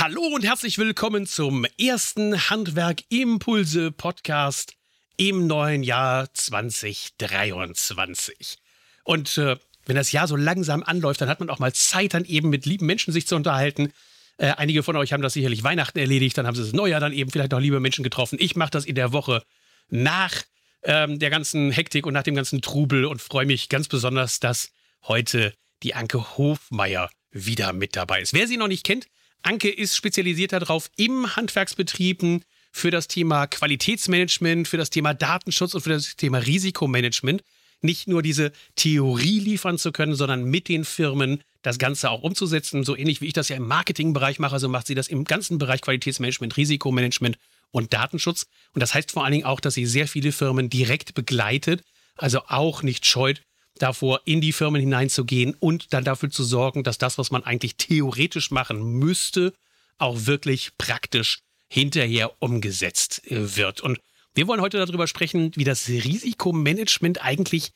Hallo 0.00 0.22
und 0.22 0.44
herzlich 0.44 0.78
willkommen 0.78 1.26
zum 1.26 1.66
ersten 1.76 2.50
Handwerk 2.50 3.02
Impulse 3.08 3.90
Podcast 3.90 4.74
im 5.16 5.48
neuen 5.48 5.82
Jahr 5.82 6.32
2023. 6.32 8.58
Und 9.02 9.36
äh, 9.38 9.56
wenn 9.86 9.96
das 9.96 10.12
Jahr 10.12 10.28
so 10.28 10.36
langsam 10.36 10.84
anläuft, 10.84 11.20
dann 11.20 11.28
hat 11.28 11.40
man 11.40 11.50
auch 11.50 11.58
mal 11.58 11.72
Zeit, 11.72 12.14
dann 12.14 12.24
eben 12.26 12.48
mit 12.48 12.64
lieben 12.64 12.86
Menschen 12.86 13.12
sich 13.12 13.26
zu 13.26 13.34
unterhalten. 13.34 13.92
Äh, 14.36 14.50
einige 14.50 14.84
von 14.84 14.94
euch 14.94 15.12
haben 15.12 15.20
das 15.20 15.32
sicherlich 15.32 15.64
Weihnachten 15.64 15.98
erledigt, 15.98 16.38
dann 16.38 16.46
haben 16.46 16.54
sie 16.54 16.62
das 16.62 16.72
Neujahr 16.72 17.00
dann 17.00 17.12
eben 17.12 17.32
vielleicht 17.32 17.50
noch 17.50 17.58
liebe 17.58 17.80
Menschen 17.80 18.04
getroffen. 18.04 18.38
Ich 18.40 18.54
mache 18.54 18.70
das 18.70 18.84
in 18.84 18.94
der 18.94 19.12
Woche 19.12 19.42
nach 19.88 20.44
ähm, 20.84 21.18
der 21.18 21.30
ganzen 21.30 21.72
Hektik 21.72 22.06
und 22.06 22.14
nach 22.14 22.22
dem 22.22 22.36
ganzen 22.36 22.62
Trubel 22.62 23.04
und 23.04 23.20
freue 23.20 23.46
mich 23.46 23.68
ganz 23.68 23.88
besonders, 23.88 24.38
dass 24.38 24.70
heute 25.08 25.54
die 25.82 25.96
Anke 25.96 26.38
Hofmeier 26.38 27.10
wieder 27.32 27.72
mit 27.72 27.96
dabei 27.96 28.20
ist. 28.20 28.32
Wer 28.32 28.46
sie 28.46 28.58
noch 28.58 28.68
nicht 28.68 28.86
kennt, 28.86 29.08
Anke 29.42 29.70
ist 29.70 29.96
spezialisiert 29.96 30.52
darauf, 30.52 30.90
im 30.96 31.36
Handwerksbetrieben 31.36 32.44
für 32.72 32.90
das 32.90 33.08
Thema 33.08 33.46
Qualitätsmanagement, 33.46 34.68
für 34.68 34.76
das 34.76 34.90
Thema 34.90 35.14
Datenschutz 35.14 35.74
und 35.74 35.80
für 35.82 35.90
das 35.90 36.16
Thema 36.16 36.38
Risikomanagement 36.38 37.42
nicht 37.80 38.08
nur 38.08 38.22
diese 38.22 38.52
Theorie 38.76 39.40
liefern 39.40 39.78
zu 39.78 39.92
können, 39.92 40.14
sondern 40.14 40.44
mit 40.44 40.68
den 40.68 40.84
Firmen 40.84 41.42
das 41.62 41.78
Ganze 41.78 42.10
auch 42.10 42.22
umzusetzen. 42.22 42.84
So 42.84 42.96
ähnlich 42.96 43.20
wie 43.20 43.26
ich 43.26 43.32
das 43.32 43.48
ja 43.48 43.56
im 43.56 43.66
Marketingbereich 43.66 44.38
mache, 44.38 44.58
so 44.58 44.68
macht 44.68 44.86
sie 44.86 44.94
das 44.94 45.08
im 45.08 45.24
ganzen 45.24 45.58
Bereich 45.58 45.80
Qualitätsmanagement, 45.80 46.56
Risikomanagement 46.56 47.38
und 47.70 47.92
Datenschutz. 47.92 48.46
Und 48.72 48.80
das 48.80 48.94
heißt 48.94 49.12
vor 49.12 49.24
allen 49.24 49.32
Dingen 49.32 49.44
auch, 49.44 49.60
dass 49.60 49.74
sie 49.74 49.86
sehr 49.86 50.08
viele 50.08 50.32
Firmen 50.32 50.70
direkt 50.70 51.14
begleitet, 51.14 51.82
also 52.16 52.42
auch 52.48 52.82
nicht 52.82 53.06
scheut, 53.06 53.42
davor, 53.78 54.20
in 54.24 54.40
die 54.40 54.52
Firmen 54.52 54.80
hineinzugehen 54.80 55.54
und 55.58 55.92
dann 55.92 56.04
dafür 56.04 56.30
zu 56.30 56.44
sorgen, 56.44 56.84
dass 56.84 56.98
das, 56.98 57.18
was 57.18 57.30
man 57.30 57.44
eigentlich 57.44 57.76
theoretisch 57.76 58.50
machen 58.50 58.82
müsste, 58.82 59.52
auch 59.98 60.26
wirklich 60.26 60.76
praktisch 60.78 61.40
hinterher 61.68 62.32
umgesetzt 62.40 63.22
äh, 63.30 63.56
wird. 63.56 63.80
Und 63.80 64.00
wir 64.34 64.46
wollen 64.46 64.60
heute 64.60 64.78
darüber 64.78 65.06
sprechen, 65.06 65.52
wie 65.56 65.64
das 65.64 65.88
Risikomanagement 65.88 67.24
eigentlich, 67.24 67.72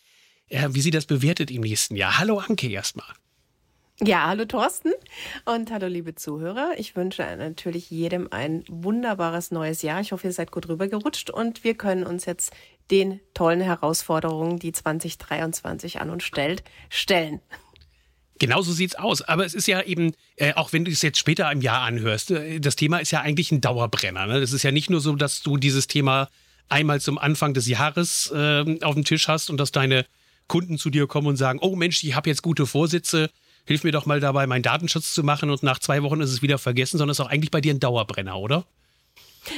äh, 0.48 0.68
wie 0.70 0.80
sie 0.80 0.90
das 0.90 1.06
bewertet 1.06 1.50
im 1.50 1.62
nächsten 1.62 1.96
Jahr. 1.96 2.18
Hallo 2.18 2.38
Anke 2.38 2.68
erstmal. 2.68 3.12
Ja, 4.00 4.26
hallo 4.26 4.46
Thorsten 4.46 4.92
und 5.44 5.70
hallo 5.70 5.86
liebe 5.86 6.14
Zuhörer. 6.16 6.72
Ich 6.76 6.96
wünsche 6.96 7.22
natürlich 7.36 7.90
jedem 7.90 8.26
ein 8.32 8.64
wunderbares 8.68 9.52
neues 9.52 9.82
Jahr. 9.82 10.00
Ich 10.00 10.10
hoffe, 10.10 10.26
ihr 10.26 10.32
seid 10.32 10.50
gut 10.50 10.68
rübergerutscht 10.68 11.30
und 11.30 11.62
wir 11.62 11.74
können 11.74 12.04
uns 12.04 12.24
jetzt 12.24 12.52
den 12.92 13.20
tollen 13.34 13.62
Herausforderungen, 13.62 14.58
die 14.58 14.70
2023 14.70 16.00
an 16.00 16.10
uns 16.10 16.22
stellt, 16.22 16.62
stellen. 16.90 17.40
Genau 18.38 18.60
so 18.60 18.72
sieht's 18.72 18.94
aus. 18.94 19.22
Aber 19.22 19.46
es 19.46 19.54
ist 19.54 19.66
ja 19.66 19.82
eben, 19.82 20.12
äh, 20.36 20.52
auch 20.54 20.72
wenn 20.72 20.84
du 20.84 20.90
es 20.90 21.00
jetzt 21.00 21.18
später 21.18 21.50
im 21.50 21.62
Jahr 21.62 21.82
anhörst, 21.82 22.30
äh, 22.30 22.60
das 22.60 22.76
Thema 22.76 22.98
ist 22.98 23.10
ja 23.10 23.20
eigentlich 23.20 23.50
ein 23.50 23.60
Dauerbrenner. 23.60 24.26
Ne? 24.26 24.40
Das 24.40 24.52
ist 24.52 24.62
ja 24.62 24.72
nicht 24.72 24.90
nur 24.90 25.00
so, 25.00 25.16
dass 25.16 25.42
du 25.42 25.56
dieses 25.56 25.86
Thema 25.86 26.28
einmal 26.68 27.00
zum 27.00 27.18
Anfang 27.18 27.54
des 27.54 27.66
Jahres 27.66 28.30
äh, 28.34 28.78
auf 28.82 28.94
dem 28.94 29.04
Tisch 29.04 29.26
hast 29.28 29.48
und 29.48 29.58
dass 29.58 29.72
deine 29.72 30.04
Kunden 30.48 30.76
zu 30.76 30.90
dir 30.90 31.06
kommen 31.06 31.28
und 31.28 31.36
sagen, 31.36 31.60
oh 31.62 31.76
Mensch, 31.76 32.04
ich 32.04 32.14
habe 32.14 32.28
jetzt 32.28 32.42
gute 32.42 32.66
Vorsitze, 32.66 33.30
hilf 33.64 33.84
mir 33.84 33.92
doch 33.92 34.06
mal 34.06 34.20
dabei, 34.20 34.46
meinen 34.46 34.62
Datenschutz 34.62 35.14
zu 35.14 35.22
machen 35.22 35.48
und 35.50 35.62
nach 35.62 35.78
zwei 35.78 36.02
Wochen 36.02 36.20
ist 36.20 36.30
es 36.30 36.42
wieder 36.42 36.58
vergessen, 36.58 36.98
sondern 36.98 37.12
es 37.12 37.20
ist 37.20 37.24
auch 37.24 37.30
eigentlich 37.30 37.50
bei 37.50 37.60
dir 37.60 37.72
ein 37.72 37.80
Dauerbrenner, 37.80 38.38
oder? 38.38 38.66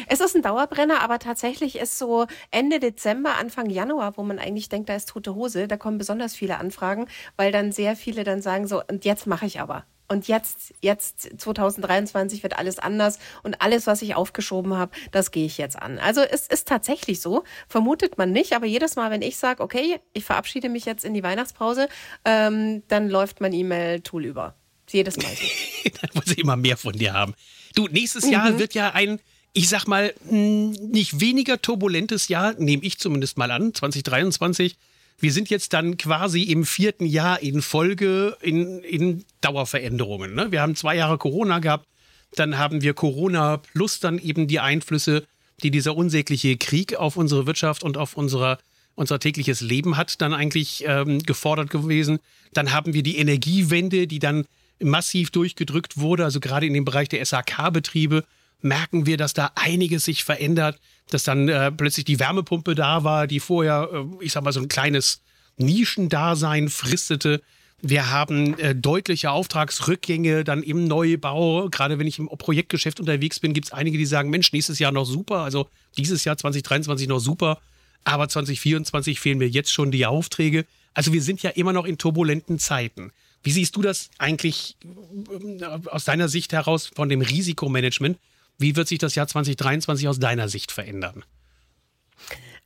Es 0.09 0.21
ist 0.21 0.35
ein 0.35 0.43
Dauerbrenner, 0.43 1.01
aber 1.01 1.19
tatsächlich 1.19 1.77
ist 1.77 1.99
so 1.99 2.27
Ende 2.51 2.81
Dezember, 2.81 3.37
Anfang 3.37 3.71
Januar, 3.71 4.17
wo 4.17 4.23
man 4.23 4.39
eigentlich 4.39 4.69
denkt, 4.69 4.89
da 4.89 4.95
ist 4.95 5.09
tote 5.09 5.35
Hose, 5.35 5.69
da 5.69 5.77
kommen 5.77 5.99
besonders 5.99 6.35
viele 6.35 6.59
Anfragen, 6.59 7.07
weil 7.37 7.53
dann 7.53 7.73
sehr 7.73 7.97
viele 7.97 8.25
dann 8.25 8.43
sagen 8.43 8.67
so, 8.67 8.83
und 8.85 9.05
jetzt 9.05 9.27
mache 9.27 9.47
ich 9.47 9.61
aber. 9.61 9.85
Und 10.07 10.29
jetzt, 10.29 10.75
jetzt 10.83 11.41
2023 11.41 12.43
wird 12.43 12.59
alles 12.59 12.79
anders 12.79 13.19
und 13.43 13.63
alles, 13.63 13.87
was 13.87 14.03
ich 14.03 14.15
aufgeschoben 14.15 14.75
habe, 14.75 14.93
das 15.13 15.31
gehe 15.31 15.47
ich 15.47 15.57
jetzt 15.57 15.81
an. 15.81 15.99
Also 15.99 16.21
es 16.21 16.47
ist 16.47 16.69
tatsächlich 16.69 17.21
so, 17.21 17.43
vermutet 17.69 18.19
man 18.19 18.31
nicht, 18.31 18.53
aber 18.53 18.67
jedes 18.67 18.97
Mal, 18.97 19.11
wenn 19.11 19.23
ich 19.23 19.39
sage, 19.39 19.63
okay, 19.63 20.01
ich 20.13 20.25
verabschiede 20.25 20.69
mich 20.69 20.85
jetzt 20.85 21.07
in 21.07 21.15
die 21.15 21.23
Weihnachtspause, 21.23 21.89
ähm, 22.27 22.83
dann 22.89 23.09
läuft 23.09 23.41
mein 23.41 23.55
E-Mail-Tool 23.55 24.27
über. 24.27 24.55
Jedes 24.91 25.17
Mal. 25.17 25.33
dann 26.01 26.11
muss 26.13 26.27
ich 26.27 26.39
immer 26.39 26.57
mehr 26.57 26.77
von 26.77 26.93
dir 26.93 27.15
haben. 27.15 27.35
Du, 27.75 27.89
nächstes 27.89 28.29
Jahr 28.29 28.51
mhm. 28.51 28.59
wird 28.59 28.75
ja 28.75 28.91
ein 28.91 29.21
ich 29.55 29.69
sag 29.69 29.87
mal, 29.87 30.13
nicht 30.29 31.21
weniger 31.21 31.63
turbulentes 31.63 32.27
Jahr, 32.29 32.55
nehme 32.59 32.83
ich 32.83 32.99
zumindest 32.99 33.39
mal 33.39 33.53
an, 33.53 33.73
2023. 33.73 34.77
Wir 35.21 35.33
sind 35.33 35.49
jetzt 35.49 35.73
dann 35.73 35.97
quasi 35.97 36.43
im 36.43 36.65
vierten 36.65 37.07
Jahr 37.07 37.41
in 37.41 37.63
Folge 37.63 38.37
in, 38.43 38.81
in 38.81 39.25
Dauerveränderungen. 39.41 40.35
Ne? 40.35 40.51
Wir 40.51 40.61
haben 40.61 40.75
zwei 40.75 40.97
Jahre 40.97 41.19
Corona 41.19 41.61
gehabt, 41.61 41.87
dann 42.35 42.59
haben 42.59 42.83
wir 42.83 42.95
Corona 42.95 43.59
plus 43.59 44.01
dann 44.01 44.19
eben 44.19 44.49
die 44.49 44.59
Einflüsse, 44.59 45.25
die 45.63 45.71
dieser 45.71 45.97
unsägliche 45.97 46.57
Krieg 46.57 46.97
auf 46.97 47.17
unsere 47.17 47.47
Wirtschaft 47.47 47.85
und 47.85 47.97
auf 47.97 48.17
unsere, 48.17 48.59
unser 48.97 49.21
tägliches 49.21 49.61
Leben 49.61 49.97
hat, 49.97 50.21
dann 50.21 50.35
eigentlich 50.35 50.83
ähm, 50.85 51.21
gefordert 51.21 51.71
gewesen. 51.71 52.19
Dann 52.53 52.73
haben 52.73 52.93
wir 52.93 53.05
die 53.05 53.19
Energiewende, 53.19 54.09
die 54.09 54.19
dann 54.19 54.47
massiv 54.81 55.31
durchgedrückt 55.31 55.97
wurde, 55.97 56.25
also 56.25 56.41
gerade 56.41 56.67
in 56.67 56.75
dem 56.75 56.85
Bereich 56.85 57.09
der 57.09 57.25
SAK-Betriebe 57.25 58.25
merken 58.65 59.07
wir, 59.07 59.17
dass 59.17 59.35
da 59.35 59.53
einiges 59.55 60.05
sich 60.05 60.25
verändert, 60.25 60.81
dass 61.11 61.25
dann 61.25 61.49
äh, 61.49 61.71
plötzlich 61.71 62.05
die 62.07 62.19
Wärmepumpe 62.19 62.75
da 62.75 63.05
war, 63.05 63.27
die 63.27 63.41
vorher, 63.41 63.89
äh, 63.93 64.25
ich 64.25 64.33
sag 64.33 64.43
mal, 64.43 64.53
so 64.53 64.61
ein 64.61 64.69
kleines 64.69 65.21
Nischendasein 65.59 66.69
fristete. 66.69 67.43
Wir 67.83 68.11
haben 68.11 68.59
äh, 68.59 68.75
deutliche 68.75 69.31
Auftragsrückgänge 69.31 70.45
dann 70.45 70.63
im 70.63 70.89
Neubau. 70.89 71.69
Gerade 71.69 71.99
wenn 71.99 72.07
ich 72.07 72.19
im 72.19 72.29
Projektgeschäft 72.29 72.99
unterwegs 72.99 73.39
bin, 73.39 73.53
gibt 73.53 73.67
es 73.67 73.73
einige, 73.73 73.99
die 73.99 74.07
sagen, 74.07 74.31
Mensch, 74.31 74.53
nächstes 74.53 74.79
Jahr 74.79 74.93
noch 74.93 75.05
super, 75.05 75.41
also 75.41 75.69
dieses 75.99 76.25
Jahr 76.25 76.39
2023 76.39 77.07
noch 77.07 77.21
super, 77.21 77.59
aber 78.05 78.29
2024 78.29 79.21
fehlen 79.21 79.39
mir 79.39 79.49
jetzt 79.49 79.73
schon 79.73 79.91
die 79.91 80.07
Aufträge. 80.07 80.65
Also 80.95 81.13
wir 81.13 81.23
sind 81.23 81.43
ja 81.43 81.51
immer 81.51 81.75
noch 81.75 81.85
in 81.85 81.99
turbulenten 81.99 82.59
Zeiten. 82.59 83.13
Wie 83.43 83.51
siehst 83.51 83.77
du 83.77 83.83
das 83.83 84.09
eigentlich 84.17 84.77
äh, 84.83 85.65
aus 85.65 86.05
deiner 86.05 86.29
Sicht 86.29 86.53
heraus 86.55 86.91
von 86.95 87.11
dem 87.11 87.21
Risikomanagement? 87.21 88.19
Wie 88.59 88.77
wird 88.77 88.89
sich 88.89 88.99
das 88.99 89.15
Jahr 89.15 89.27
2023 89.27 90.09
aus 90.09 90.19
deiner 90.19 90.49
Sicht 90.49 90.73
verändern? 90.73 91.25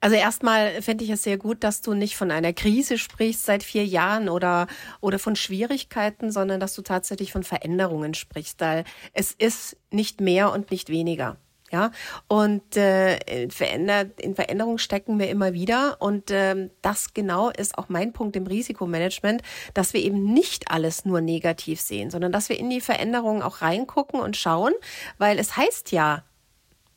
Also 0.00 0.14
erstmal 0.14 0.80
finde 0.80 1.04
ich 1.04 1.10
es 1.10 1.24
sehr 1.24 1.38
gut, 1.38 1.64
dass 1.64 1.80
du 1.82 1.92
nicht 1.92 2.16
von 2.16 2.30
einer 2.30 2.52
Krise 2.52 2.98
sprichst 2.98 3.44
seit 3.44 3.64
vier 3.64 3.84
Jahren 3.84 4.28
oder, 4.28 4.68
oder 5.00 5.18
von 5.18 5.34
Schwierigkeiten, 5.34 6.30
sondern 6.30 6.60
dass 6.60 6.74
du 6.74 6.82
tatsächlich 6.82 7.32
von 7.32 7.42
Veränderungen 7.42 8.14
sprichst, 8.14 8.60
weil 8.60 8.84
es 9.12 9.32
ist 9.32 9.76
nicht 9.90 10.20
mehr 10.20 10.52
und 10.52 10.70
nicht 10.70 10.88
weniger. 10.88 11.36
Ja, 11.70 11.90
und 12.28 12.76
äh, 12.78 13.18
in, 13.42 13.50
verändert, 13.50 14.18
in 14.20 14.34
Veränderung 14.34 14.78
stecken 14.78 15.18
wir 15.18 15.28
immer 15.28 15.52
wieder. 15.52 15.96
Und 16.00 16.30
ähm, 16.30 16.70
das 16.80 17.12
genau 17.12 17.50
ist 17.50 17.76
auch 17.76 17.90
mein 17.90 18.14
Punkt 18.14 18.36
im 18.36 18.46
Risikomanagement, 18.46 19.42
dass 19.74 19.92
wir 19.92 20.02
eben 20.02 20.32
nicht 20.32 20.70
alles 20.70 21.04
nur 21.04 21.20
negativ 21.20 21.80
sehen, 21.80 22.10
sondern 22.10 22.32
dass 22.32 22.48
wir 22.48 22.58
in 22.58 22.70
die 22.70 22.80
Veränderungen 22.80 23.42
auch 23.42 23.60
reingucken 23.60 24.20
und 24.20 24.36
schauen, 24.36 24.72
weil 25.18 25.38
es 25.38 25.58
heißt 25.58 25.92
ja, 25.92 26.24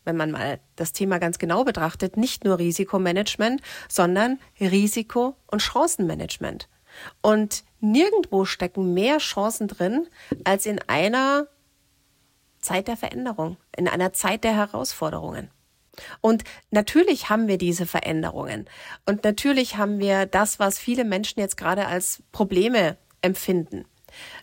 wenn 0.05 0.17
man 0.17 0.31
mal 0.31 0.59
das 0.77 0.93
Thema 0.93 1.19
ganz 1.19 1.38
genau 1.38 1.63
betrachtet, 1.63 2.17
nicht 2.17 2.43
nur 2.43 2.57
Risikomanagement, 2.57 3.61
sondern 3.88 4.39
Risiko- 4.59 5.35
und 5.47 5.61
Chancenmanagement. 5.61 6.67
Und 7.21 7.63
nirgendwo 7.79 8.45
stecken 8.45 8.93
mehr 8.93 9.17
Chancen 9.19 9.67
drin 9.67 10.07
als 10.43 10.65
in 10.65 10.79
einer 10.88 11.47
Zeit 12.61 12.88
der 12.88 12.97
Veränderung, 12.97 13.57
in 13.75 13.88
einer 13.88 14.13
Zeit 14.13 14.44
der 14.44 14.55
Herausforderungen. 14.55 15.49
Und 16.22 16.44
natürlich 16.69 17.29
haben 17.29 17.47
wir 17.47 17.57
diese 17.57 17.85
Veränderungen. 17.85 18.67
Und 19.05 19.23
natürlich 19.23 19.77
haben 19.77 19.99
wir 19.99 20.25
das, 20.25 20.59
was 20.59 20.79
viele 20.79 21.03
Menschen 21.03 21.39
jetzt 21.39 21.57
gerade 21.57 21.88
als 21.88 22.23
Probleme 22.31 22.97
empfinden. 23.21 23.85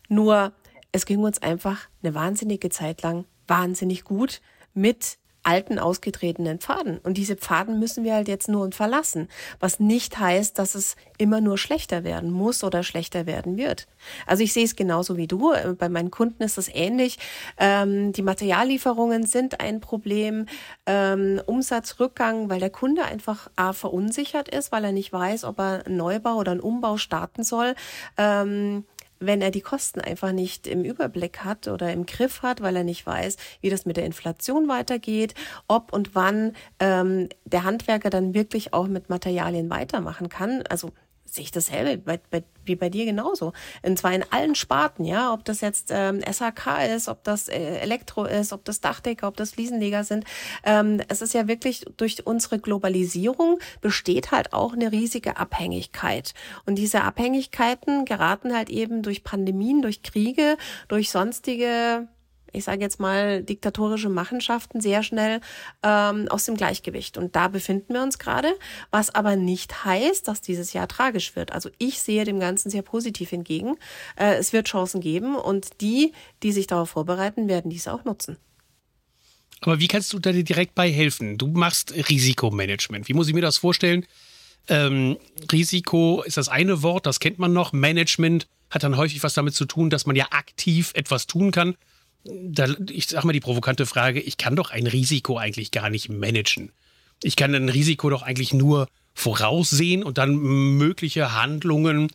Nur 0.08 0.52
es 0.92 1.06
ging 1.06 1.20
uns 1.20 1.40
einfach 1.42 1.88
eine 2.02 2.14
wahnsinnige 2.14 2.70
Zeit 2.70 3.02
lang 3.02 3.24
wahnsinnig 3.46 4.04
gut 4.04 4.40
mit 4.74 5.17
alten, 5.42 5.78
ausgetretenen 5.78 6.58
Pfaden. 6.58 6.98
Und 6.98 7.16
diese 7.16 7.36
Pfaden 7.36 7.78
müssen 7.78 8.04
wir 8.04 8.14
halt 8.14 8.28
jetzt 8.28 8.48
nur 8.48 8.70
verlassen. 8.72 9.28
Was 9.60 9.80
nicht 9.80 10.18
heißt, 10.18 10.58
dass 10.58 10.74
es 10.74 10.96
immer 11.16 11.40
nur 11.40 11.58
schlechter 11.58 12.04
werden 12.04 12.30
muss 12.30 12.62
oder 12.64 12.82
schlechter 12.82 13.26
werden 13.26 13.56
wird. 13.56 13.86
Also 14.26 14.42
ich 14.42 14.52
sehe 14.52 14.64
es 14.64 14.76
genauso 14.76 15.16
wie 15.16 15.26
du. 15.26 15.52
Äh, 15.52 15.74
bei 15.76 15.88
meinen 15.88 16.10
Kunden 16.10 16.42
ist 16.42 16.58
es 16.58 16.68
ähnlich. 16.68 17.18
Ähm, 17.58 18.12
die 18.12 18.22
Materiallieferungen 18.22 19.26
sind 19.26 19.60
ein 19.60 19.80
Problem. 19.80 20.46
Ähm, 20.86 21.40
Umsatzrückgang, 21.46 22.50
weil 22.50 22.60
der 22.60 22.70
Kunde 22.70 23.04
einfach 23.04 23.50
A, 23.56 23.72
verunsichert 23.72 24.48
ist, 24.48 24.72
weil 24.72 24.84
er 24.84 24.92
nicht 24.92 25.12
weiß, 25.12 25.44
ob 25.44 25.58
er 25.58 25.86
einen 25.86 25.96
Neubau 25.96 26.36
oder 26.36 26.52
einen 26.52 26.60
Umbau 26.60 26.96
starten 26.96 27.42
soll. 27.42 27.74
Ähm, 28.16 28.84
wenn 29.20 29.42
er 29.42 29.50
die 29.50 29.60
Kosten 29.60 30.00
einfach 30.00 30.32
nicht 30.32 30.66
im 30.66 30.84
Überblick 30.84 31.44
hat 31.44 31.68
oder 31.68 31.92
im 31.92 32.06
Griff 32.06 32.42
hat, 32.42 32.60
weil 32.60 32.76
er 32.76 32.84
nicht 32.84 33.06
weiß, 33.06 33.36
wie 33.60 33.70
das 33.70 33.86
mit 33.86 33.96
der 33.96 34.06
Inflation 34.06 34.68
weitergeht, 34.68 35.34
ob 35.66 35.92
und 35.92 36.14
wann 36.14 36.54
ähm, 36.78 37.28
der 37.44 37.64
Handwerker 37.64 38.10
dann 38.10 38.34
wirklich 38.34 38.72
auch 38.72 38.86
mit 38.86 39.08
Materialien 39.08 39.70
weitermachen 39.70 40.28
kann. 40.28 40.62
Also 40.68 40.90
sehe 41.30 41.44
ich 41.44 41.52
dasselbe, 41.52 41.98
bei, 41.98 42.20
bei, 42.30 42.42
wie 42.64 42.76
bei 42.76 42.88
dir 42.88 43.04
genauso. 43.04 43.52
Und 43.82 43.98
zwar 43.98 44.12
in 44.12 44.24
allen 44.30 44.54
Sparten, 44.54 45.04
ja, 45.04 45.32
ob 45.32 45.44
das 45.44 45.60
jetzt 45.60 45.90
ähm, 45.92 46.20
SHK 46.20 46.86
ist, 46.94 47.08
ob 47.08 47.22
das 47.24 47.48
äh, 47.48 47.78
Elektro 47.78 48.24
ist, 48.24 48.52
ob 48.52 48.64
das 48.64 48.80
Dachdecker, 48.80 49.28
ob 49.28 49.36
das 49.36 49.52
Fliesenleger 49.52 50.04
sind. 50.04 50.24
Ähm, 50.64 51.00
es 51.08 51.22
ist 51.22 51.34
ja 51.34 51.48
wirklich 51.48 51.84
durch 51.96 52.26
unsere 52.26 52.58
Globalisierung 52.58 53.58
besteht 53.80 54.30
halt 54.30 54.52
auch 54.52 54.72
eine 54.72 54.92
riesige 54.92 55.36
Abhängigkeit. 55.36 56.34
Und 56.66 56.76
diese 56.76 57.02
Abhängigkeiten 57.02 58.04
geraten 58.04 58.54
halt 58.54 58.70
eben 58.70 59.02
durch 59.02 59.24
Pandemien, 59.24 59.82
durch 59.82 60.02
Kriege, 60.02 60.56
durch 60.88 61.10
sonstige 61.10 62.08
ich 62.52 62.64
sage 62.64 62.80
jetzt 62.80 63.00
mal, 63.00 63.42
diktatorische 63.42 64.08
Machenschaften 64.08 64.80
sehr 64.80 65.02
schnell 65.02 65.40
ähm, 65.82 66.28
aus 66.28 66.44
dem 66.44 66.56
Gleichgewicht. 66.56 67.18
Und 67.18 67.36
da 67.36 67.48
befinden 67.48 67.94
wir 67.94 68.02
uns 68.02 68.18
gerade, 68.18 68.52
was 68.90 69.14
aber 69.14 69.36
nicht 69.36 69.84
heißt, 69.84 70.26
dass 70.28 70.40
dieses 70.40 70.72
Jahr 70.72 70.88
tragisch 70.88 71.36
wird. 71.36 71.52
Also 71.52 71.70
ich 71.78 72.00
sehe 72.00 72.24
dem 72.24 72.40
Ganzen 72.40 72.70
sehr 72.70 72.82
positiv 72.82 73.32
entgegen. 73.32 73.76
Äh, 74.16 74.34
es 74.34 74.52
wird 74.52 74.68
Chancen 74.68 75.00
geben 75.00 75.36
und 75.36 75.80
die, 75.80 76.12
die 76.42 76.52
sich 76.52 76.66
darauf 76.66 76.90
vorbereiten, 76.90 77.48
werden 77.48 77.70
dies 77.70 77.88
auch 77.88 78.04
nutzen. 78.04 78.36
Aber 79.60 79.80
wie 79.80 79.88
kannst 79.88 80.12
du 80.12 80.18
da 80.18 80.32
direkt 80.32 80.74
bei 80.74 80.90
helfen? 80.90 81.36
Du 81.36 81.48
machst 81.48 81.92
Risikomanagement. 81.92 83.08
Wie 83.08 83.14
muss 83.14 83.28
ich 83.28 83.34
mir 83.34 83.40
das 83.40 83.58
vorstellen? 83.58 84.06
Ähm, 84.68 85.16
Risiko 85.50 86.22
ist 86.22 86.36
das 86.36 86.48
eine 86.48 86.82
Wort, 86.82 87.06
das 87.06 87.20
kennt 87.20 87.38
man 87.38 87.52
noch. 87.52 87.72
Management 87.72 88.46
hat 88.70 88.82
dann 88.82 88.96
häufig 88.96 89.22
was 89.22 89.34
damit 89.34 89.54
zu 89.54 89.64
tun, 89.64 89.90
dass 89.90 90.06
man 90.06 90.14
ja 90.14 90.26
aktiv 90.30 90.92
etwas 90.94 91.26
tun 91.26 91.50
kann 91.50 91.74
da, 92.24 92.66
ich 92.90 93.08
sag 93.08 93.24
mal 93.24 93.32
die 93.32 93.40
provokante 93.40 93.86
Frage, 93.86 94.20
ich 94.20 94.36
kann 94.36 94.56
doch 94.56 94.70
ein 94.70 94.86
Risiko 94.86 95.38
eigentlich 95.38 95.70
gar 95.70 95.90
nicht 95.90 96.08
managen. 96.08 96.72
Ich 97.22 97.36
kann 97.36 97.54
ein 97.54 97.68
Risiko 97.68 98.10
doch 98.10 98.22
eigentlich 98.22 98.52
nur 98.52 98.88
voraussehen 99.14 100.04
und 100.04 100.18
dann 100.18 100.36
mögliche 100.36 101.32
Handlungen, 101.34 102.10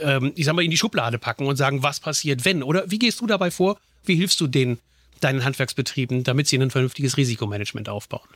ähm, 0.00 0.32
ich 0.36 0.46
sag 0.46 0.54
mal, 0.54 0.64
in 0.64 0.70
die 0.70 0.78
Schublade 0.78 1.18
packen 1.18 1.46
und 1.46 1.56
sagen, 1.56 1.82
was 1.82 2.00
passiert, 2.00 2.44
wenn? 2.44 2.62
Oder 2.62 2.90
wie 2.90 2.98
gehst 2.98 3.20
du 3.20 3.26
dabei 3.26 3.50
vor? 3.50 3.78
Wie 4.04 4.16
hilfst 4.16 4.40
du 4.40 4.46
den, 4.46 4.78
deinen 5.20 5.44
Handwerksbetrieben, 5.44 6.24
damit 6.24 6.46
sie 6.48 6.58
ein 6.58 6.70
vernünftiges 6.70 7.16
Risikomanagement 7.16 7.88
aufbauen? 7.88 8.28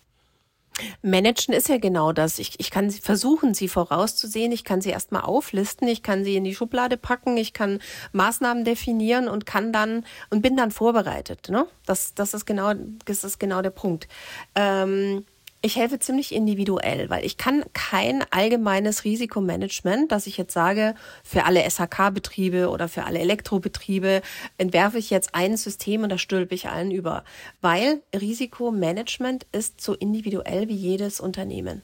Managen 1.02 1.54
ist 1.54 1.69
ja 1.69 1.78
genau 1.78 2.12
das. 2.12 2.38
Ich, 2.38 2.58
ich 2.58 2.70
kann 2.70 2.90
versuchen, 2.90 3.54
sie 3.54 3.69
vorauszusehen. 3.69 4.52
Ich 4.52 4.64
kann 4.64 4.80
sie 4.80 4.90
erstmal 4.90 5.22
auflisten. 5.22 5.88
Ich 5.88 6.02
kann 6.02 6.24
sie 6.24 6.36
in 6.36 6.44
die 6.44 6.54
Schublade 6.54 6.96
packen. 6.96 7.36
Ich 7.36 7.52
kann 7.52 7.80
Maßnahmen 8.12 8.64
definieren 8.64 9.28
und 9.28 9.46
kann 9.46 9.72
dann 9.72 10.04
und 10.30 10.42
bin 10.42 10.56
dann 10.56 10.70
vorbereitet. 10.70 11.48
Ne? 11.50 11.66
Das, 11.86 12.14
das 12.14 12.34
ist 12.34 12.46
genau, 12.46 12.72
das 13.04 13.24
ist 13.24 13.38
genau 13.38 13.62
der 13.62 13.70
Punkt. 13.70 14.08
Ähm, 14.54 15.24
ich 15.62 15.76
helfe 15.76 16.00
ziemlich 16.00 16.35
individuell, 16.35 17.09
weil 17.09 17.25
ich 17.25 17.37
kann 17.37 17.64
kein 17.73 18.25
allgemeines 18.31 19.05
Risikomanagement, 19.05 20.11
dass 20.11 20.26
ich 20.26 20.37
jetzt 20.37 20.53
sage, 20.53 20.97
für 21.23 21.44
alle 21.44 21.62
SHK-Betriebe 21.69 22.69
oder 22.69 22.88
für 22.88 23.05
alle 23.05 23.20
Elektrobetriebe 23.20 24.23
entwerfe 24.59 24.99
ich 24.99 25.11
jetzt 25.11 25.35
ein 25.35 25.56
System 25.56 26.03
und 26.03 26.09
da 26.09 26.19
stülpe 26.19 26.56
ich 26.56 26.69
allen 26.69 26.91
über. 26.91 27.23
Weil 27.61 28.03
Risikomanagement 28.12 29.47
ist 29.53 29.81
so 29.81 29.94
individuell 29.94 30.69
wie 30.69 30.75
jedes 30.75 31.20
Unternehmen. 31.20 31.82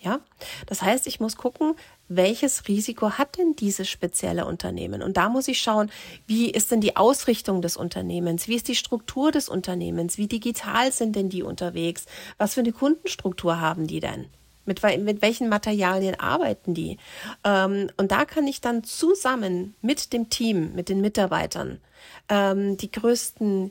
Ja, 0.00 0.20
das 0.66 0.82
heißt, 0.82 1.06
ich 1.06 1.18
muss 1.18 1.36
gucken, 1.38 1.76
welches 2.08 2.68
Risiko 2.68 3.12
hat 3.12 3.38
denn 3.38 3.54
dieses 3.56 3.88
spezielle 3.88 4.46
Unternehmen? 4.46 5.02
Und 5.02 5.16
da 5.16 5.28
muss 5.28 5.48
ich 5.48 5.60
schauen, 5.60 5.90
wie 6.26 6.50
ist 6.50 6.70
denn 6.70 6.80
die 6.80 6.96
Ausrichtung 6.96 7.62
des 7.62 7.76
Unternehmens? 7.76 8.46
Wie 8.46 8.56
ist 8.56 8.68
die 8.68 8.74
Struktur 8.74 9.32
des 9.32 9.48
Unternehmens? 9.48 10.18
Wie 10.18 10.26
digital 10.26 10.92
sind 10.92 11.16
denn 11.16 11.30
die 11.30 11.42
unterwegs? 11.42 12.04
Was 12.36 12.54
für 12.54 12.60
eine 12.60 12.72
Kundenstruktur 12.72 13.60
haben 13.60 13.86
die 13.86 14.00
denn? 14.00 14.26
Mit, 14.66 14.82
mit 14.82 15.22
welchen 15.22 15.48
Materialien 15.48 16.18
arbeiten 16.18 16.74
die? 16.74 16.98
Ähm, 17.42 17.90
und 17.96 18.10
da 18.10 18.24
kann 18.24 18.46
ich 18.46 18.60
dann 18.60 18.84
zusammen 18.84 19.74
mit 19.82 20.12
dem 20.12 20.30
Team, 20.30 20.74
mit 20.74 20.88
den 20.88 21.00
Mitarbeitern, 21.00 21.80
ähm, 22.28 22.76
die 22.78 22.90
größten 22.90 23.70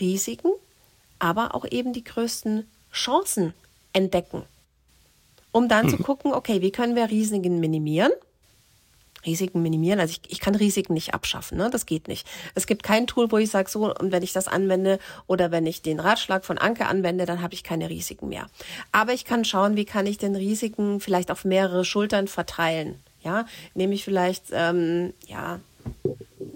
Risiken, 0.00 0.52
aber 1.18 1.54
auch 1.54 1.66
eben 1.70 1.92
die 1.92 2.04
größten 2.04 2.66
Chancen 2.90 3.52
entdecken 3.92 4.44
um 5.54 5.68
dann 5.68 5.86
mhm. 5.86 5.90
zu 5.90 5.96
gucken, 5.98 6.32
okay, 6.32 6.60
wie 6.62 6.72
können 6.72 6.96
wir 6.96 7.08
Risiken 7.08 7.60
minimieren? 7.60 8.10
Risiken 9.24 9.62
minimieren. 9.62 10.00
Also 10.00 10.10
ich, 10.10 10.32
ich 10.32 10.40
kann 10.40 10.56
Risiken 10.56 10.94
nicht 10.94 11.14
abschaffen, 11.14 11.56
ne? 11.56 11.70
das 11.70 11.86
geht 11.86 12.08
nicht. 12.08 12.26
Es 12.56 12.66
gibt 12.66 12.82
kein 12.82 13.06
Tool, 13.06 13.30
wo 13.30 13.38
ich 13.38 13.50
sage, 13.50 13.70
so, 13.70 13.94
und 13.94 14.10
wenn 14.10 14.24
ich 14.24 14.32
das 14.32 14.48
anwende 14.48 14.98
oder 15.28 15.52
wenn 15.52 15.64
ich 15.64 15.80
den 15.80 16.00
Ratschlag 16.00 16.44
von 16.44 16.58
Anke 16.58 16.86
anwende, 16.86 17.24
dann 17.24 17.40
habe 17.40 17.54
ich 17.54 17.62
keine 17.62 17.88
Risiken 17.88 18.28
mehr. 18.28 18.48
Aber 18.90 19.12
ich 19.12 19.24
kann 19.24 19.44
schauen, 19.44 19.76
wie 19.76 19.84
kann 19.84 20.06
ich 20.06 20.18
den 20.18 20.34
Risiken 20.34 20.98
vielleicht 20.98 21.30
auf 21.30 21.44
mehrere 21.44 21.84
Schultern 21.84 22.26
verteilen. 22.26 22.98
Ja, 23.22 23.46
nehme 23.74 23.94
ich 23.94 24.04
vielleicht 24.04 24.46
ähm, 24.50 25.14
ja 25.26 25.60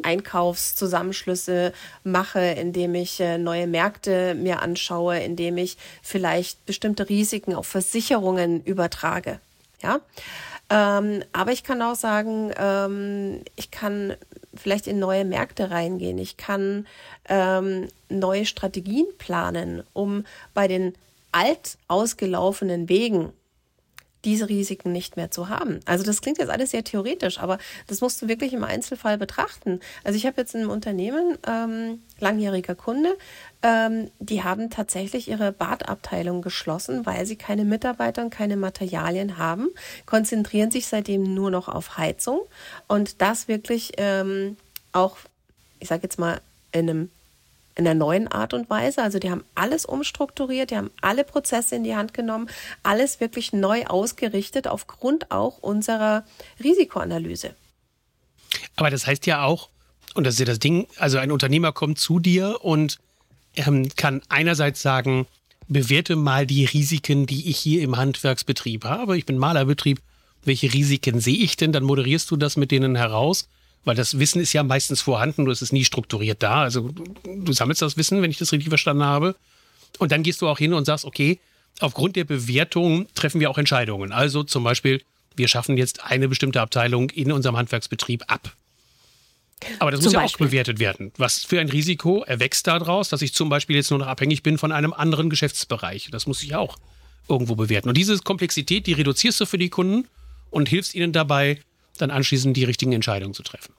Einkaufszusammenschlüsse 0.03 1.73
mache, 2.05 2.41
indem 2.41 2.95
ich 2.95 3.21
äh, 3.21 3.39
neue 3.39 3.67
Märkte 3.67 4.35
mir 4.35 4.63
anschaue, 4.63 5.19
indem 5.19 5.59
ich 5.59 5.77
vielleicht 6.03 6.65
bestimmte 6.67 7.09
Risiken 7.09 7.55
auf 7.55 7.67
Versicherungen 7.67 8.63
übertrage. 8.65 9.41
Ja, 9.83 10.01
ähm, 10.71 11.23
aber 11.33 11.53
ich 11.53 11.65
kann 11.65 11.83
auch 11.83 11.95
sagen, 11.95 12.53
ähm, 12.59 13.43
ich 13.57 13.71
kann 13.71 14.17
vielleicht 14.55 14.87
in 14.87 14.99
neue 14.99 15.25
Märkte 15.25 15.71
reingehen. 15.71 16.19
Ich 16.19 16.37
kann 16.37 16.87
ähm, 17.29 17.89
neue 18.09 18.45
Strategien 18.45 19.07
planen, 19.19 19.83
um 19.93 20.25
bei 20.55 20.69
den 20.69 20.95
alt 21.33 21.79
ausgelaufenen 21.87 22.89
Wegen 22.89 23.33
diese 24.25 24.49
Risiken 24.49 24.93
nicht 24.93 25.17
mehr 25.17 25.31
zu 25.31 25.49
haben. 25.49 25.81
Also 25.85 26.05
das 26.05 26.20
klingt 26.20 26.38
jetzt 26.38 26.50
alles 26.50 26.73
sehr 26.73 26.85
theoretisch, 26.85 27.38
aber 27.38 27.59
das 27.87 28.00
musst 28.00 28.20
du 28.20 28.29
wirklich 28.29 28.53
im 28.53 28.65
Einzelfall 28.65 29.17
betrachten. 29.17 29.81
Also 30.05 30.17
ich 30.17 30.26
habe 30.26 30.41
jetzt 30.41 30.56
ein 30.56 30.67
Unternehmen, 30.67 31.38
ähm, 31.47 32.03
langjähriger 32.19 32.75
Kunde, 32.75 33.17
ähm, 33.62 34.11
die 34.19 34.43
haben 34.43 34.70
tatsächlich 34.70 35.29
ihre 35.29 35.53
Badabteilung 35.53 36.43
geschlossen, 36.43 37.06
weil 37.06 37.26
sie 37.26 37.37
keine 37.37 37.65
Mitarbeiter 37.65 38.23
und 38.23 38.31
keine 38.31 38.56
Materialien 38.56 39.38
haben, 39.38 39.69
konzentrieren 40.06 40.70
sich 40.70 40.87
seitdem 40.87 41.35
nur 41.35 41.50
noch 41.50 41.69
auf 41.69 41.97
Heizung 41.97 42.41
und 42.88 43.23
das 43.23 43.47
wirklich 43.47 43.93
ähm, 43.99 44.56
auch, 44.93 45.17
ich 45.79 45.88
sage 45.88 46.03
jetzt 46.03 46.19
mal, 46.19 46.41
in 46.73 46.91
einem 46.91 47.11
in 47.79 47.85
der 47.85 47.95
neuen 47.95 48.29
Art 48.29 48.53
und 48.53 48.69
Weise. 48.69 49.03
Also 49.03 49.19
die 49.19 49.31
haben 49.31 49.45
alles 49.55 49.87
umstrukturiert, 49.87 50.73
die 50.73 50.77
haben 50.77 50.91
alle 51.01 51.25
Prozesse 51.25 51.77
in 51.77 51.85
die 51.85 51.95
Hand 51.95 52.13
genommen, 52.13 52.51
alles 52.83 53.21
wirklich 53.21 53.53
neu 53.53 53.87
ausgerichtet 53.87 54.67
aufgrund 54.67 55.31
auch 55.31 55.59
unserer 55.59 56.25
Risikoanalyse. 56.63 57.55
Aber 58.77 58.91
das 58.91 59.07
heißt 59.07 59.27
ja 59.27 59.45
auch, 59.45 59.69
und 60.15 60.25
das 60.25 60.35
ist 60.35 60.41
ja 60.41 60.47
das 60.47 60.59
Ding, 60.59 60.89
also 60.97 61.19
ein 61.19 61.31
Unternehmer 61.31 61.73
kommt 61.73 61.99
zu 61.99 62.19
dir 62.19 62.59
und 62.63 62.99
ähm, 63.55 63.89
kann 63.95 64.23
einerseits 64.29 64.83
sagen, 64.83 65.27
bewerte 65.69 66.17
mal 66.17 66.47
die 66.47 66.65
Risiken, 66.65 67.27
die 67.27 67.49
ich 67.49 67.58
hier 67.58 67.82
im 67.82 67.97
Handwerksbetrieb 67.97 68.85
habe. 68.85 69.17
Ich 69.17 69.27
bin 69.27 69.39
Malerbetrieb. 69.39 70.01
Welche 70.44 70.73
Risiken 70.73 71.20
sehe 71.20 71.37
ich 71.37 71.56
denn? 71.56 71.73
Dann 71.73 71.85
moderierst 71.85 72.31
du 72.31 72.37
das 72.37 72.56
mit 72.56 72.73
denen 72.73 72.97
heraus 72.97 73.49
weil 73.89 73.97
das 73.97 74.19
Wissen 74.19 74.43
ist 74.43 74.53
ja 74.53 74.63
meistens 74.63 75.01
vorhanden, 75.01 75.45
nur 75.45 75.53
es 75.55 75.63
ist 75.63 75.73
nie 75.73 75.83
strukturiert 75.83 76.43
da. 76.43 76.61
Also 76.61 76.91
du 77.25 77.53
sammelst 77.55 77.81
das 77.81 77.97
Wissen, 77.97 78.21
wenn 78.21 78.31
ich 78.31 78.37
das 78.37 78.53
richtig 78.53 78.69
verstanden 78.69 79.03
habe. 79.03 79.35
Und 79.99 80.13
dann 80.13 80.23
gehst 80.23 80.43
du 80.43 80.47
auch 80.47 80.59
hin 80.59 80.75
und 80.75 80.85
sagst, 80.85 81.07
okay, 81.07 81.41
aufgrund 81.81 82.15
der 82.15 82.25
Bewertung 82.25 83.09
treffen 83.15 83.41
wir 83.41 83.49
auch 83.49 83.57
Entscheidungen. 83.57 84.13
Also 84.13 84.43
zum 84.43 84.63
Beispiel, 84.63 85.03
wir 85.37 85.49
schaffen 85.49 85.79
jetzt 85.79 86.05
eine 86.05 86.29
bestimmte 86.29 86.61
Abteilung 86.61 87.09
in 87.09 87.33
unserem 87.33 87.57
Handwerksbetrieb 87.57 88.25
ab. 88.27 88.55
Aber 89.79 89.91
das 89.91 90.01
zum 90.01 90.09
muss 90.09 90.13
ja 90.13 90.21
Beispiel. 90.21 90.47
auch 90.47 90.51
bewertet 90.51 90.81
werden. 90.81 91.11
Was 91.17 91.43
für 91.47 91.59
ein 91.59 91.71
Risiko 91.71 92.23
erwächst 92.25 92.67
daraus, 92.67 93.09
dass 93.09 93.23
ich 93.23 93.33
zum 93.33 93.49
Beispiel 93.49 93.77
jetzt 93.77 93.89
nur 93.89 94.01
noch 94.01 94.07
abhängig 94.07 94.43
bin 94.43 94.59
von 94.59 94.71
einem 94.71 94.93
anderen 94.93 95.31
Geschäftsbereich? 95.31 96.11
Das 96.13 96.27
muss 96.27 96.43
ich 96.43 96.55
auch 96.55 96.77
irgendwo 97.27 97.55
bewerten. 97.55 97.89
Und 97.89 97.97
diese 97.97 98.19
Komplexität, 98.19 98.87
die 98.87 98.93
reduzierst 98.93 99.41
du 99.41 99.47
für 99.47 99.57
die 99.57 99.71
Kunden 99.71 100.07
und 100.51 100.69
hilfst 100.69 100.95
ihnen 100.95 101.15
dabei, 101.15 101.59
dann 101.97 102.11
anschließend 102.11 102.55
die 102.55 102.65
richtigen 102.65 102.93
Entscheidungen 102.93 103.33
zu 103.33 103.43
treffen. 103.43 103.78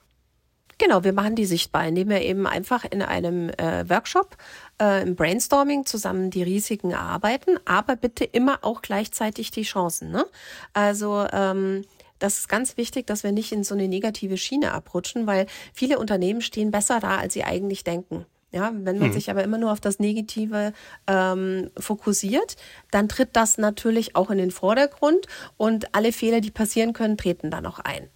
Genau, 0.80 1.04
wir 1.04 1.12
machen 1.12 1.36
die 1.36 1.46
sichtbar, 1.46 1.86
indem 1.86 2.08
wir 2.08 2.22
eben 2.22 2.48
einfach 2.48 2.86
in 2.90 3.02
einem 3.02 3.50
äh, 3.50 3.88
Workshop 3.90 4.38
äh, 4.82 5.04
im 5.04 5.16
Brainstorming 5.16 5.86
zusammen 5.86 6.32
die 6.32 6.42
Risiken 6.42 6.92
erarbeiten, 6.92 7.60
aber 7.66 7.98
bitte 7.98 8.24
immer 8.24 8.60
auch 8.64 8.82
gleichzeitig 8.82 9.52
die 9.52 9.64
Chancen. 9.64 10.10
Ne? 10.10 10.26
Also 10.74 11.28
ähm, 11.34 11.84
das 12.18 12.40
ist 12.40 12.48
ganz 12.48 12.78
wichtig, 12.78 13.08
dass 13.08 13.24
wir 13.24 13.34
nicht 13.34 13.52
in 13.52 13.66
so 13.66 13.76
eine 13.76 13.90
negative 13.90 14.38
Schiene 14.38 14.72
abrutschen, 14.72 15.28
weil 15.28 15.48
viele 15.74 16.00
Unternehmen 16.00 16.42
stehen 16.42 16.72
besser 16.72 17.02
da, 17.02 17.18
als 17.18 17.34
sie 17.34 17.44
eigentlich 17.44 17.84
denken. 17.84 18.26
Ja, 18.52 18.72
wenn 18.74 18.98
man 18.98 19.10
hm. 19.10 19.14
sich 19.14 19.30
aber 19.30 19.44
immer 19.44 19.58
nur 19.58 19.72
auf 19.72 19.82
das 19.82 20.00
Negative 20.00 20.74
ähm, 21.08 21.70
fokussiert, 21.78 22.56
dann 22.90 23.10
tritt 23.10 23.30
das 23.34 23.58
natürlich 23.58 24.16
auch 24.16 24.32
in 24.32 24.40
den 24.40 24.50
Vordergrund 24.50 25.28
und 25.58 25.94
alle 25.94 26.12
Fehler, 26.12 26.42
die 26.42 26.52
passieren 26.52 26.94
können, 26.94 27.18
treten 27.18 27.52
dann 27.52 27.66
auch 27.66 27.80
ein. 27.80 28.10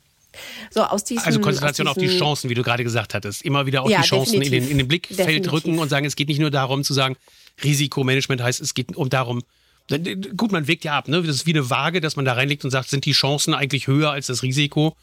So, 0.70 0.84
aus 0.84 1.04
diesen, 1.04 1.24
also 1.24 1.40
Konzentration 1.40 1.88
auf 1.88 1.98
die 1.98 2.08
Chancen, 2.08 2.50
wie 2.50 2.54
du 2.54 2.63
gerade 2.63 2.84
gesagt 2.84 3.13
hattest. 3.13 3.44
Immer 3.44 3.66
wieder 3.66 3.84
auch 3.84 3.90
ja, 3.90 4.02
die 4.02 4.08
Chancen 4.08 4.42
in 4.42 4.52
den, 4.52 4.70
in 4.70 4.78
den 4.78 4.88
Blickfeld 4.88 5.20
definitiv. 5.20 5.52
rücken 5.54 5.80
und 5.80 5.90
sagen, 5.90 6.06
es 6.06 6.16
geht 6.16 6.28
nicht 6.28 6.40
nur 6.40 6.52
darum 6.52 6.84
zu 6.84 6.94
sagen, 6.94 7.16
Risikomanagement 7.63 8.42
heißt, 8.42 8.62
es 8.62 8.74
geht 8.74 8.96
um 8.96 9.10
darum, 9.10 9.44
Gut, 10.38 10.52
man 10.52 10.68
wägt 10.68 10.86
ja 10.86 10.98
ab, 10.98 11.10
ne? 11.10 11.22
Das 11.22 11.36
ist 11.36 11.46
wie 11.46 11.52
eine 11.52 11.70
Waage, 11.70 12.00
dass 12.00 12.16
man 12.16 12.24
da 12.24 12.34
reinlegt 12.34 12.63
und 12.63 12.72
sagt, 12.72 12.90
sind 12.90 13.06
die 13.06 13.12
Chancen 13.12 13.54
eigentlich 13.54 13.88
höher 13.88 14.12
als 14.12 14.28
das 14.28 14.42
Risiko? 14.42 14.96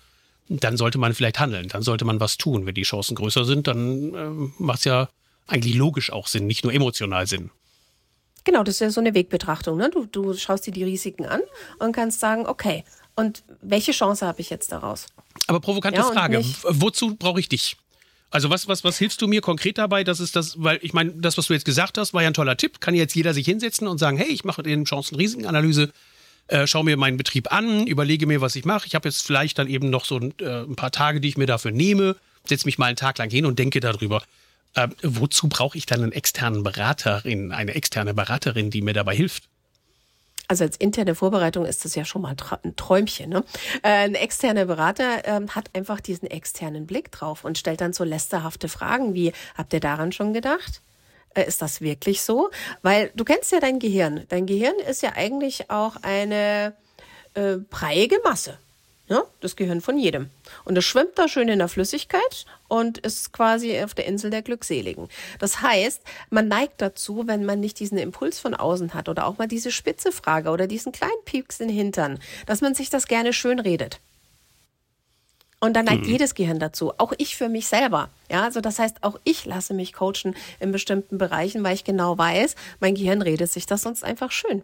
Dann 0.49 0.77
sollte 0.77 0.99
man 0.99 1.13
vielleicht 1.15 1.39
handeln, 1.39 1.69
dann 1.69 1.83
sollte 1.83 2.05
man 2.05 2.19
was 2.19 2.39
tun. 2.39 2.65
Wenn 2.67 2.75
die 2.75 2.83
Chancen 2.83 3.15
größer 3.15 3.45
sind, 3.45 3.67
dann 3.67 4.15
äh, 4.15 4.53
macht 4.59 4.79
es 4.79 4.85
ja 4.87 5.09
eigentlich 5.47 5.75
logisch 5.75 6.11
auch 6.11 6.27
Sinn, 6.27 6.47
nicht 6.47 6.65
nur 6.65 6.73
emotional 6.73 7.27
Sinn. 7.27 7.51
Genau, 8.45 8.63
das 8.63 8.77
ist 8.77 8.81
ja 8.81 8.91
so 8.91 9.01
eine 9.01 9.15
Wegbetrachtung. 9.15 9.77
Ne? 9.77 9.91
Du, 9.91 10.07
du 10.07 10.35
schaust 10.35 10.67
dir 10.67 10.73
die 10.73 10.85
Risiken 10.85 11.27
an 11.27 11.43
und 11.79 11.93
kannst 11.93 12.21
sagen, 12.21 12.47
okay, 12.47 12.85
und 13.21 13.43
welche 13.62 13.93
Chance 13.93 14.27
habe 14.27 14.41
ich 14.41 14.50
jetzt 14.50 14.73
daraus? 14.73 15.07
Aber 15.47 15.61
provokante 15.61 16.00
ja, 16.00 16.07
Frage, 16.07 16.45
wozu 16.65 17.15
brauche 17.15 17.41
ich 17.41 17.49
dich? 17.49 17.77
Also 18.31 18.49
was, 18.49 18.69
was, 18.69 18.85
was 18.85 18.97
hilfst 18.99 19.21
du 19.21 19.27
mir 19.27 19.41
konkret 19.41 19.79
dabei? 19.79 20.05
Das 20.05 20.21
ist 20.21 20.37
das, 20.37 20.55
weil 20.62 20.79
ich 20.83 20.93
meine, 20.93 21.12
das, 21.17 21.37
was 21.37 21.47
du 21.47 21.53
jetzt 21.53 21.65
gesagt 21.65 21.99
hast, 21.99 22.15
war 22.15 22.23
ja 22.23 22.29
ein 22.29 22.35
toller 22.35 22.57
Tipp. 22.57 22.81
Kann 22.81 22.95
jetzt 22.95 23.15
jeder 23.15 23.35
sich 23.35 23.45
hinsetzen 23.45 23.89
und 23.89 23.99
sagen, 23.99 24.17
hey, 24.17 24.29
ich 24.29 24.45
mache 24.45 24.62
den 24.62 24.85
Chancen-Risiken-Analyse, 24.85 25.91
äh, 26.47 26.67
schaue 26.67 26.85
mir 26.85 26.97
meinen 26.97 27.17
Betrieb 27.17 27.53
an, 27.53 27.87
überlege 27.87 28.27
mir, 28.27 28.41
was 28.41 28.57
ich 28.57 28.65
mache. 28.65 28.87
Ich 28.87 28.95
habe 28.95 29.09
jetzt 29.09 29.27
vielleicht 29.27 29.59
dann 29.59 29.69
eben 29.69 29.91
noch 29.91 30.05
so 30.05 30.19
ein, 30.19 30.35
äh, 30.41 30.62
ein 30.62 30.77
paar 30.77 30.93
Tage, 30.93 31.21
die 31.21 31.29
ich 31.29 31.37
mir 31.37 31.47
dafür 31.47 31.73
nehme, 31.73 32.17
setze 32.45 32.67
mich 32.67 32.79
mal 32.79 32.87
einen 32.87 32.97
Tag 32.97 33.19
lang 33.19 33.31
hin 33.31 33.47
und 33.47 33.59
denke 33.59 33.81
darüber. 33.81 34.23
Äh, 34.75 34.89
wozu 35.03 35.49
brauche 35.49 35.77
ich 35.77 35.87
dann 35.87 36.03
einen 36.03 36.12
externen 36.12 36.62
Beraterin, 36.62 37.50
eine 37.53 37.75
externe 37.75 38.15
Beraterin, 38.15 38.71
die 38.71 38.83
mir 38.83 38.95
dabei 38.95 39.17
hilft? 39.17 39.50
Also 40.50 40.64
als 40.64 40.76
interne 40.78 41.14
Vorbereitung 41.14 41.64
ist 41.64 41.85
das 41.85 41.95
ja 41.95 42.04
schon 42.04 42.23
mal 42.23 42.35
ein 42.64 42.75
Träumchen. 42.75 43.30
Ne? 43.30 43.45
Äh, 43.85 44.07
ein 44.07 44.16
externer 44.16 44.64
Berater 44.64 45.25
äh, 45.25 45.47
hat 45.47 45.71
einfach 45.75 46.00
diesen 46.00 46.28
externen 46.28 46.88
Blick 46.88 47.12
drauf 47.12 47.45
und 47.45 47.57
stellt 47.57 47.80
dann 47.80 47.92
so 47.92 48.02
lästerhafte 48.02 48.69
Fragen 48.69 49.14
wie, 49.14 49.33
habt 49.57 49.73
ihr 49.73 49.78
daran 49.78 50.11
schon 50.11 50.33
gedacht? 50.33 50.83
Äh, 51.35 51.47
ist 51.47 51.62
das 51.62 51.80
wirklich 51.80 52.23
so? 52.23 52.50
Weil 52.83 53.12
du 53.14 53.23
kennst 53.23 53.52
ja 53.52 53.61
dein 53.61 53.78
Gehirn. 53.78 54.25
Dein 54.28 54.47
Gehirn 54.47 54.75
ist 54.88 55.02
ja 55.02 55.12
eigentlich 55.14 55.71
auch 55.71 55.95
eine 56.02 56.75
äh, 57.35 57.59
breiige 57.59 58.19
Masse. 58.25 58.59
Ja, 59.11 59.25
das 59.40 59.57
Gehirn 59.57 59.81
von 59.81 59.99
jedem. 59.99 60.31
Und 60.64 60.79
es 60.79 60.85
schwimmt 60.85 61.19
da 61.19 61.26
schön 61.26 61.49
in 61.49 61.59
der 61.59 61.67
Flüssigkeit 61.67 62.47
und 62.69 62.99
ist 62.99 63.33
quasi 63.33 63.76
auf 63.83 63.93
der 63.93 64.07
Insel 64.07 64.31
der 64.31 64.43
Glückseligen. 64.43 65.09
Das 65.40 65.62
heißt, 65.62 66.00
man 66.31 66.47
neigt 66.47 66.81
dazu, 66.81 67.25
wenn 67.26 67.45
man 67.45 67.59
nicht 67.59 67.81
diesen 67.81 67.99
Impuls 67.99 68.38
von 68.38 68.55
außen 68.55 68.95
hat 68.95 69.09
oder 69.09 69.26
auch 69.26 69.37
mal 69.37 69.49
diese 69.49 69.73
spitze 69.73 70.12
Frage 70.12 70.50
oder 70.50 70.69
diesen 70.69 70.93
kleinen 70.93 71.25
Pieks 71.25 71.59
in 71.59 71.67
den 71.67 71.76
Hintern, 71.76 72.21
dass 72.47 72.61
man 72.61 72.76
sich 72.76 72.88
das 72.88 73.09
gerne 73.09 73.33
schön 73.33 73.59
redet. 73.59 74.00
Und 75.59 75.75
dann 75.75 75.87
neigt 75.87 76.05
mhm. 76.05 76.12
jedes 76.12 76.35
Gehirn 76.35 76.61
dazu, 76.61 76.93
auch 76.99 77.12
ich 77.19 77.37
für 77.37 77.49
mich 77.49 77.67
selber. 77.67 78.11
Ja, 78.31 78.45
also 78.45 78.61
das 78.61 78.79
heißt, 78.79 79.02
auch 79.02 79.19
ich 79.25 79.45
lasse 79.45 79.75
mich 79.75 79.93
coachen 79.93 80.37
in 80.61 80.71
bestimmten 80.71 81.19
Bereichen, 81.19 81.64
weil 81.64 81.75
ich 81.75 81.83
genau 81.83 82.17
weiß, 82.17 82.55
mein 82.79 82.95
Gehirn 82.95 83.23
redet 83.23 83.50
sich 83.50 83.67
das 83.67 83.83
sonst 83.83 84.05
einfach 84.05 84.31
schön. 84.31 84.62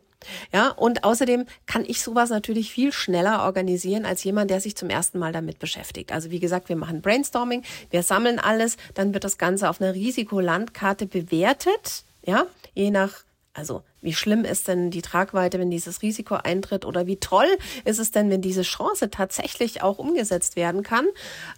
Ja, 0.53 0.71
und 0.71 1.05
außerdem 1.05 1.47
kann 1.67 1.85
ich 1.85 2.03
sowas 2.03 2.31
natürlich 2.31 2.73
viel 2.73 2.93
schneller 2.93 3.45
organisieren 3.45 4.05
als 4.07 4.25
jemand, 4.25 4.51
der 4.51 4.61
sich 4.61 4.77
zum 4.77 4.91
ersten 4.91 5.19
Mal 5.19 5.33
damit 5.33 5.59
beschäftigt. 5.59 6.13
Also 6.13 6.31
wie 6.31 6.41
gesagt, 6.41 6.69
wir 6.69 6.77
machen 6.77 7.03
Brainstorming, 7.03 7.63
wir 7.91 8.03
sammeln 8.03 8.39
alles, 8.39 8.77
dann 8.95 9.15
wird 9.15 9.25
das 9.25 9.39
Ganze 9.39 9.69
auf 9.69 9.81
einer 9.81 9.95
Risikolandkarte 9.95 11.07
bewertet. 11.07 12.05
Ja, 12.25 12.47
je 12.75 12.91
nach 12.91 13.25
also 13.57 13.83
wie 14.03 14.13
schlimm 14.13 14.45
ist 14.45 14.69
denn 14.69 14.91
die 14.91 15.01
Tragweite, 15.01 15.59
wenn 15.59 15.71
dieses 15.71 16.03
Risiko 16.03 16.35
eintritt 16.35 16.85
oder 16.85 17.07
wie 17.07 17.17
toll 17.17 17.49
ist 17.85 17.99
es 17.99 18.11
denn, 18.11 18.29
wenn 18.29 18.43
diese 18.43 18.63
Chance 18.63 19.11
tatsächlich 19.11 19.83
auch 19.83 19.99
umgesetzt 19.99 20.57
werden 20.57 20.83
kann 20.83 21.07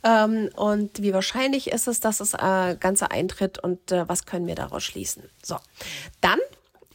ähm, 0.05 0.49
und 0.55 1.03
wie 1.03 1.13
wahrscheinlich 1.13 1.71
ist 1.71 1.89
es, 1.89 1.99
dass 1.99 2.19
das 2.19 2.35
äh, 2.35 2.77
Ganze 2.77 3.11
eintritt 3.11 3.59
und 3.59 3.91
äh, 3.91 4.09
was 4.09 4.27
können 4.27 4.47
wir 4.47 4.55
daraus 4.55 4.85
schließen. 4.85 5.25
So, 5.45 5.57
dann 6.21 6.39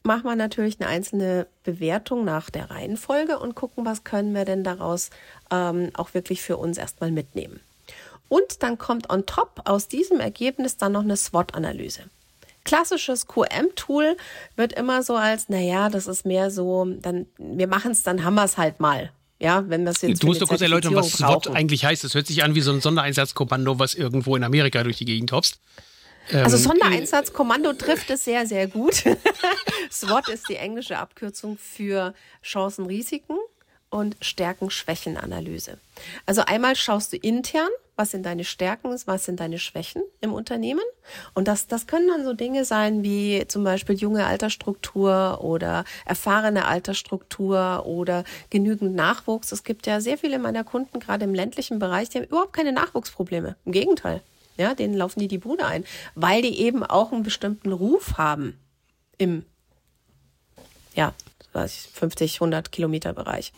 machen 0.03 0.23
wir 0.23 0.35
natürlich 0.35 0.79
eine 0.79 0.89
einzelne 0.89 1.47
Bewertung 1.63 2.25
nach 2.25 2.49
der 2.49 2.69
Reihenfolge 2.69 3.39
und 3.39 3.55
gucken, 3.55 3.85
was 3.85 4.03
können 4.03 4.33
wir 4.33 4.45
denn 4.45 4.63
daraus 4.63 5.09
ähm, 5.51 5.89
auch 5.93 6.13
wirklich 6.13 6.41
für 6.41 6.57
uns 6.57 6.77
erstmal 6.77 7.11
mitnehmen. 7.11 7.59
Und 8.29 8.63
dann 8.63 8.77
kommt 8.77 9.09
on 9.09 9.25
top 9.25 9.61
aus 9.65 9.87
diesem 9.87 10.19
Ergebnis 10.19 10.77
dann 10.77 10.93
noch 10.93 11.03
eine 11.03 11.17
SWOT-Analyse 11.17 12.03
klassisches 12.63 13.27
QM-Tool 13.27 14.17
wird 14.55 14.73
immer 14.73 15.03
so 15.03 15.15
als, 15.15 15.49
naja, 15.49 15.89
das 15.89 16.07
ist 16.07 16.25
mehr 16.25 16.51
so, 16.51 16.85
dann, 17.01 17.25
wir 17.37 17.67
machen 17.67 17.91
es, 17.91 18.03
dann 18.03 18.23
haben 18.23 18.35
wir 18.35 18.43
es 18.45 18.57
halt 18.57 18.79
mal. 18.79 19.11
Ja, 19.39 19.65
wenn 19.67 19.83
das 19.83 20.01
jetzt. 20.01 20.23
Du 20.23 20.27
musst 20.27 20.41
doch 20.41 20.47
kurz 20.47 20.61
erläutern, 20.61 20.95
was 20.95 21.13
SWOT 21.13 21.49
eigentlich 21.49 21.83
heißt. 21.83 22.05
Es 22.05 22.15
hört 22.15 22.27
sich 22.27 22.43
an 22.45 22.55
wie 22.55 22.61
so 22.61 22.71
ein 22.71 22.79
Sondereinsatzkommando, 22.79 23.77
was 23.77 23.93
irgendwo 23.93 24.37
in 24.37 24.43
Amerika 24.43 24.83
durch 24.83 24.97
die 24.97 25.05
Gegend 25.05 25.33
hopst. 25.33 25.59
Also 26.31 26.57
ähm, 26.57 26.63
Sondereinsatzkommando 26.63 27.73
trifft 27.73 28.09
es 28.09 28.23
sehr, 28.23 28.45
sehr 28.45 28.67
gut. 28.67 29.03
SWOT 29.91 30.29
ist 30.29 30.49
die 30.49 30.55
englische 30.55 30.97
Abkürzung 30.97 31.57
für 31.57 32.13
Chancen, 32.41 32.85
Risiken 32.85 33.37
und 33.89 34.17
Stärken-Schwächen-Analyse. 34.21 35.77
Also 36.25 36.41
einmal 36.45 36.75
schaust 36.75 37.13
du 37.13 37.17
intern, 37.17 37.69
was 37.95 38.09
sind 38.09 38.25
deine 38.25 38.43
Stärken, 38.43 38.95
was 39.05 39.25
sind 39.25 39.39
deine 39.39 39.59
Schwächen 39.59 40.01
im 40.19 40.33
Unternehmen. 40.33 40.81
Und 41.35 41.47
das, 41.47 41.67
das 41.67 41.85
können 41.85 42.07
dann 42.07 42.25
so 42.25 42.33
Dinge 42.33 42.65
sein 42.65 43.03
wie 43.03 43.45
zum 43.47 43.63
Beispiel 43.63 43.95
junge 43.95 44.25
Altersstruktur 44.25 45.39
oder 45.41 45.85
erfahrene 46.05 46.65
Altersstruktur 46.65 47.85
oder 47.85 48.23
genügend 48.49 48.95
Nachwuchs. 48.95 49.51
Es 49.51 49.63
gibt 49.63 49.85
ja 49.85 50.01
sehr 50.01 50.17
viele 50.17 50.39
meiner 50.39 50.63
Kunden, 50.63 50.99
gerade 50.99 51.25
im 51.25 51.35
ländlichen 51.35 51.77
Bereich, 51.77 52.09
die 52.09 52.17
haben 52.17 52.25
überhaupt 52.25 52.53
keine 52.53 52.71
Nachwuchsprobleme. 52.71 53.55
Im 53.63 53.71
Gegenteil. 53.71 54.21
Ja, 54.57 54.75
denen 54.75 54.93
laufen 54.93 55.19
die 55.19 55.27
die 55.27 55.37
Bude 55.37 55.65
ein, 55.65 55.83
weil 56.15 56.41
die 56.41 56.59
eben 56.59 56.83
auch 56.83 57.11
einen 57.11 57.23
bestimmten 57.23 57.71
Ruf 57.71 58.17
haben 58.17 58.59
im, 59.17 59.45
ja, 60.93 61.13
50, 61.53 62.35
100 62.35 62.71
Kilometer 62.71 63.13
Bereich. 63.13 63.53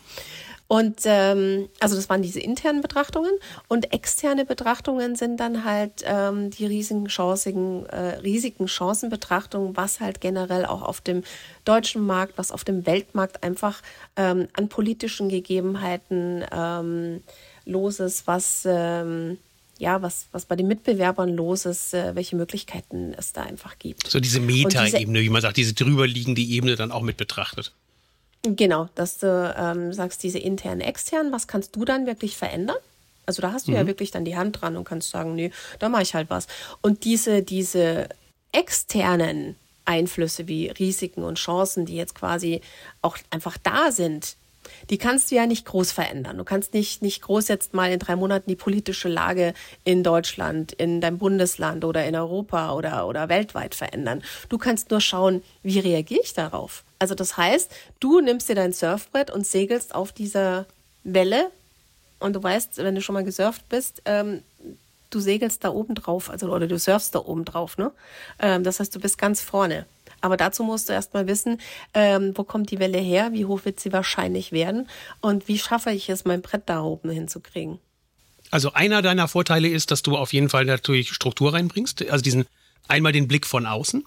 Und 0.68 1.02
ähm, 1.06 1.70
also 1.80 1.96
das 1.96 2.10
waren 2.10 2.24
diese 2.24 2.40
internen 2.40 2.82
Betrachtungen 2.82 3.32
und 3.68 3.94
externe 3.94 4.46
Betrachtungen 4.46 5.16
sind 5.16 5.40
dann 5.40 5.64
halt 5.64 6.04
ähm, 6.06 6.50
die 6.50 6.66
riesigen 6.66 7.06
Chancen, 7.06 7.86
äh, 7.86 8.18
riesigen 8.24 8.68
Chancenbetrachtungen, 8.68 9.78
was 9.78 10.00
halt 10.00 10.22
generell 10.22 10.66
auch 10.66 10.82
auf 10.82 11.02
dem 11.02 11.24
deutschen 11.66 12.04
Markt, 12.04 12.38
was 12.38 12.52
auf 12.52 12.64
dem 12.64 12.88
Weltmarkt 12.88 13.44
einfach 13.44 13.82
ähm, 14.16 14.48
an 14.54 14.68
politischen 14.68 15.30
Gegebenheiten 15.30 16.44
ähm, 16.52 17.22
los 17.66 18.00
ist, 18.00 18.26
was 18.26 18.64
ähm, 18.68 19.38
ja, 19.78 20.02
was, 20.02 20.28
was 20.32 20.46
bei 20.46 20.56
den 20.56 20.68
Mitbewerbern 20.68 21.36
los 21.36 21.66
ist, 21.66 21.94
äh, 21.94 22.16
welche 22.16 22.36
Möglichkeiten 22.36 23.14
es 23.18 23.34
da 23.34 23.44
einfach 23.44 23.78
gibt. 23.78 24.08
So 24.08 24.20
diese 24.20 24.40
Meta-Ebene, 24.40 25.22
wie 25.22 25.30
man 25.30 25.42
sagt, 25.42 25.58
diese 25.58 25.74
drüberliegende 25.74 26.42
Ebene 26.42 26.76
dann 26.76 26.92
auch 26.92 27.02
mit 27.02 27.18
betrachtet. 27.18 27.74
Genau, 28.44 28.90
dass 28.96 29.18
du 29.18 29.56
ähm, 29.58 29.92
sagst, 29.92 30.24
diese 30.24 30.40
intern, 30.40 30.80
extern, 30.80 31.32
was 31.32 31.48
kannst 31.48 31.76
du 31.76 31.84
dann 31.84 32.06
wirklich 32.06 32.38
verändern? 32.38 32.78
Also 33.26 33.42
da 33.42 33.52
hast 33.52 33.68
du 33.68 33.72
mhm. 33.72 33.78
ja 33.78 33.88
wirklich 33.88 34.12
dann 34.12 34.24
die 34.24 34.38
Hand 34.38 34.62
dran 34.62 34.78
und 34.78 34.84
kannst 34.84 35.10
sagen, 35.10 35.36
nee, 35.36 35.52
da 35.80 35.90
mache 35.90 36.04
ich 36.04 36.14
halt 36.14 36.30
was. 36.30 36.48
Und 36.82 37.06
diese, 37.06 37.42
diese 37.42 38.08
externen 38.52 39.56
Einflüsse 39.84 40.48
wie 40.48 40.68
Risiken 40.70 41.24
und 41.24 41.38
Chancen, 41.38 41.86
die 41.86 41.96
jetzt 41.96 42.16
quasi 42.16 42.62
auch 43.02 43.18
einfach 43.30 43.58
da 43.58 43.92
sind, 43.92 44.38
die 44.90 44.98
kannst 44.98 45.32
du 45.32 45.36
ja 45.36 45.46
nicht 45.46 45.66
groß 45.66 45.92
verändern. 45.92 46.38
Du 46.38 46.44
kannst 46.44 46.74
nicht, 46.74 47.02
nicht 47.02 47.22
groß 47.22 47.48
jetzt 47.48 47.74
mal 47.74 47.92
in 47.92 48.00
drei 48.00 48.16
Monaten 48.16 48.50
die 48.50 48.56
politische 48.56 49.10
Lage 49.10 49.54
in 49.84 50.04
Deutschland, 50.04 50.72
in 50.74 51.02
deinem 51.02 51.18
Bundesland 51.18 51.86
oder 51.86 52.06
in 52.06 52.16
Europa 52.16 52.74
oder, 52.74 53.08
oder 53.08 53.30
weltweit 53.30 53.76
verändern. 53.76 54.24
Du 54.50 54.58
kannst 54.58 54.92
nur 54.92 55.02
schauen, 55.02 55.44
wie 55.64 55.80
reagiere 55.80 56.22
ich 56.24 56.34
darauf? 56.34 56.84
Also 57.00 57.16
das 57.16 57.38
heißt, 57.38 57.72
du 58.00 58.20
nimmst 58.22 58.50
dir 58.50 58.56
dein 58.56 58.74
Surfbrett 58.74 59.32
und 59.32 59.46
segelst 59.46 59.94
auf 59.94 60.12
dieser 60.12 60.66
Welle 61.04 61.52
und 62.20 62.34
du 62.34 62.42
weißt, 62.42 62.78
wenn 62.78 62.96
du 62.96 63.02
schon 63.02 63.14
mal 63.14 63.24
gesurft 63.24 63.68
bist, 63.70 64.02
ähm, 64.06 64.42
du 65.10 65.20
segelst 65.20 65.64
da 65.64 65.70
oben 65.70 65.96
drauf, 65.96 66.30
also 66.30 66.52
oder 66.52 66.68
du 66.68 66.78
surfst 66.78 67.14
da 67.14 67.20
oben 67.20 67.46
drauf, 67.46 67.78
ne? 67.78 67.92
Ähm, 68.40 68.64
das 68.64 68.80
heißt, 68.80 68.96
du 68.96 69.00
bist 69.00 69.18
ganz 69.18 69.42
vorne. 69.42 69.86
Aber 70.26 70.38
dazu 70.38 70.64
musst 70.64 70.90
du 70.90 70.94
erstmal 70.94 71.28
wissen, 71.28 71.62
ähm, 71.94 72.32
wo 72.34 72.44
kommt 72.44 72.72
die 72.72 72.80
Welle 72.80 72.98
her, 72.98 73.32
wie 73.34 73.46
hoch 73.46 73.64
wird 73.64 73.80
sie 73.80 73.94
wahrscheinlich 73.94 74.52
werden 74.52 74.90
und 75.22 75.48
wie 75.48 75.60
schaffe 75.60 75.92
ich 75.92 76.10
es, 76.10 76.26
mein 76.26 76.42
Brett 76.42 76.64
da 76.66 76.82
oben 76.82 77.12
hinzukriegen. 77.12 77.78
Also 78.50 78.74
einer 78.74 79.04
deiner 79.04 79.28
Vorteile 79.28 79.68
ist, 79.68 79.92
dass 79.92 80.02
du 80.02 80.18
auf 80.18 80.34
jeden 80.34 80.50
Fall 80.50 80.66
natürlich 80.66 81.14
Struktur 81.14 81.54
reinbringst, 81.54 82.10
also 82.10 82.24
diesen 82.24 82.48
einmal 82.88 83.12
den 83.12 83.28
Blick 83.28 83.46
von 83.46 83.68
außen. 83.68 84.04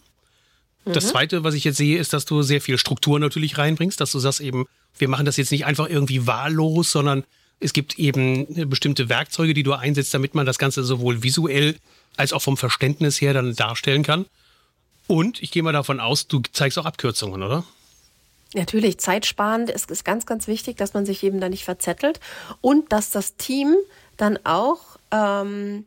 Das 0.86 1.04
mhm. 1.04 1.08
zweite, 1.08 1.44
was 1.44 1.54
ich 1.54 1.62
jetzt 1.62 1.76
sehe, 1.76 1.98
ist, 2.00 2.12
dass 2.12 2.24
du 2.24 2.42
sehr 2.42 2.60
viel 2.60 2.78
Struktur 2.78 3.20
natürlich 3.20 3.56
reinbringst, 3.56 4.00
dass 4.00 4.10
du 4.10 4.18
sagst 4.18 4.40
eben, 4.40 4.66
wir 4.98 5.06
machen 5.06 5.24
das 5.24 5.36
jetzt 5.36 5.52
nicht 5.52 5.66
einfach 5.66 5.88
irgendwie 5.88 6.26
wahllos, 6.26 6.90
sondern 6.90 7.22
es 7.60 7.72
gibt 7.72 7.96
eben 7.96 8.68
bestimmte 8.68 9.08
Werkzeuge, 9.08 9.54
die 9.54 9.62
du 9.62 9.72
einsetzt, 9.72 10.12
damit 10.12 10.34
man 10.34 10.46
das 10.46 10.58
Ganze 10.58 10.82
sowohl 10.82 11.22
visuell 11.22 11.76
als 12.16 12.32
auch 12.32 12.42
vom 12.42 12.56
Verständnis 12.56 13.20
her 13.20 13.34
dann 13.34 13.54
darstellen 13.54 14.02
kann. 14.02 14.26
Und 15.08 15.42
ich 15.42 15.50
gehe 15.50 15.62
mal 15.62 15.72
davon 15.72 15.98
aus, 15.98 16.28
du 16.28 16.40
zeigst 16.52 16.78
auch 16.78 16.84
Abkürzungen, 16.84 17.42
oder? 17.42 17.64
Natürlich, 18.54 18.98
zeitsparend 18.98 19.68
ist, 19.68 19.90
ist 19.90 20.04
ganz, 20.04 20.24
ganz 20.24 20.46
wichtig, 20.46 20.76
dass 20.76 20.94
man 20.94 21.04
sich 21.04 21.22
eben 21.22 21.40
da 21.40 21.48
nicht 21.48 21.64
verzettelt 21.64 22.20
und 22.60 22.92
dass 22.92 23.10
das 23.10 23.36
Team 23.36 23.74
dann 24.16 24.38
auch 24.44 24.98
ähm, 25.10 25.84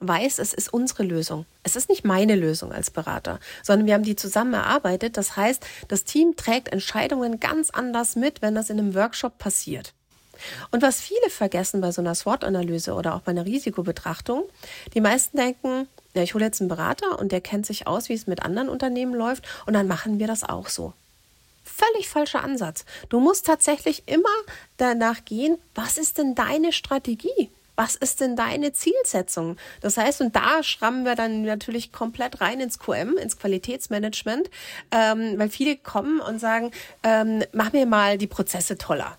weiß, 0.00 0.38
es 0.38 0.54
ist 0.54 0.72
unsere 0.72 1.02
Lösung. 1.04 1.46
Es 1.62 1.76
ist 1.76 1.88
nicht 1.88 2.04
meine 2.04 2.36
Lösung 2.36 2.72
als 2.72 2.90
Berater, 2.90 3.40
sondern 3.62 3.86
wir 3.86 3.94
haben 3.94 4.04
die 4.04 4.16
zusammen 4.16 4.54
erarbeitet. 4.54 5.16
Das 5.16 5.36
heißt, 5.36 5.64
das 5.88 6.04
Team 6.04 6.36
trägt 6.36 6.68
Entscheidungen 6.68 7.40
ganz 7.40 7.70
anders 7.70 8.16
mit, 8.16 8.42
wenn 8.42 8.54
das 8.54 8.70
in 8.70 8.78
einem 8.78 8.94
Workshop 8.94 9.38
passiert. 9.38 9.94
Und 10.70 10.82
was 10.82 11.00
viele 11.00 11.30
vergessen 11.30 11.80
bei 11.80 11.92
so 11.92 12.00
einer 12.00 12.14
SWOT-Analyse 12.14 12.94
oder 12.94 13.14
auch 13.14 13.20
bei 13.20 13.30
einer 13.30 13.46
Risikobetrachtung, 13.46 14.44
die 14.94 15.00
meisten 15.00 15.36
denken, 15.36 15.88
ja, 16.14 16.22
ich 16.22 16.34
hole 16.34 16.44
jetzt 16.44 16.60
einen 16.60 16.68
Berater 16.68 17.18
und 17.18 17.32
der 17.32 17.40
kennt 17.40 17.66
sich 17.66 17.86
aus, 17.86 18.08
wie 18.08 18.14
es 18.14 18.26
mit 18.26 18.42
anderen 18.42 18.68
Unternehmen 18.68 19.14
läuft 19.14 19.44
und 19.66 19.74
dann 19.74 19.88
machen 19.88 20.18
wir 20.18 20.26
das 20.26 20.44
auch 20.44 20.68
so. 20.68 20.92
Völlig 21.64 22.08
falscher 22.08 22.44
Ansatz. 22.44 22.84
Du 23.08 23.20
musst 23.20 23.46
tatsächlich 23.46 24.04
immer 24.06 24.28
danach 24.76 25.24
gehen, 25.24 25.58
was 25.74 25.98
ist 25.98 26.18
denn 26.18 26.34
deine 26.34 26.72
Strategie? 26.72 27.50
Was 27.76 27.96
ist 27.96 28.20
denn 28.20 28.36
deine 28.36 28.72
Zielsetzung? 28.72 29.56
Das 29.80 29.96
heißt, 29.96 30.20
und 30.20 30.36
da 30.36 30.62
schrammen 30.62 31.04
wir 31.04 31.16
dann 31.16 31.42
natürlich 31.42 31.90
komplett 31.90 32.40
rein 32.40 32.60
ins 32.60 32.78
QM, 32.78 33.16
ins 33.16 33.36
Qualitätsmanagement, 33.36 34.48
ähm, 34.92 35.38
weil 35.38 35.48
viele 35.48 35.76
kommen 35.76 36.20
und 36.20 36.38
sagen, 36.38 36.70
ähm, 37.02 37.42
mach 37.52 37.72
mir 37.72 37.86
mal 37.86 38.16
die 38.16 38.28
Prozesse 38.28 38.78
toller. 38.78 39.18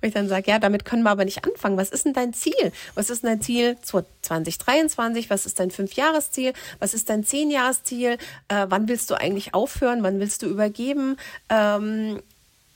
Und 0.00 0.08
ich 0.08 0.14
dann 0.14 0.28
sage, 0.28 0.50
ja, 0.50 0.58
damit 0.58 0.84
können 0.84 1.02
wir 1.02 1.10
aber 1.10 1.24
nicht 1.24 1.44
anfangen. 1.44 1.76
Was 1.76 1.90
ist 1.90 2.04
denn 2.04 2.12
dein 2.12 2.32
Ziel? 2.34 2.72
Was 2.94 3.10
ist 3.10 3.24
dein 3.24 3.40
Ziel 3.40 3.76
2023? 3.82 5.30
Was 5.30 5.46
ist 5.46 5.58
dein 5.58 5.70
Fünfjahresziel? 5.70 6.52
Was 6.78 6.94
ist 6.94 7.08
dein 7.08 7.24
Zehnjahresziel? 7.24 8.18
Äh, 8.48 8.66
wann 8.68 8.88
willst 8.88 9.10
du 9.10 9.14
eigentlich 9.14 9.54
aufhören? 9.54 10.02
Wann 10.02 10.20
willst 10.20 10.42
du 10.42 10.46
übergeben? 10.46 11.16
Ähm, 11.48 12.20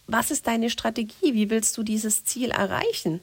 was 0.07 0.31
ist 0.31 0.47
deine 0.47 0.71
Strategie? 0.71 1.35
Wie 1.35 1.51
willst 1.51 1.77
du 1.77 1.83
dieses 1.83 2.25
Ziel 2.25 2.51
erreichen? 2.51 3.21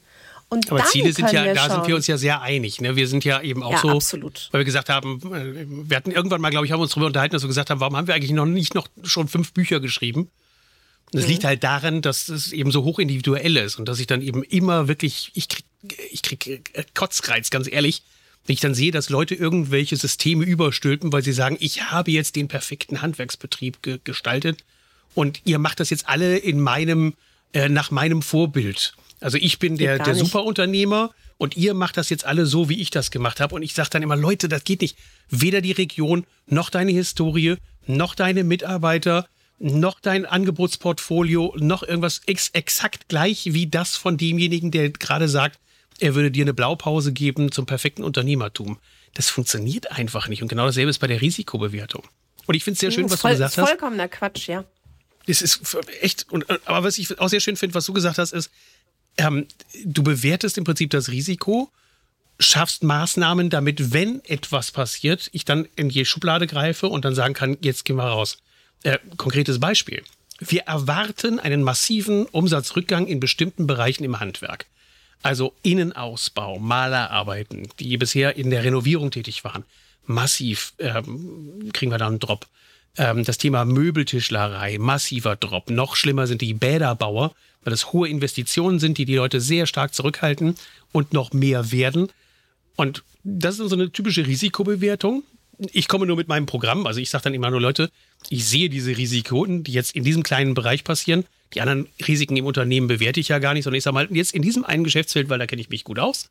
Und 0.50 0.70
Aber 0.70 0.84
Ziele 0.84 1.12
sind 1.12 1.32
ja, 1.32 1.52
da 1.52 1.56
schauen. 1.56 1.70
sind 1.70 1.88
wir 1.88 1.96
uns 1.96 2.06
ja 2.06 2.16
sehr 2.16 2.42
einig. 2.42 2.80
Ne? 2.80 2.96
Wir 2.96 3.08
sind 3.08 3.24
ja 3.24 3.40
eben 3.40 3.62
auch 3.62 3.72
ja, 3.72 3.78
so, 3.78 3.88
absolut. 3.90 4.48
weil 4.52 4.60
wir 4.60 4.64
gesagt 4.64 4.88
haben, 4.88 5.20
äh, 5.34 5.66
wir 5.66 5.96
hatten 5.96 6.10
irgendwann 6.10 6.40
mal, 6.40 6.50
glaube 6.50 6.66
ich, 6.66 6.72
haben 6.72 6.80
uns 6.80 6.90
darüber 6.90 7.06
unterhalten, 7.06 7.32
dass 7.32 7.42
wir 7.42 7.48
gesagt 7.48 7.70
haben, 7.70 7.80
warum 7.80 7.96
haben 7.96 8.06
wir 8.06 8.14
eigentlich 8.14 8.30
noch 8.30 8.46
nicht 8.46 8.74
noch 8.74 8.86
schon 9.02 9.26
fünf 9.26 9.52
Bücher 9.52 9.80
geschrieben? 9.80 10.30
Das 11.14 11.24
mhm. 11.24 11.30
liegt 11.30 11.44
halt 11.44 11.62
daran, 11.62 12.02
dass 12.02 12.28
es 12.28 12.50
eben 12.52 12.72
so 12.72 12.82
hoch 12.82 12.98
individuell 12.98 13.56
ist 13.56 13.78
und 13.78 13.86
dass 13.86 14.00
ich 14.00 14.08
dann 14.08 14.20
eben 14.20 14.42
immer 14.42 14.88
wirklich, 14.88 15.30
ich 15.34 15.48
krieg, 15.48 15.64
ich 16.10 16.22
krieg 16.22 16.72
Kotzreiz, 16.94 17.50
ganz 17.50 17.70
ehrlich, 17.70 18.02
wenn 18.46 18.54
ich 18.54 18.60
dann 18.60 18.74
sehe, 18.74 18.90
dass 18.90 19.10
Leute 19.10 19.36
irgendwelche 19.36 19.96
Systeme 19.96 20.44
überstülpen, 20.44 21.12
weil 21.12 21.22
sie 21.22 21.32
sagen, 21.32 21.56
ich 21.60 21.84
habe 21.84 22.10
jetzt 22.10 22.34
den 22.34 22.48
perfekten 22.48 23.00
Handwerksbetrieb 23.00 23.80
ge 23.80 24.00
gestaltet 24.02 24.64
und 25.14 25.40
ihr 25.44 25.60
macht 25.60 25.78
das 25.78 25.90
jetzt 25.90 26.08
alle 26.08 26.36
in 26.36 26.60
meinem, 26.60 27.14
äh, 27.52 27.68
nach 27.68 27.92
meinem 27.92 28.20
Vorbild. 28.20 28.94
Also 29.20 29.38
ich 29.38 29.60
bin 29.60 29.78
der, 29.78 30.00
der 30.00 30.16
Superunternehmer 30.16 31.12
und 31.38 31.56
ihr 31.56 31.74
macht 31.74 31.96
das 31.96 32.10
jetzt 32.10 32.26
alle 32.26 32.44
so, 32.44 32.68
wie 32.68 32.80
ich 32.80 32.90
das 32.90 33.12
gemacht 33.12 33.38
habe. 33.38 33.54
Und 33.54 33.62
ich 33.62 33.72
sage 33.72 33.90
dann 33.90 34.02
immer, 34.02 34.16
Leute, 34.16 34.48
das 34.48 34.64
geht 34.64 34.82
nicht. 34.82 34.98
Weder 35.30 35.60
die 35.60 35.72
Region, 35.72 36.26
noch 36.46 36.70
deine 36.70 36.90
Historie, 36.90 37.54
noch 37.86 38.16
deine 38.16 38.42
Mitarbeiter, 38.42 39.28
noch 39.58 40.00
dein 40.00 40.26
Angebotsportfolio, 40.26 41.54
noch 41.58 41.82
irgendwas 41.82 42.22
ex 42.26 42.50
exakt 42.50 43.08
gleich 43.08 43.52
wie 43.52 43.66
das 43.66 43.96
von 43.96 44.16
demjenigen, 44.16 44.70
der 44.70 44.90
gerade 44.90 45.28
sagt, 45.28 45.58
er 46.00 46.14
würde 46.14 46.30
dir 46.30 46.44
eine 46.44 46.54
Blaupause 46.54 47.12
geben 47.12 47.52
zum 47.52 47.66
perfekten 47.66 48.02
Unternehmertum. 48.02 48.78
Das 49.14 49.30
funktioniert 49.30 49.92
einfach 49.92 50.28
nicht. 50.28 50.42
Und 50.42 50.48
genau 50.48 50.66
dasselbe 50.66 50.90
ist 50.90 50.98
bei 50.98 51.06
der 51.06 51.20
Risikobewertung. 51.20 52.04
Und 52.46 52.54
ich 52.54 52.64
finde 52.64 52.74
es 52.74 52.80
sehr 52.80 52.90
schön, 52.90 53.08
was 53.08 53.20
voll, 53.20 53.30
du 53.30 53.36
gesagt 53.36 53.58
hast. 53.58 53.68
Vollkommener 53.68 54.08
Quatsch, 54.08 54.48
ja. 54.48 54.64
Das 55.26 55.40
ist 55.40 55.76
echt, 56.00 56.26
und, 56.30 56.44
aber 56.66 56.84
was 56.84 56.98
ich 56.98 57.18
auch 57.18 57.28
sehr 57.28 57.40
schön 57.40 57.56
finde, 57.56 57.74
was 57.74 57.86
du 57.86 57.92
gesagt 57.92 58.18
hast, 58.18 58.32
ist, 58.32 58.50
ähm, 59.16 59.46
du 59.84 60.02
bewertest 60.02 60.58
im 60.58 60.64
Prinzip 60.64 60.90
das 60.90 61.08
Risiko, 61.08 61.70
schaffst 62.38 62.82
Maßnahmen, 62.82 63.48
damit, 63.48 63.92
wenn 63.92 64.22
etwas 64.24 64.72
passiert, 64.72 65.30
ich 65.32 65.44
dann 65.44 65.66
in 65.76 65.88
die 65.88 66.04
Schublade 66.04 66.46
greife 66.46 66.88
und 66.88 67.04
dann 67.04 67.14
sagen 67.14 67.34
kann, 67.34 67.56
jetzt 67.62 67.84
gehen 67.84 67.96
wir 67.96 68.04
raus. 68.04 68.38
Äh, 68.84 68.98
konkretes 69.16 69.58
Beispiel. 69.58 70.02
Wir 70.38 70.62
erwarten 70.62 71.40
einen 71.40 71.62
massiven 71.62 72.26
Umsatzrückgang 72.26 73.06
in 73.06 73.18
bestimmten 73.18 73.66
Bereichen 73.66 74.04
im 74.04 74.20
Handwerk. 74.20 74.66
Also 75.22 75.54
Innenausbau, 75.62 76.58
Malerarbeiten, 76.58 77.68
die 77.80 77.96
bisher 77.96 78.36
in 78.36 78.50
der 78.50 78.62
Renovierung 78.62 79.10
tätig 79.10 79.42
waren. 79.42 79.64
Massiv 80.04 80.74
ähm, 80.78 81.70
kriegen 81.72 81.90
wir 81.90 81.98
da 81.98 82.08
einen 82.08 82.18
Drop. 82.18 82.46
Ähm, 82.98 83.24
das 83.24 83.38
Thema 83.38 83.64
Möbeltischlerei, 83.64 84.76
massiver 84.78 85.34
Drop. 85.36 85.70
Noch 85.70 85.96
schlimmer 85.96 86.26
sind 86.26 86.42
die 86.42 86.52
Bäderbauer, 86.52 87.34
weil 87.62 87.70
das 87.70 87.94
hohe 87.94 88.08
Investitionen 88.10 88.80
sind, 88.80 88.98
die 88.98 89.06
die 89.06 89.16
Leute 89.16 89.40
sehr 89.40 89.66
stark 89.66 89.94
zurückhalten 89.94 90.56
und 90.92 91.14
noch 91.14 91.32
mehr 91.32 91.72
werden. 91.72 92.08
Und 92.76 93.02
das 93.22 93.58
ist 93.58 93.70
so 93.70 93.76
eine 93.76 93.90
typische 93.90 94.26
Risikobewertung 94.26 95.22
ich 95.72 95.88
komme 95.88 96.06
nur 96.06 96.16
mit 96.16 96.28
meinem 96.28 96.46
Programm. 96.46 96.86
Also 96.86 97.00
ich 97.00 97.10
sage 97.10 97.24
dann 97.24 97.34
immer 97.34 97.50
nur, 97.50 97.60
Leute, 97.60 97.90
ich 98.28 98.44
sehe 98.44 98.68
diese 98.68 98.96
Risiken, 98.96 99.64
die 99.64 99.72
jetzt 99.72 99.94
in 99.94 100.04
diesem 100.04 100.22
kleinen 100.22 100.54
Bereich 100.54 100.84
passieren. 100.84 101.24
Die 101.54 101.60
anderen 101.60 101.88
Risiken 102.06 102.36
im 102.36 102.46
Unternehmen 102.46 102.88
bewerte 102.88 103.20
ich 103.20 103.28
ja 103.28 103.38
gar 103.38 103.54
nicht, 103.54 103.64
sondern 103.64 103.78
ich 103.78 103.84
sage 103.84 103.94
mal, 103.94 104.08
jetzt 104.10 104.34
in 104.34 104.42
diesem 104.42 104.64
einen 104.64 104.84
Geschäftsfeld, 104.84 105.28
weil 105.28 105.38
da 105.38 105.46
kenne 105.46 105.62
ich 105.62 105.70
mich 105.70 105.84
gut 105.84 105.98
aus, 105.98 106.30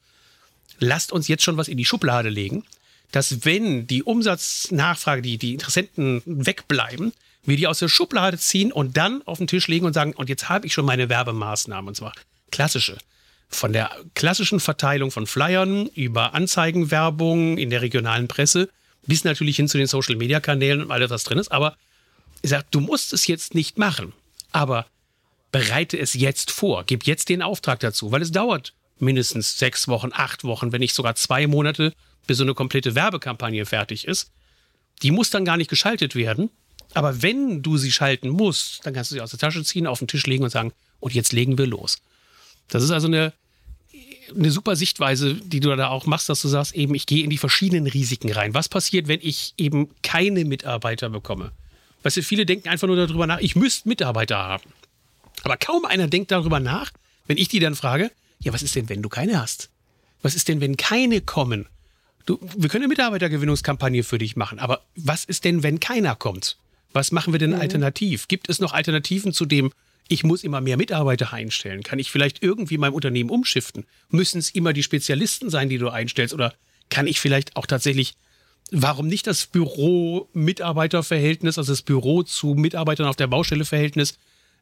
lasst 0.79 1.11
uns 1.11 1.27
jetzt 1.27 1.43
schon 1.43 1.57
was 1.57 1.67
in 1.67 1.77
die 1.77 1.85
Schublade 1.85 2.29
legen, 2.29 2.65
dass 3.11 3.45
wenn 3.45 3.87
die 3.87 4.03
Umsatznachfrage, 4.03 5.21
die, 5.21 5.37
die 5.37 5.53
Interessenten 5.53 6.21
wegbleiben, 6.25 7.13
wir 7.45 7.57
die 7.57 7.67
aus 7.67 7.79
der 7.79 7.89
Schublade 7.89 8.37
ziehen 8.37 8.71
und 8.71 8.97
dann 8.97 9.21
auf 9.25 9.37
den 9.37 9.47
Tisch 9.47 9.67
legen 9.67 9.85
und 9.85 9.93
sagen, 9.93 10.13
und 10.13 10.29
jetzt 10.29 10.49
habe 10.49 10.65
ich 10.65 10.73
schon 10.73 10.85
meine 10.85 11.09
Werbemaßnahmen, 11.09 11.89
und 11.89 11.95
zwar 11.95 12.13
klassische. 12.51 12.97
Von 13.49 13.71
der 13.71 13.91
klassischen 14.15 14.59
Verteilung 14.59 15.11
von 15.11 15.27
Flyern 15.27 15.87
über 15.87 16.33
Anzeigenwerbung 16.33 17.57
in 17.57 17.69
der 17.69 17.81
regionalen 17.81 18.27
Presse 18.27 18.69
bis 19.05 19.23
natürlich 19.23 19.55
hin 19.55 19.67
zu 19.67 19.77
den 19.77 19.87
Social 19.87 20.15
Media 20.15 20.39
Kanälen 20.39 20.81
und 20.81 20.91
alles, 20.91 21.09
was 21.09 21.23
drin 21.23 21.37
ist. 21.37 21.51
Aber 21.51 21.77
ich 22.41 22.49
sage, 22.49 22.65
du 22.71 22.79
musst 22.79 23.13
es 23.13 23.27
jetzt 23.27 23.55
nicht 23.55 23.77
machen, 23.77 24.13
aber 24.51 24.85
bereite 25.51 25.97
es 25.97 26.13
jetzt 26.13 26.51
vor, 26.51 26.83
gib 26.85 27.05
jetzt 27.05 27.29
den 27.29 27.41
Auftrag 27.41 27.79
dazu, 27.79 28.11
weil 28.11 28.21
es 28.21 28.31
dauert 28.31 28.73
mindestens 28.99 29.57
sechs 29.57 29.87
Wochen, 29.87 30.09
acht 30.13 30.43
Wochen, 30.43 30.71
wenn 30.71 30.79
nicht 30.79 30.95
sogar 30.95 31.15
zwei 31.15 31.47
Monate, 31.47 31.93
bis 32.27 32.37
so 32.37 32.43
eine 32.43 32.53
komplette 32.53 32.95
Werbekampagne 32.95 33.65
fertig 33.65 34.07
ist. 34.07 34.31
Die 35.01 35.11
muss 35.11 35.29
dann 35.29 35.45
gar 35.45 35.57
nicht 35.57 35.69
geschaltet 35.69 36.15
werden. 36.15 36.49
Aber 36.93 37.21
wenn 37.21 37.61
du 37.61 37.77
sie 37.77 37.91
schalten 37.91 38.29
musst, 38.29 38.85
dann 38.85 38.93
kannst 38.93 39.11
du 39.11 39.15
sie 39.15 39.21
aus 39.21 39.31
der 39.31 39.39
Tasche 39.39 39.63
ziehen, 39.63 39.87
auf 39.87 39.99
den 39.99 40.07
Tisch 40.07 40.27
legen 40.27 40.43
und 40.43 40.51
sagen, 40.51 40.73
und 40.99 41.13
jetzt 41.13 41.33
legen 41.33 41.57
wir 41.57 41.65
los. 41.65 42.01
Das 42.67 42.83
ist 42.83 42.91
also 42.91 43.07
eine 43.07 43.33
eine 44.35 44.51
super 44.51 44.75
Sichtweise, 44.75 45.35
die 45.35 45.59
du 45.59 45.75
da 45.75 45.89
auch 45.89 46.05
machst, 46.05 46.29
dass 46.29 46.41
du 46.41 46.47
sagst, 46.47 46.75
eben, 46.75 46.95
ich 46.95 47.05
gehe 47.05 47.23
in 47.23 47.29
die 47.29 47.37
verschiedenen 47.37 47.87
Risiken 47.87 48.31
rein. 48.31 48.53
Was 48.53 48.69
passiert, 48.69 49.07
wenn 49.07 49.19
ich 49.21 49.53
eben 49.57 49.89
keine 50.01 50.45
Mitarbeiter 50.45 51.09
bekomme? 51.09 51.51
Weißt 52.03 52.17
du, 52.17 52.23
viele 52.23 52.45
denken 52.45 52.69
einfach 52.69 52.87
nur 52.87 52.95
darüber 52.97 53.27
nach, 53.27 53.39
ich 53.39 53.55
müsste 53.55 53.87
Mitarbeiter 53.87 54.37
haben. 54.37 54.63
Aber 55.43 55.57
kaum 55.57 55.85
einer 55.85 56.07
denkt 56.07 56.31
darüber 56.31 56.59
nach, 56.59 56.91
wenn 57.27 57.37
ich 57.37 57.47
die 57.47 57.59
dann 57.59 57.75
frage, 57.75 58.11
ja, 58.39 58.53
was 58.53 58.63
ist 58.63 58.75
denn, 58.75 58.89
wenn 58.89 59.01
du 59.01 59.09
keine 59.09 59.41
hast? 59.41 59.69
Was 60.21 60.35
ist 60.35 60.47
denn, 60.47 60.61
wenn 60.61 60.77
keine 60.77 61.21
kommen? 61.21 61.67
Du, 62.25 62.39
wir 62.55 62.69
können 62.69 62.83
eine 62.83 62.89
Mitarbeitergewinnungskampagne 62.89 64.03
für 64.03 64.17
dich 64.17 64.35
machen, 64.35 64.59
aber 64.59 64.81
was 64.95 65.25
ist 65.25 65.43
denn, 65.43 65.63
wenn 65.63 65.79
keiner 65.79 66.15
kommt? 66.15 66.57
Was 66.93 67.11
machen 67.11 67.33
wir 67.33 67.39
denn 67.39 67.51
mhm. 67.51 67.61
alternativ? 67.61 68.27
Gibt 68.27 68.49
es 68.49 68.59
noch 68.59 68.73
Alternativen 68.73 69.33
zu 69.33 69.45
dem, 69.45 69.71
ich 70.07 70.23
muss 70.23 70.43
immer 70.43 70.61
mehr 70.61 70.77
Mitarbeiter 70.77 71.33
einstellen. 71.33 71.83
Kann 71.83 71.99
ich 71.99 72.11
vielleicht 72.11 72.41
irgendwie 72.43 72.77
mein 72.77 72.93
Unternehmen 72.93 73.29
umschiften? 73.29 73.85
Müssen 74.09 74.39
es 74.39 74.51
immer 74.51 74.71
die 74.73 74.83
Spezialisten 74.83 75.49
sein, 75.49 75.67
die 75.69 75.77
du 75.77 75.89
einstellst? 75.89 76.33
Oder 76.33 76.53
kann 76.89 77.07
ich 77.07 77.19
vielleicht 77.19 77.55
auch 77.55 77.65
tatsächlich, 77.65 78.13
warum 78.71 79.07
nicht 79.07 79.27
das 79.27 79.45
Büro-Mitarbeiter-Verhältnis, 79.47 81.57
also 81.57 81.71
das 81.71 81.81
Büro 81.81 82.23
zu 82.23 82.55
Mitarbeitern 82.55 83.07
auf 83.07 83.15
der 83.15 83.27
Baustelle-Verhältnis 83.27 84.17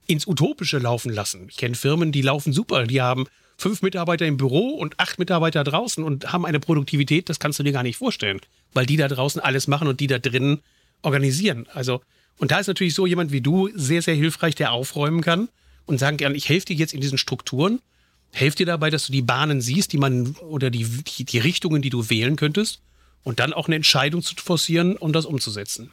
ins 0.07 0.27
Utopische 0.27 0.77
laufen 0.77 1.11
lassen? 1.11 1.47
Ich 1.49 1.57
kenne 1.57 1.75
Firmen, 1.75 2.11
die 2.11 2.21
laufen 2.21 2.53
super. 2.53 2.85
Die 2.85 3.01
haben 3.01 3.25
fünf 3.57 3.81
Mitarbeiter 3.81 4.25
im 4.25 4.37
Büro 4.37 4.69
und 4.69 4.99
acht 4.99 5.19
Mitarbeiter 5.19 5.63
draußen 5.63 6.03
und 6.03 6.33
haben 6.33 6.45
eine 6.45 6.59
Produktivität, 6.59 7.29
das 7.29 7.39
kannst 7.39 7.59
du 7.59 7.63
dir 7.63 7.71
gar 7.71 7.83
nicht 7.83 7.97
vorstellen, 7.97 8.41
weil 8.73 8.85
die 8.85 8.97
da 8.97 9.07
draußen 9.07 9.41
alles 9.41 9.67
machen 9.67 9.87
und 9.87 9.99
die 9.99 10.07
da 10.07 10.19
drinnen 10.19 10.61
organisieren. 11.03 11.67
Also 11.73 12.01
und 12.37 12.51
da 12.51 12.59
ist 12.59 12.67
natürlich 12.67 12.95
so 12.95 13.05
jemand 13.05 13.31
wie 13.31 13.41
du 13.41 13.69
sehr, 13.75 14.01
sehr 14.01 14.15
hilfreich, 14.15 14.55
der 14.55 14.71
aufräumen 14.71 15.21
kann 15.21 15.49
und 15.85 15.99
sagen 15.99 16.17
kann, 16.17 16.35
ich 16.35 16.49
helfe 16.49 16.67
dir 16.67 16.75
jetzt 16.75 16.93
in 16.93 17.01
diesen 17.01 17.17
Strukturen, 17.17 17.79
helfe 18.31 18.57
dir 18.57 18.65
dabei, 18.65 18.89
dass 18.89 19.07
du 19.07 19.11
die 19.11 19.21
Bahnen 19.21 19.61
siehst, 19.61 19.93
die 19.93 19.97
man 19.97 20.35
oder 20.37 20.69
die, 20.69 20.85
die, 20.85 21.25
die 21.25 21.37
Richtungen, 21.39 21.81
die 21.81 21.89
du 21.89 22.09
wählen 22.09 22.35
könntest 22.35 22.81
und 23.23 23.39
dann 23.39 23.53
auch 23.53 23.67
eine 23.67 23.75
Entscheidung 23.75 24.21
zu 24.21 24.35
forcieren 24.35 24.93
und 24.93 25.01
um 25.01 25.13
das 25.13 25.25
umzusetzen. 25.25 25.91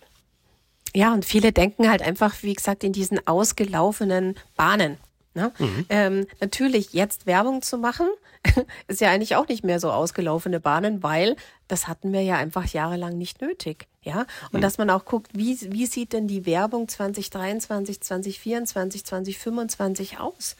Ja, 0.95 1.13
und 1.13 1.25
viele 1.25 1.53
denken 1.53 1.89
halt 1.89 2.03
einfach, 2.03 2.43
wie 2.43 2.55
gesagt, 2.55 2.83
in 2.83 2.93
diesen 2.93 3.27
ausgelaufenen 3.27 4.37
Bahnen. 4.57 4.97
Ne? 5.35 5.53
Mhm. 5.59 5.87
Ähm, 5.91 6.27
natürlich 6.41 6.93
jetzt 6.93 7.27
Werbung 7.27 7.63
zu 7.63 7.79
machen, 7.79 8.09
ist 8.89 9.01
ja 9.01 9.11
eigentlich 9.11 9.37
auch 9.37 9.49
nicht 9.49 9.65
mehr 9.65 9.81
so 9.81 9.91
ausgelaufene 9.91 10.61
Bahnen, 10.61 11.03
weil 11.03 11.37
das 11.69 11.87
hatten 11.89 12.13
wir 12.13 12.23
ja 12.23 12.37
einfach 12.37 12.67
jahrelang 12.67 13.19
nicht 13.19 13.41
nötig. 13.41 13.87
Ja, 14.09 14.25
und 14.53 14.61
mhm. 14.61 14.61
dass 14.63 14.79
man 14.79 14.89
auch 14.89 15.05
guckt, 15.05 15.33
wie, 15.35 15.59
wie 15.71 15.85
sieht 15.85 16.15
denn 16.15 16.29
die 16.29 16.47
Werbung 16.47 16.89
2023, 16.89 18.01
2024, 18.01 19.05
2025 19.05 20.19
aus? 20.19 20.57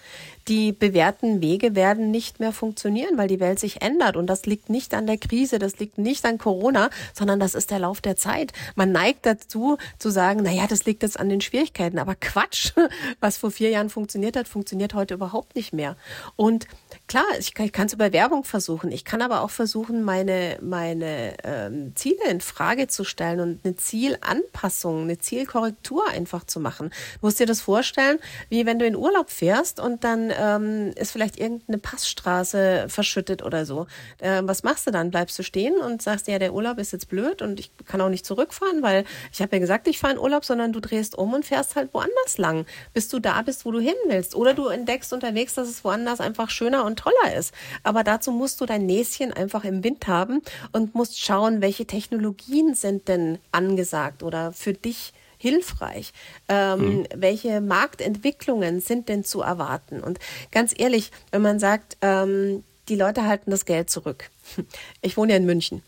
Die 0.49 0.73
bewährten 0.73 1.41
Wege 1.41 1.75
werden 1.75 2.11
nicht 2.11 2.41
mehr 2.41 2.53
funktionieren, 2.53 3.17
weil 3.17 3.27
die 3.27 3.41
Welt 3.41 3.59
sich 3.59 3.81
ändert. 3.81 4.19
Und 4.19 4.27
das 4.27 4.45
liegt 4.45 4.69
nicht 4.69 4.93
an 4.93 5.07
der 5.07 5.17
Krise, 5.17 5.59
das 5.59 5.79
liegt 5.79 5.97
nicht 5.97 6.27
an 6.27 6.37
Corona, 6.37 6.91
sondern 7.15 7.41
das 7.41 7.55
ist 7.55 7.71
der 7.71 7.79
Lauf 7.79 8.03
der 8.03 8.17
Zeit. 8.17 8.53
Man 8.75 8.93
neigt 8.93 9.25
dazu 9.25 9.79
zu 9.99 10.11
sagen, 10.11 10.41
na 10.43 10.53
ja, 10.53 10.67
das 10.67 10.85
liegt 10.85 11.03
jetzt 11.03 11.19
an 11.19 11.31
den 11.31 11.41
Schwierigkeiten. 11.41 11.99
Aber 11.99 12.17
Quatsch, 12.17 12.73
was 13.21 13.39
vor 13.39 13.51
vier 13.51 13.71
Jahren 13.71 13.89
funktioniert 13.89 14.37
hat, 14.37 14.47
funktioniert 14.47 14.93
heute 14.93 15.15
überhaupt 15.15 15.57
nicht 15.57 15.73
mehr. 15.73 15.97
Und 16.37 16.67
klar, 17.09 17.25
ich 17.39 17.55
kann 17.55 17.87
es 17.87 17.95
über 17.95 18.13
Werbung 18.13 18.45
versuchen. 18.45 18.93
Ich 18.93 19.05
kann 19.05 19.23
aber 19.23 19.41
auch 19.41 19.51
versuchen, 19.51 20.03
meine, 20.03 20.59
meine 20.61 21.35
ähm, 21.43 21.93
Ziele 21.97 22.29
in 22.29 22.41
Frage 22.41 22.87
zu 22.87 23.03
stellen 23.03 23.41
und 23.41 23.65
eine 23.65 23.77
Zielanpassung, 23.77 25.05
eine 25.05 25.19
Zielkorrektur 25.19 26.07
einfach 26.09 26.45
zu 26.45 26.61
machen. 26.61 26.91
Du 27.21 27.27
musst 27.27 27.41
dir 27.41 27.47
das 27.47 27.63
vorstellen, 27.63 28.19
wie 28.51 28.67
wenn 28.67 28.79
du 28.79 28.87
in 28.87 28.95
Urlaub 28.95 29.31
fährst 29.31 29.81
und 29.81 30.05
dann 30.05 30.33
ähm, 30.39 30.93
ist 30.97 31.13
vielleicht 31.13 31.39
irgendeine 31.39 31.79
Passstraße 31.79 32.87
verschüttet 32.89 33.43
oder 33.43 33.65
so. 33.65 33.87
Äh, 34.19 34.43
was 34.45 34.63
machst 34.63 34.87
du 34.87 34.91
dann? 34.91 35.11
Bleibst 35.11 35.39
du 35.39 35.43
stehen 35.43 35.79
und 35.79 36.03
sagst, 36.03 36.29
ja, 36.29 36.39
der 36.39 36.53
Urlaub 36.53 36.79
ist 36.79 36.93
jetzt 36.93 37.09
blöd 37.09 37.41
und 37.41 37.59
ich 37.59 37.71
kann 37.87 38.03
auch 38.03 38.11
nicht 38.11 38.27
zurückfahren, 38.27 38.83
weil 38.83 39.05
ich 39.33 39.41
habe 39.41 39.57
ja 39.57 39.61
gesagt, 39.61 39.89
ich 39.89 39.99
fahre 39.99 40.15
in 40.15 40.19
Urlaub, 40.21 40.45
sondern 40.45 40.73
du 40.75 40.81
drehst 40.81 41.17
um 41.17 41.33
und 41.33 41.47
fährst 41.47 41.75
halt 41.75 41.95
woanders 41.95 42.37
lang, 42.37 42.67
bis 42.93 43.09
du 43.09 43.19
da 43.19 43.41
bist, 43.41 43.65
wo 43.65 43.73
du 43.73 43.81
hin 43.81 43.95
willst. 44.07 44.35
Oder 44.35 44.53
du 44.53 44.69
entdeckst 44.69 45.13
unterwegs, 45.15 45.55
dass 45.55 45.69
es 45.69 45.85
woanders 45.85 46.21
einfach 46.21 46.51
schöner 46.51 46.85
und 46.85 46.98
toller 46.99 47.35
ist. 47.37 47.55
Aber 47.83 48.05
dazu 48.05 48.33
musst 48.33 48.61
du 48.61 48.67
dein 48.67 48.87
Näschen 48.87 49.33
einfach 49.33 49.65
im 49.65 49.85
Wind 49.85 50.07
haben 50.07 50.43
und 50.73 50.95
musst 50.95 51.21
schauen, 51.21 51.61
welche 51.61 51.87
Technologien 51.87 52.75
sind 52.75 53.09
denn 53.09 53.39
angesagt 53.53 54.23
oder 54.23 54.53
für 54.53 54.73
dich 54.73 55.13
hilfreich? 55.39 56.13
Ähm, 56.49 56.81
mhm. 56.81 57.07
Welche 57.15 57.61
Marktentwicklungen 57.61 58.81
sind 58.81 59.09
denn 59.09 59.25
zu 59.25 59.41
erwarten? 59.41 60.01
Und 60.01 60.19
ganz 60.51 60.75
ehrlich, 60.77 61.11
wenn 61.31 61.43
man 61.43 61.59
sagt, 61.59 61.97
ähm, 62.03 62.65
die 62.89 62.97
Leute 62.97 63.25
halten 63.25 63.51
das 63.51 63.65
Geld 63.65 63.91
zurück. 63.91 64.31
Ich 65.03 65.17
wohne 65.17 65.33
ja 65.33 65.39
in 65.39 65.47
München. 65.47 65.83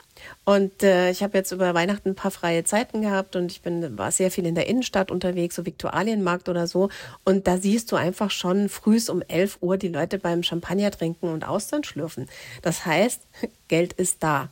Und 0.44 0.82
äh, 0.82 1.10
ich 1.10 1.22
habe 1.22 1.36
jetzt 1.36 1.50
über 1.50 1.74
Weihnachten 1.74 2.10
ein 2.10 2.14
paar 2.14 2.30
freie 2.30 2.62
Zeiten 2.64 3.00
gehabt 3.02 3.34
und 3.34 3.50
ich 3.50 3.62
bin 3.62 3.98
war 3.98 4.12
sehr 4.12 4.30
viel 4.30 4.46
in 4.46 4.54
der 4.54 4.66
Innenstadt 4.66 5.10
unterwegs, 5.10 5.56
so 5.56 5.66
Viktualienmarkt 5.66 6.48
oder 6.48 6.66
so. 6.66 6.90
Und 7.24 7.46
da 7.46 7.56
siehst 7.56 7.90
du 7.90 7.96
einfach 7.96 8.30
schon 8.30 8.68
frühs 8.68 9.08
um 9.08 9.22
11 9.22 9.58
Uhr 9.62 9.78
die 9.78 9.88
Leute 9.88 10.18
beim 10.18 10.42
Champagner 10.42 10.90
trinken 10.90 11.28
und 11.28 11.46
Austern 11.46 11.84
schlürfen. 11.84 12.28
Das 12.62 12.84
heißt, 12.84 13.22
Geld 13.68 13.94
ist 13.94 14.22
da. 14.22 14.50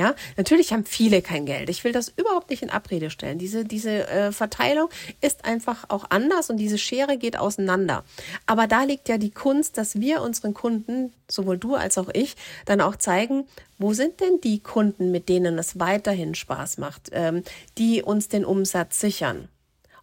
Ja, 0.00 0.14
natürlich 0.38 0.72
haben 0.72 0.86
viele 0.86 1.20
kein 1.20 1.44
Geld. 1.44 1.68
Ich 1.68 1.84
will 1.84 1.92
das 1.92 2.08
überhaupt 2.08 2.48
nicht 2.48 2.62
in 2.62 2.70
Abrede 2.70 3.10
stellen. 3.10 3.36
Diese, 3.36 3.66
diese 3.66 4.08
äh, 4.08 4.32
Verteilung 4.32 4.88
ist 5.20 5.44
einfach 5.44 5.84
auch 5.90 6.06
anders 6.08 6.48
und 6.48 6.56
diese 6.56 6.78
Schere 6.78 7.18
geht 7.18 7.38
auseinander. 7.38 8.02
Aber 8.46 8.66
da 8.66 8.84
liegt 8.84 9.10
ja 9.10 9.18
die 9.18 9.30
Kunst, 9.30 9.76
dass 9.76 10.00
wir 10.00 10.22
unseren 10.22 10.54
Kunden, 10.54 11.12
sowohl 11.28 11.58
du 11.58 11.74
als 11.74 11.98
auch 11.98 12.08
ich, 12.14 12.36
dann 12.64 12.80
auch 12.80 12.96
zeigen, 12.96 13.44
wo 13.76 13.92
sind 13.92 14.20
denn 14.20 14.40
die 14.40 14.60
Kunden, 14.60 15.10
mit 15.10 15.28
denen 15.28 15.58
es 15.58 15.78
weiterhin 15.78 16.34
Spaß 16.34 16.78
macht, 16.78 17.10
ähm, 17.12 17.42
die 17.76 18.02
uns 18.02 18.28
den 18.28 18.46
Umsatz 18.46 19.00
sichern. 19.00 19.50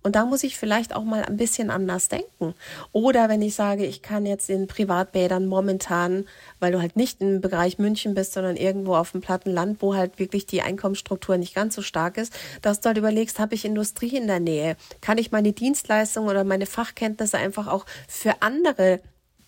Und 0.03 0.15
da 0.15 0.25
muss 0.25 0.43
ich 0.43 0.57
vielleicht 0.57 0.95
auch 0.95 1.03
mal 1.03 1.23
ein 1.23 1.37
bisschen 1.37 1.69
anders 1.69 2.07
denken. 2.07 2.53
Oder 2.91 3.29
wenn 3.29 3.41
ich 3.41 3.55
sage, 3.55 3.85
ich 3.85 4.01
kann 4.01 4.25
jetzt 4.25 4.49
in 4.49 4.67
Privatbädern 4.67 5.47
momentan, 5.47 6.25
weil 6.59 6.71
du 6.71 6.81
halt 6.81 6.95
nicht 6.95 7.21
im 7.21 7.41
Bereich 7.41 7.79
München 7.79 8.13
bist, 8.13 8.33
sondern 8.33 8.55
irgendwo 8.55 8.95
auf 8.95 9.11
dem 9.11 9.21
platten 9.21 9.51
Land, 9.51 9.81
wo 9.81 9.95
halt 9.95 10.19
wirklich 10.19 10.45
die 10.45 10.61
Einkommensstruktur 10.61 11.37
nicht 11.37 11.55
ganz 11.55 11.75
so 11.75 11.81
stark 11.81 12.17
ist, 12.17 12.33
dass 12.61 12.79
du 12.79 12.87
halt 12.87 12.97
überlegst, 12.97 13.39
habe 13.39 13.55
ich 13.55 13.65
Industrie 13.65 14.15
in 14.15 14.27
der 14.27 14.39
Nähe? 14.39 14.77
Kann 15.01 15.17
ich 15.17 15.31
meine 15.31 15.53
Dienstleistung 15.53 16.27
oder 16.27 16.43
meine 16.43 16.65
Fachkenntnisse 16.65 17.37
einfach 17.37 17.67
auch 17.67 17.85
für 18.07 18.41
andere 18.41 19.01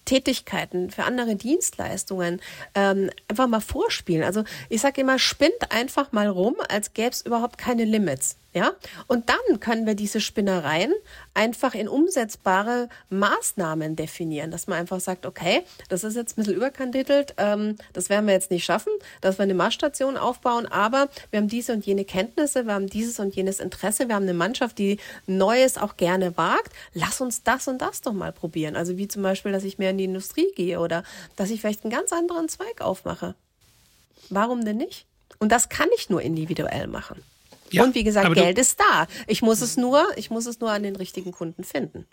Tätigkeiten, 0.10 0.90
für 0.90 1.04
andere 1.04 1.36
Dienstleistungen 1.36 2.42
ähm, 2.74 3.12
einfach 3.28 3.48
mal 3.48 3.60
vorspielen. 3.60 4.24
Also 4.24 4.44
ich 4.68 4.82
sage 4.82 5.02
immer, 5.02 5.20
spinnt 5.20 5.72
einfach 5.72 6.12
mal 6.12 6.28
rum, 6.28 6.56
als 6.68 6.94
gäbe 6.94 7.12
es 7.12 7.22
überhaupt 7.22 7.60
keine 7.60 7.86
Limits. 7.86 8.38
Ja, 8.52 8.72
und 9.06 9.30
dann 9.30 9.60
können 9.60 9.86
wir 9.86 9.94
diese 9.94 10.20
Spinnereien 10.20 10.92
einfach 11.36 11.76
in 11.76 11.88
umsetzbare 11.88 12.90
Maßnahmen 13.12 13.96
definieren, 13.96 14.50
dass 14.50 14.66
man 14.66 14.80
einfach 14.80 15.00
sagt, 15.00 15.28
okay, 15.28 15.62
das 15.88 16.04
ist 16.04 16.16
jetzt 16.16 16.34
ein 16.34 16.36
bisschen 16.38 16.56
überkandidelt, 16.56 17.36
ähm, 17.38 17.76
das 17.94 18.10
werden 18.10 18.26
wir 18.26 18.34
jetzt 18.34 18.50
nicht 18.50 18.66
schaffen, 18.66 18.92
dass 19.22 19.38
wir 19.38 19.44
eine 19.44 19.54
Marschstation 19.54 20.18
aufbauen, 20.18 20.66
aber 20.66 21.10
wir 21.30 21.40
haben 21.40 21.48
diese 21.48 21.74
und 21.74 21.86
jene 21.86 22.06
Kenntnisse, 22.06 22.66
wir 22.66 22.74
haben 22.74 22.88
dieses 22.88 23.20
und 23.20 23.36
jenes 23.36 23.60
Interesse, 23.60 24.08
wir 24.08 24.16
haben 24.16 24.24
eine 24.24 24.34
Mannschaft, 24.34 24.80
die 24.80 24.98
Neues 25.28 25.78
auch 25.78 25.96
gerne 25.96 26.36
wagt. 26.36 26.74
Lass 26.96 27.22
uns 27.22 27.44
das 27.44 27.68
und 27.68 27.80
das 27.84 28.02
doch 28.02 28.14
mal 28.14 28.32
probieren. 28.32 28.76
Also 28.76 28.98
wie 28.98 29.08
zum 29.08 29.22
Beispiel, 29.22 29.52
dass 29.52 29.64
ich 29.64 29.78
mehr 29.78 29.92
in 29.92 30.00
die 30.00 30.06
Industrie 30.06 30.52
gehe 30.56 30.80
oder 30.80 31.04
dass 31.36 31.52
ich 31.52 31.62
vielleicht 31.62 31.84
einen 31.84 31.94
ganz 31.94 32.12
anderen 32.12 32.50
Zweig 32.50 32.82
aufmache. 32.82 33.36
Warum 34.32 34.66
denn 34.66 34.78
nicht? 34.78 35.06
Und 35.38 35.52
das 35.52 35.70
kann 35.70 35.88
ich 35.96 36.10
nur 36.10 36.24
individuell 36.24 36.88
machen. 36.88 37.24
Ja, 37.72 37.84
und 37.84 37.96
wie 37.96 38.04
gesagt, 38.04 38.34
Geld 38.34 38.58
ist 38.58 38.80
da. 38.80 39.08
Ich 39.28 39.42
muss 39.42 39.62
es 39.62 39.78
nur, 39.78 40.06
ich 40.16 40.30
muss 40.30 40.46
es 40.46 40.60
nur 40.60 40.72
an 40.72 40.84
den 40.84 40.96
richtigen 40.96 41.32
Kunden 41.32 41.64
finden. 41.64 42.06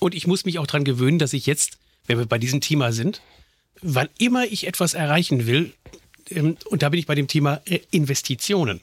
Und 0.00 0.14
ich 0.14 0.26
muss 0.26 0.44
mich 0.44 0.58
auch 0.58 0.66
daran 0.66 0.84
gewöhnen, 0.84 1.18
dass 1.18 1.32
ich 1.32 1.46
jetzt, 1.46 1.78
wenn 2.06 2.18
wir 2.18 2.26
bei 2.26 2.38
diesem 2.38 2.60
Thema 2.60 2.92
sind, 2.92 3.20
wann 3.80 4.08
immer 4.18 4.44
ich 4.44 4.66
etwas 4.66 4.94
erreichen 4.94 5.46
will, 5.46 5.72
ähm, 6.30 6.56
und 6.66 6.82
da 6.82 6.88
bin 6.88 7.00
ich 7.00 7.06
bei 7.06 7.14
dem 7.14 7.28
Thema 7.28 7.60
äh, 7.64 7.80
Investitionen. 7.90 8.80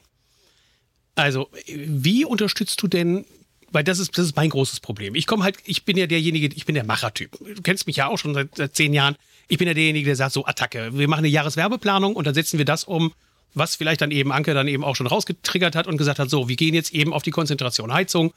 Also, 1.14 1.48
wie 1.66 2.24
unterstützt 2.24 2.82
du 2.82 2.88
denn, 2.88 3.24
weil 3.70 3.84
das 3.84 3.98
ist, 3.98 4.16
das 4.18 4.26
ist 4.26 4.36
mein 4.36 4.50
großes 4.50 4.80
Problem. 4.80 5.14
Ich 5.14 5.26
komme 5.26 5.44
halt, 5.44 5.56
ich 5.64 5.84
bin 5.84 5.96
ja 5.96 6.06
derjenige, 6.06 6.54
ich 6.54 6.66
bin 6.66 6.74
der 6.74 6.84
Machertyp. 6.84 7.38
Du 7.38 7.62
kennst 7.62 7.86
mich 7.86 7.96
ja 7.96 8.08
auch 8.08 8.18
schon 8.18 8.34
seit, 8.34 8.54
seit 8.54 8.76
zehn 8.76 8.92
Jahren. 8.92 9.16
Ich 9.48 9.58
bin 9.58 9.66
ja 9.66 9.74
derjenige, 9.74 10.06
der 10.06 10.16
sagt 10.16 10.32
so, 10.32 10.44
Attacke. 10.44 10.90
Wir 10.92 11.08
machen 11.08 11.20
eine 11.20 11.28
Jahreswerbeplanung 11.28 12.14
und 12.14 12.26
dann 12.26 12.34
setzen 12.34 12.58
wir 12.58 12.66
das 12.66 12.84
um 12.84 13.12
was 13.54 13.76
vielleicht 13.76 14.00
dann 14.00 14.10
eben 14.10 14.32
Anke 14.32 14.54
dann 14.54 14.68
eben 14.68 14.84
auch 14.84 14.96
schon 14.96 15.06
rausgetriggert 15.06 15.74
hat 15.74 15.86
und 15.86 15.96
gesagt 15.96 16.18
hat, 16.18 16.30
so, 16.30 16.48
wir 16.48 16.56
gehen 16.56 16.74
jetzt 16.74 16.92
eben 16.92 17.12
auf 17.12 17.22
die 17.22 17.30
Konzentration 17.30 17.92
Heizung 17.92 18.32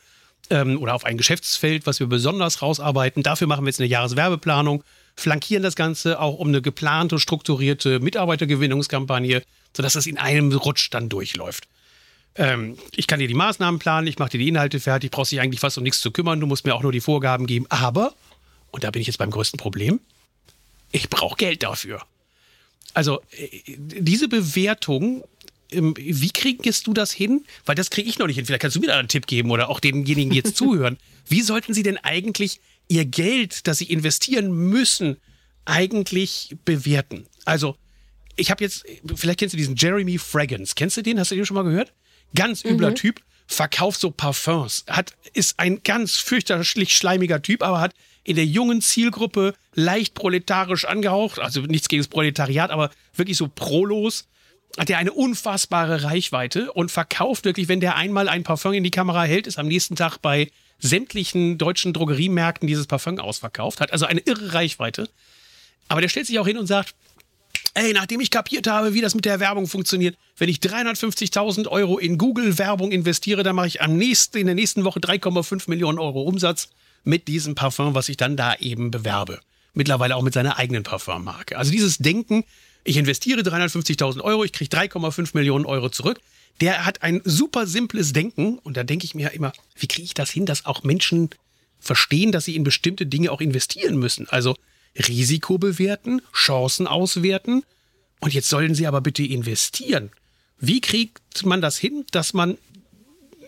ähm, 0.50 0.82
oder 0.82 0.96
auf 0.96 1.06
ein 1.06 1.18
Geschäftsfeld, 1.18 1.86
was 1.86 2.00
wir 2.00 2.08
besonders 2.08 2.62
rausarbeiten. 2.62 3.24
Dafür 3.24 3.48
machen 3.48 3.66
wir 3.66 3.70
jetzt 3.70 3.80
eine 3.80 3.90
Jahreswerbeplanung, 3.90 4.84
flankieren 5.16 5.64
das 5.64 5.76
Ganze 5.76 6.20
auch 6.20 6.36
um 6.36 6.48
eine 6.48 6.62
geplante, 6.62 7.20
strukturierte 7.20 8.00
Mitarbeitergewinnungskampagne, 8.00 9.44
sodass 9.76 9.94
das 9.94 10.08
in 10.08 10.18
einem 10.18 10.52
Rutsch 10.54 10.90
dann 10.92 11.10
durchläuft. 11.10 11.68
Ähm, 12.36 12.78
ich 12.96 13.08
kann 13.08 13.20
dir 13.20 13.28
die 13.28 13.34
Maßnahmen 13.34 13.80
planen, 13.80 14.08
ich 14.08 14.20
mache 14.20 14.32
dir 14.32 14.38
die 14.38 14.48
Inhalte 14.48 14.80
fertig, 14.80 15.12
brauchst 15.12 15.32
dich 15.32 15.42
eigentlich 15.42 15.60
fast 15.60 15.78
um 15.78 15.84
nichts 15.84 16.00
zu 16.00 16.12
kümmern, 16.12 16.40
du 16.40 16.48
musst 16.48 16.66
mir 16.66 16.76
auch 16.76 16.84
nur 16.84 16.92
die 16.92 17.02
Vorgaben 17.02 17.48
geben. 17.48 17.66
Aber, 17.70 18.14
und 18.72 18.84
da 18.84 18.92
bin 18.92 19.02
ich 19.02 19.08
jetzt 19.08 19.18
beim 19.18 19.32
größten 19.32 19.58
Problem, 19.58 20.00
ich 20.92 21.10
brauche 21.10 21.36
Geld 21.36 21.64
dafür. 21.64 22.02
Also 22.94 23.22
äh, 23.32 23.48
diese 23.78 24.28
Bewertung, 24.28 25.24
ähm, 25.72 25.94
wie 25.98 26.32
kriegst 26.32 26.88
du 26.88 26.94
das 26.94 27.12
hin? 27.12 27.46
Weil 27.66 27.76
das 27.76 27.90
kriege 27.90 28.10
ich 28.10 28.20
noch 28.20 28.28
nicht 28.28 28.36
hin. 28.36 28.46
Vielleicht 28.46 28.62
kannst 28.62 28.76
du 28.76 28.82
mir 28.82 28.88
da 28.88 28.98
einen 28.98 29.08
Tipp 29.08 29.28
geben 29.28 29.52
oder 29.52 29.70
auch 29.70 29.80
denjenigen, 29.80 30.32
die 30.32 30.38
jetzt 30.38 30.56
zuhören. 30.58 30.98
Wie 31.28 31.42
sollten 31.42 31.74
sie 31.74 31.84
denn 31.84 31.98
eigentlich 31.98 32.60
ihr 32.88 33.06
Geld, 33.06 33.68
das 33.68 33.78
sie 33.78 33.86
investieren 33.86 34.52
müssen, 34.52 35.18
eigentlich 35.66 36.56
bewerten? 36.66 37.28
Also, 37.46 37.76
ich 38.36 38.52
habe 38.52 38.64
jetzt, 38.64 38.86
vielleicht 39.16 39.40
kennst 39.40 39.54
du 39.54 39.58
diesen 39.58 39.76
Jeremy 39.76 40.18
Fragrance. 40.18 40.74
Kennst 40.76 40.98
du 40.98 41.04
den? 41.04 41.20
Hast 41.20 41.32
du 41.32 41.36
den 41.36 41.46
schon 41.46 41.56
mal 41.56 41.64
gehört? 41.64 41.94
Ganz 42.34 42.64
übler 42.64 42.92
mhm. 42.92 42.96
Typ, 42.96 43.22
verkauft 43.50 44.00
so 44.00 44.12
Parfums, 44.12 44.86
hat, 44.88 45.14
ist 45.34 45.60
ein 45.60 45.82
ganz 45.84 46.18
fürchterlich 46.18 46.96
schleimiger 46.96 47.42
Typ, 47.42 47.64
aber 47.64 47.82
hat 47.82 47.94
in 48.24 48.36
der 48.36 48.46
jungen 48.46 48.80
Zielgruppe 48.80 49.56
leicht 49.74 50.14
proletarisch 50.14 50.86
angehaucht, 50.86 51.40
also 51.40 51.62
nichts 51.62 51.88
gegen 51.88 52.02
das 52.02 52.08
Proletariat, 52.08 52.70
aber 52.70 52.92
wirklich 53.16 53.38
so 53.38 53.48
prolos, 53.48 54.28
hat 54.78 54.90
er 54.92 55.00
eine 55.00 55.12
unfassbare 55.12 56.04
Reichweite 56.04 56.72
und 56.72 56.92
verkauft 56.92 57.46
wirklich, 57.46 57.68
wenn 57.68 57.80
der 57.80 57.96
einmal 57.96 58.30
ein 58.30 58.44
Parfum 58.44 58.74
in 58.74 58.84
die 58.84 58.92
Kamera 58.92 59.24
hält, 59.24 59.48
ist 59.48 59.58
am 59.58 59.68
nächsten 59.68 59.96
Tag 59.96 60.20
bei 60.20 60.52
sämtlichen 60.78 61.58
deutschen 61.58 61.92
Drogeriemärkten 61.92 62.68
dieses 62.68 62.86
Parfum 62.86 63.18
ausverkauft, 63.18 63.82
hat 63.82 63.92
also 63.92 64.06
eine 64.06 64.22
irre 64.22 64.54
Reichweite. 64.54 65.10
Aber 65.88 66.02
der 66.02 66.08
stellt 66.08 66.28
sich 66.28 66.38
auch 66.38 66.48
hin 66.48 66.60
und 66.60 66.68
sagt, 66.68 66.94
ey, 67.74 67.94
nachdem 67.94 68.20
ich 68.20 68.32
kapiert 68.32 68.68
habe, 68.68 68.94
wie 68.94 69.02
das 69.02 69.16
mit 69.16 69.26
der 69.26 69.40
Werbung 69.40 69.68
funktioniert, 69.68 70.18
wenn 70.38 70.50
ich 70.50 70.58
350.000 70.58 71.68
Euro 71.68 71.98
in 71.98 72.18
Google-Werbung 72.18 72.92
investiere, 72.92 73.44
dann 73.44 73.56
mache 73.56 73.68
ich 73.68 73.82
am 73.82 73.98
nächsten, 73.98 74.38
in 74.38 74.46
der 74.46 74.56
nächsten 74.56 74.84
Woche 74.84 75.00
3,5 75.00 75.70
Millionen 75.70 76.00
Euro 76.00 76.22
Umsatz 76.22 76.70
mit 77.04 77.28
diesem 77.28 77.56
Parfum, 77.56 77.96
was 77.96 78.10
ich 78.10 78.18
dann 78.18 78.38
da 78.38 78.56
eben 78.56 78.92
bewerbe. 78.92 79.40
Mittlerweile 79.74 80.16
auch 80.16 80.22
mit 80.22 80.34
seiner 80.34 80.58
eigenen 80.58 80.84
Parfummarke. 80.84 81.58
Also 81.58 81.72
dieses 81.72 81.98
Denken, 81.98 82.44
ich 82.84 82.98
investiere 82.98 83.42
350.000 83.42 84.22
Euro, 84.22 84.44
ich 84.44 84.54
kriege 84.54 84.76
3,5 84.76 85.32
Millionen 85.34 85.66
Euro 85.66 85.90
zurück. 85.90 86.20
Der 86.62 86.86
hat 86.86 87.04
ein 87.04 87.22
super 87.24 87.68
simples 87.68 88.12
Denken 88.12 88.58
und 88.60 88.76
da 88.76 88.84
denke 88.84 89.06
ich 89.06 89.16
mir 89.16 89.24
ja 89.24 89.30
immer, 89.30 89.54
wie 89.76 89.88
kriege 89.88 90.06
ich 90.06 90.14
das 90.14 90.30
hin, 90.30 90.46
dass 90.46 90.66
auch 90.66 90.84
Menschen 90.84 91.30
verstehen, 91.80 92.32
dass 92.32 92.46
sie 92.46 92.56
in 92.56 92.64
bestimmte 92.64 93.06
Dinge 93.06 93.32
auch 93.32 93.42
investieren 93.42 93.98
müssen. 93.98 94.28
Also 94.30 94.56
Risiko 94.96 95.58
bewerten, 95.58 96.22
Chancen 96.34 96.88
auswerten 96.88 97.64
und 98.20 98.34
jetzt 98.34 98.50
sollen 98.50 98.76
sie 98.76 98.88
aber 98.88 99.02
bitte 99.02 99.24
investieren. 99.24 100.12
Wie 100.60 100.82
kriegt 100.82 101.46
man 101.46 101.62
das 101.62 101.78
hin, 101.78 102.06
dass 102.12 102.34
man 102.34 102.58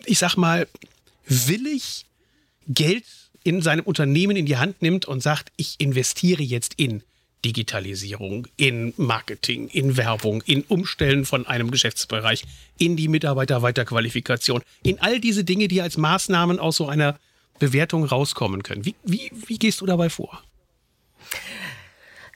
ich 0.06 0.18
sag 0.18 0.36
mal, 0.36 0.68
willig 1.26 2.06
Geld 2.68 3.04
in 3.44 3.60
seinem 3.62 3.84
Unternehmen 3.84 4.36
in 4.36 4.46
die 4.46 4.56
Hand 4.56 4.82
nimmt 4.82 5.06
und 5.06 5.22
sagt, 5.22 5.50
ich 5.56 5.80
investiere 5.80 6.42
jetzt 6.42 6.74
in 6.76 7.02
Digitalisierung, 7.44 8.46
in 8.56 8.94
Marketing, 8.96 9.68
in 9.68 9.96
Werbung, 9.96 10.42
in 10.46 10.62
Umstellen 10.62 11.24
von 11.24 11.44
einem 11.46 11.72
Geschäftsbereich, 11.72 12.44
in 12.78 12.96
die 12.96 13.08
Mitarbeiterweiterqualifikation, 13.08 14.62
in 14.84 15.00
all 15.00 15.18
diese 15.18 15.42
Dinge, 15.42 15.66
die 15.66 15.82
als 15.82 15.96
Maßnahmen 15.96 16.60
aus 16.60 16.76
so 16.76 16.88
einer 16.88 17.18
Bewertung 17.58 18.04
rauskommen 18.04 18.62
können. 18.62 18.84
Wie, 18.84 18.94
wie, 19.02 19.32
wie 19.46 19.58
gehst 19.58 19.80
du 19.80 19.86
dabei 19.86 20.08
vor? 20.08 20.42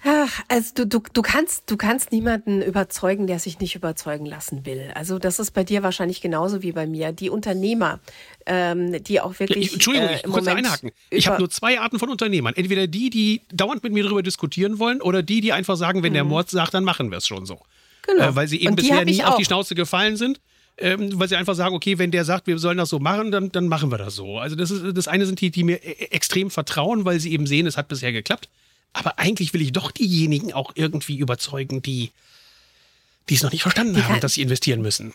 Ach, 0.09 0.41
also 0.47 0.73
du, 0.75 0.87
du, 0.87 1.03
du 1.13 1.23
kannst 1.23 1.69
du 1.69 1.77
kannst 1.77 2.13
niemanden 2.13 2.63
überzeugen, 2.63 3.27
der 3.27 3.41
sich 3.41 3.59
nicht 3.59 3.75
überzeugen 3.75 4.25
lassen 4.25 4.65
will. 4.65 4.93
Also 4.95 5.19
das 5.19 5.41
ist 5.41 5.51
bei 5.51 5.65
dir 5.65 5.83
wahrscheinlich 5.83 6.21
genauso 6.21 6.63
wie 6.63 6.71
bei 6.71 6.87
mir. 6.87 7.11
Die 7.11 7.29
Unternehmer, 7.29 7.99
ähm, 8.47 9.03
die 9.03 9.21
auch 9.21 9.41
wirklich. 9.41 9.67
Ja, 9.67 9.73
Entschuldigung, 9.73 10.09
äh, 10.09 10.17
ich 10.17 10.23
kurz 10.23 10.47
einhaken. 10.47 10.93
Ich 11.11 11.27
habe 11.27 11.39
nur 11.41 11.51
zwei 11.51 11.81
Arten 11.81 11.99
von 11.99 12.09
Unternehmern. 12.09 12.55
Entweder 12.55 12.87
die, 12.87 13.11
die 13.11 13.43
dauernd 13.53 13.83
mit 13.83 13.93
mir 13.93 14.05
darüber 14.05 14.23
diskutieren 14.23 14.79
wollen, 14.79 15.01
oder 15.01 15.25
die, 15.25 15.41
die 15.41 15.53
einfach 15.53 15.77
sagen, 15.77 16.05
wenn 16.05 16.13
mhm. 16.13 16.15
der 16.15 16.25
Mord 16.25 16.51
sagt, 16.51 16.75
dann 16.75 16.85
machen 16.85 17.11
wir 17.11 17.19
es 17.19 17.27
schon 17.27 17.45
so. 17.45 17.61
Genau. 18.03 18.29
Äh, 18.29 18.37
weil 18.37 18.47
sie 18.47 18.63
eben 18.63 18.77
bisher 18.77 19.05
nie 19.05 19.25
auf 19.25 19.37
die 19.37 19.45
Schnauze 19.45 19.75
gefallen 19.75 20.17
sind. 20.17 20.41
Ähm, 20.79 21.19
weil 21.19 21.27
sie 21.27 21.37
einfach 21.37 21.55
sagen, 21.55 21.75
okay, 21.75 21.99
wenn 21.99 22.11
der 22.11 22.27
sagt, 22.27 22.47
wir 22.47 22.59
sollen 22.59 22.77
das 22.77 22.91
so 22.91 22.99
machen, 22.99 23.33
dann, 23.33 23.51
dann 23.51 23.67
machen 23.67 23.91
wir 23.91 23.97
das 23.97 24.15
so. 24.15 24.39
Also 24.39 24.57
das 24.57 24.71
ist 24.71 24.85
das 24.95 25.09
eine 25.09 25.25
sind 25.25 25.41
die, 25.41 25.51
die 25.51 25.65
mir 25.65 25.83
e, 25.83 25.91
e, 25.91 26.05
extrem 26.11 26.51
vertrauen, 26.51 27.07
weil 27.07 27.19
sie 27.19 27.33
eben 27.33 27.47
sehen, 27.47 27.67
es 27.67 27.79
hat 27.79 27.89
bisher 27.89 28.13
geklappt. 28.13 28.51
Aber 28.93 29.19
eigentlich 29.19 29.53
will 29.53 29.63
ich 29.63 29.73
doch 29.73 29.91
diejenigen 29.91 30.53
auch 30.53 30.73
irgendwie 30.75 31.19
überzeugen, 31.19 31.83
die 31.83 32.13
die 33.29 33.35
es 33.35 33.43
noch 33.43 33.53
nicht 33.53 33.63
verstanden 33.63 34.07
haben, 34.07 34.21
dass 34.21 34.35
sie 34.35 34.43
investieren 34.43 34.83
müssen. 34.83 35.13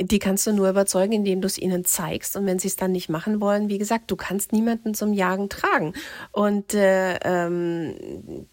Die 0.00 0.18
kannst 0.18 0.46
du 0.46 0.52
nur 0.52 0.68
überzeugen, 0.68 1.12
indem 1.12 1.42
du 1.42 1.46
es 1.46 1.58
ihnen 1.58 1.84
zeigst. 1.84 2.34
Und 2.34 2.46
wenn 2.46 2.58
sie 2.58 2.66
es 2.66 2.76
dann 2.76 2.90
nicht 2.90 3.08
machen 3.08 3.40
wollen, 3.40 3.68
wie 3.68 3.78
gesagt, 3.78 4.10
du 4.10 4.16
kannst 4.16 4.52
niemanden 4.52 4.94
zum 4.94 5.12
Jagen 5.12 5.48
tragen. 5.48 5.92
Und 6.32 6.74
äh, 6.74 7.18
ähm, 7.18 7.94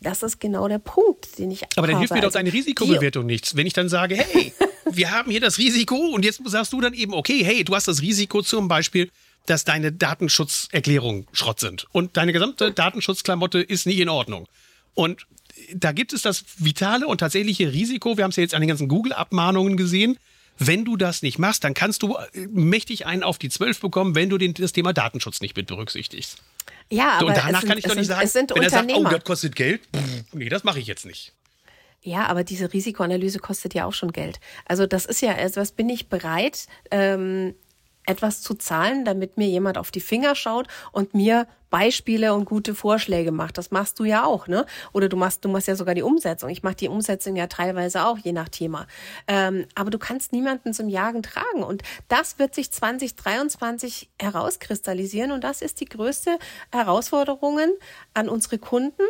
das 0.02 0.22
ist 0.22 0.40
genau 0.40 0.68
der 0.68 0.80
Punkt, 0.80 1.40
den 1.40 1.50
ich. 1.50 1.64
Aber 1.76 1.88
dann 1.88 1.96
habe. 1.96 2.00
hilft 2.00 2.14
mir 2.14 2.22
doch 2.22 2.32
deine 2.32 2.50
also 2.50 2.58
Risikobewertung 2.58 3.26
nichts. 3.26 3.56
Wenn 3.56 3.66
ich 3.66 3.74
dann 3.74 3.90
sage, 3.90 4.16
hey, 4.16 4.54
wir 4.92 5.12
haben 5.12 5.32
hier 5.32 5.40
das 5.40 5.58
Risiko 5.58 5.96
und 5.96 6.24
jetzt 6.24 6.42
sagst 6.46 6.74
du 6.74 6.82
dann 6.82 6.94
eben, 6.94 7.14
okay, 7.14 7.44
hey, 7.44 7.64
du 7.64 7.74
hast 7.74 7.88
das 7.88 8.02
Risiko 8.02 8.44
zum 8.44 8.68
Beispiel, 8.68 9.10
dass 9.50 9.64
deine 9.64 9.92
Datenschutzerklärungen 9.92 11.28
Schrott 11.32 11.60
sind 11.60 11.88
und 11.92 12.18
deine 12.18 12.34
gesamte 12.34 12.72
Datenschutzklamotte 12.72 13.60
ist 13.62 13.86
nicht 13.86 14.00
in 14.00 14.10
Ordnung. 14.10 14.48
Und 14.94 15.26
da 15.74 15.92
gibt 15.92 16.14
es 16.14 16.22
das 16.22 16.44
vitale 16.58 17.08
und 17.08 17.20
tatsächliche 17.20 17.72
Risiko, 17.72 18.18
wir 18.18 18.24
haben 18.24 18.32
es 18.32 18.38
ja 18.38 18.42
jetzt 18.42 18.54
an 18.54 18.62
den 18.62 18.68
ganzen 18.68 18.88
Google-Abmahnungen 18.88 19.78
gesehen, 19.78 20.18
wenn 20.58 20.84
du 20.84 20.98
das 20.98 21.22
nicht 21.22 21.40
machst, 21.40 21.64
dann 21.64 21.74
kannst 21.74 22.04
du 22.04 22.16
äh, 22.16 22.48
mächtig 22.48 23.06
einen 23.06 23.24
auf 23.24 23.38
die 23.38 23.50
Zwölf 23.50 23.80
bekommen, 23.80 24.14
wenn 24.14 24.30
du 24.30 24.38
den, 24.38 24.54
das 24.54 24.74
Thema 24.74 24.92
Datenschutz 24.94 25.40
nicht 25.40 25.56
mit 25.56 25.68
berücksichtigst. 25.68 26.44
Ja, 26.92 27.14
aber 27.14 27.28
und 27.28 27.38
danach 27.38 27.62
sind, 27.62 27.70
kann 27.70 27.78
ich 27.78 27.86
doch 27.86 27.96
nicht 27.96 28.08
sind, 28.08 28.16
sagen, 28.16 28.26
es 28.26 28.34
sind 28.34 28.56
wenn 28.56 28.64
er 28.64 28.70
sagt, 28.70 28.92
oh, 28.94 29.04
das 29.04 29.24
kostet 29.24 29.56
Geld, 29.56 29.82
pff, 29.96 30.34
nee, 30.34 30.50
das 30.50 30.64
mache 30.64 30.80
ich 30.80 30.88
jetzt 30.88 31.06
nicht. 31.06 31.34
Ja, 32.02 32.28
aber 32.28 32.44
diese 32.44 32.72
Risikoanalyse 32.72 33.40
kostet 33.40 33.74
ja 33.74 33.86
auch 33.86 33.94
schon 33.94 34.12
Geld. 34.12 34.40
Also 34.66 34.86
das 34.86 35.06
ist 35.06 35.22
ja 35.22 35.34
etwas, 35.34 35.72
bin 35.72 35.90
ich 35.90 36.08
bereit, 36.08 36.68
ähm, 36.92 37.56
etwas 38.10 38.42
zu 38.42 38.56
zahlen, 38.56 39.06
damit 39.06 39.38
mir 39.38 39.48
jemand 39.48 39.78
auf 39.78 39.92
die 39.92 40.02
Finger 40.02 40.36
schaut 40.36 40.68
und 40.92 41.14
mir 41.14 41.48
Beispiele 41.70 42.34
und 42.34 42.46
gute 42.46 42.74
Vorschläge 42.74 43.32
macht. 43.32 43.58
Das 43.60 43.70
machst 43.70 44.00
du 44.00 44.04
ja 44.04 44.26
auch, 44.26 44.48
ne? 44.48 44.66
Oder 44.92 45.08
du 45.08 45.18
machst, 45.18 45.46
du 45.46 45.50
machst 45.50 45.68
ja 45.68 45.76
sogar 45.76 45.94
die 45.94 46.02
Umsetzung. 46.02 46.50
Ich 46.50 46.64
mache 46.64 46.76
die 46.76 46.88
Umsetzung 46.88 47.36
ja 47.36 47.46
teilweise 47.46 48.06
auch, 48.06 48.18
je 48.18 48.32
nach 48.32 48.50
Thema. 48.50 48.88
Ähm, 49.28 49.66
aber 49.76 49.92
du 49.92 50.00
kannst 50.00 50.34
niemanden 50.34 50.74
zum 50.74 50.90
Jagen 50.90 51.22
tragen. 51.22 51.64
Und 51.64 51.84
das 52.08 52.40
wird 52.40 52.56
sich 52.56 52.72
2023 52.72 54.10
herauskristallisieren. 54.20 55.32
Und 55.32 55.44
das 55.44 55.62
ist 55.62 55.80
die 55.80 55.86
größte 55.86 56.40
Herausforderung 56.72 57.60
an 58.14 58.30
unsere 58.30 58.58
Kunden, 58.58 59.04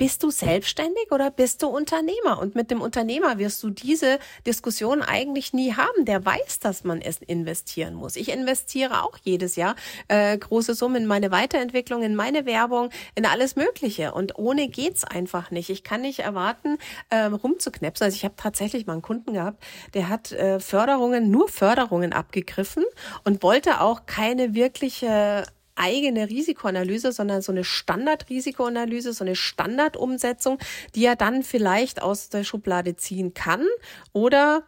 bist 0.00 0.22
du 0.22 0.30
selbstständig 0.30 1.12
oder 1.12 1.30
bist 1.30 1.62
du 1.62 1.66
Unternehmer? 1.66 2.38
Und 2.40 2.54
mit 2.54 2.70
dem 2.70 2.80
Unternehmer 2.80 3.36
wirst 3.36 3.62
du 3.62 3.68
diese 3.68 4.18
Diskussion 4.46 5.02
eigentlich 5.02 5.52
nie 5.52 5.74
haben. 5.74 6.06
Der 6.06 6.24
weiß, 6.24 6.58
dass 6.58 6.84
man 6.84 7.02
es 7.02 7.18
investieren 7.18 7.92
muss. 7.92 8.16
Ich 8.16 8.30
investiere 8.30 9.02
auch 9.02 9.18
jedes 9.22 9.56
Jahr 9.56 9.76
äh, 10.08 10.38
große 10.38 10.74
Summen 10.74 11.02
in 11.02 11.06
meine 11.06 11.30
Weiterentwicklung, 11.30 12.02
in 12.02 12.16
meine 12.16 12.46
Werbung, 12.46 12.88
in 13.14 13.26
alles 13.26 13.56
Mögliche. 13.56 14.14
Und 14.14 14.38
ohne 14.38 14.68
geht's 14.68 15.04
einfach 15.04 15.50
nicht. 15.50 15.68
Ich 15.68 15.84
kann 15.84 16.00
nicht 16.00 16.20
erwarten, 16.20 16.78
äh, 17.10 17.24
rumzuknäpsen. 17.24 18.06
Also 18.06 18.16
ich 18.16 18.24
habe 18.24 18.36
tatsächlich 18.38 18.86
mal 18.86 18.94
einen 18.94 19.02
Kunden 19.02 19.34
gehabt, 19.34 19.62
der 19.92 20.08
hat 20.08 20.32
äh, 20.32 20.60
Förderungen, 20.60 21.30
nur 21.30 21.50
Förderungen 21.50 22.14
abgegriffen 22.14 22.84
und 23.24 23.42
wollte 23.42 23.82
auch 23.82 24.06
keine 24.06 24.54
wirkliche 24.54 25.44
eigene 25.80 26.28
Risikoanalyse, 26.28 27.12
sondern 27.12 27.42
so 27.42 27.52
eine 27.52 27.64
Standardrisikoanalyse, 27.64 29.12
so 29.12 29.24
eine 29.24 29.34
Standardumsetzung, 29.34 30.58
die 30.94 31.04
er 31.04 31.16
dann 31.16 31.42
vielleicht 31.42 32.02
aus 32.02 32.28
der 32.28 32.44
Schublade 32.44 32.96
ziehen 32.96 33.34
kann 33.34 33.66
oder 34.12 34.64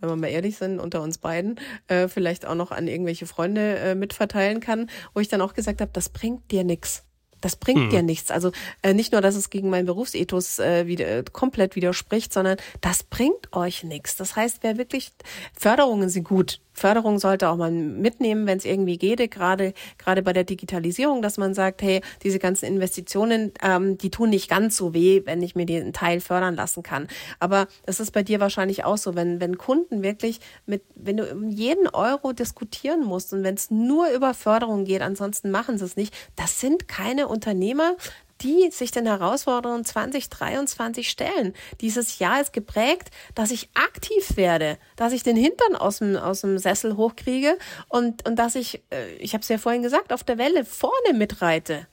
wenn 0.00 0.10
wir 0.10 0.16
mal 0.16 0.28
ehrlich 0.28 0.56
sind, 0.56 0.78
unter 0.78 1.02
uns 1.02 1.18
beiden, 1.18 1.58
äh, 1.88 2.06
vielleicht 2.06 2.46
auch 2.46 2.54
noch 2.54 2.70
an 2.70 2.86
irgendwelche 2.86 3.26
Freunde 3.26 3.78
äh, 3.78 3.94
mitverteilen 3.96 4.60
kann, 4.60 4.88
wo 5.12 5.18
ich 5.18 5.26
dann 5.26 5.40
auch 5.40 5.54
gesagt 5.54 5.80
habe, 5.80 5.90
das 5.92 6.08
bringt 6.08 6.52
dir 6.52 6.62
nichts. 6.62 7.04
Das 7.40 7.56
bringt 7.56 7.80
hm. 7.80 7.90
dir 7.90 8.02
nichts. 8.02 8.30
Also 8.30 8.52
äh, 8.82 8.94
nicht 8.94 9.12
nur, 9.12 9.20
dass 9.20 9.36
es 9.36 9.50
gegen 9.50 9.70
meinen 9.70 9.86
Berufsethos 9.86 10.58
äh, 10.58 10.86
wieder, 10.86 11.08
äh, 11.08 11.24
komplett 11.32 11.76
widerspricht, 11.76 12.32
sondern 12.32 12.58
das 12.80 13.02
bringt 13.02 13.52
euch 13.52 13.84
nichts. 13.84 14.16
Das 14.16 14.36
heißt, 14.36 14.58
wer 14.62 14.76
wirklich 14.76 15.12
Förderungen 15.54 16.08
sind 16.08 16.24
gut, 16.24 16.60
Förderung 16.78 17.18
sollte 17.18 17.48
auch 17.48 17.56
mal 17.56 17.70
mitnehmen, 17.70 18.46
wenn 18.46 18.58
es 18.58 18.64
irgendwie 18.64 18.96
geht, 18.96 19.18
gerade 19.30 19.74
gerade 19.98 20.22
bei 20.22 20.32
der 20.32 20.44
Digitalisierung, 20.44 21.22
dass 21.22 21.36
man 21.36 21.54
sagt, 21.54 21.82
hey, 21.82 22.00
diese 22.22 22.38
ganzen 22.38 22.66
Investitionen, 22.66 23.52
ähm, 23.62 23.98
die 23.98 24.10
tun 24.10 24.30
nicht 24.30 24.48
ganz 24.48 24.76
so 24.76 24.94
weh, 24.94 25.22
wenn 25.24 25.42
ich 25.42 25.54
mir 25.54 25.66
den 25.66 25.92
Teil 25.92 26.20
fördern 26.20 26.54
lassen 26.54 26.82
kann. 26.82 27.08
Aber 27.38 27.66
das 27.84 28.00
ist 28.00 28.12
bei 28.12 28.22
dir 28.22 28.40
wahrscheinlich 28.40 28.84
auch 28.84 28.96
so, 28.96 29.14
wenn 29.14 29.40
wenn 29.40 29.58
Kunden 29.58 30.02
wirklich 30.02 30.40
mit, 30.66 30.82
wenn 30.94 31.16
du 31.18 31.30
um 31.30 31.48
jeden 31.48 31.88
Euro 31.88 32.32
diskutieren 32.32 33.04
musst 33.04 33.32
und 33.32 33.42
wenn 33.42 33.54
es 33.54 33.70
nur 33.70 34.08
über 34.10 34.34
Förderung 34.34 34.84
geht, 34.84 35.02
ansonsten 35.02 35.50
machen 35.50 35.78
sie 35.78 35.84
es 35.84 35.96
nicht. 35.96 36.14
Das 36.36 36.60
sind 36.60 36.88
keine 36.88 37.28
Unternehmer, 37.28 37.96
die 38.40 38.70
sich 38.70 38.90
den 38.90 39.06
Herausforderungen 39.06 39.84
2023 39.84 41.08
stellen. 41.08 41.54
Dieses 41.80 42.18
Jahr 42.18 42.40
ist 42.40 42.52
geprägt, 42.52 43.10
dass 43.34 43.50
ich 43.50 43.68
aktiv 43.74 44.36
werde, 44.36 44.78
dass 44.96 45.12
ich 45.12 45.22
den 45.22 45.36
Hintern 45.36 45.76
aus 45.76 45.98
dem, 45.98 46.16
aus 46.16 46.42
dem 46.42 46.58
Sessel 46.58 46.96
hochkriege 46.96 47.58
und, 47.88 48.26
und 48.26 48.36
dass 48.36 48.54
ich, 48.54 48.80
äh, 48.90 49.14
ich 49.16 49.34
habe 49.34 49.42
es 49.42 49.48
ja 49.48 49.58
vorhin 49.58 49.82
gesagt, 49.82 50.12
auf 50.12 50.24
der 50.24 50.38
Welle 50.38 50.64
vorne 50.64 51.14
mitreite. 51.14 51.86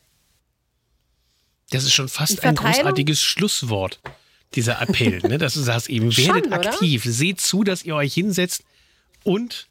Das 1.71 1.83
ist 1.83 1.93
schon 1.93 2.09
fast 2.09 2.43
ein 2.43 2.55
großartiges 2.55 3.21
Schlusswort, 3.21 3.99
dieser 4.53 4.81
Appell, 4.81 5.19
ne? 5.27 5.37
dass 5.37 5.55
du 5.55 5.61
sagst, 5.61 5.89
eben 5.89 6.15
werdet 6.15 6.45
schon, 6.45 6.53
aktiv, 6.53 7.03
seht 7.03 7.41
zu, 7.41 7.63
dass 7.63 7.83
ihr 7.83 7.95
euch 7.95 8.13
hinsetzt 8.13 8.63
und 9.23 9.67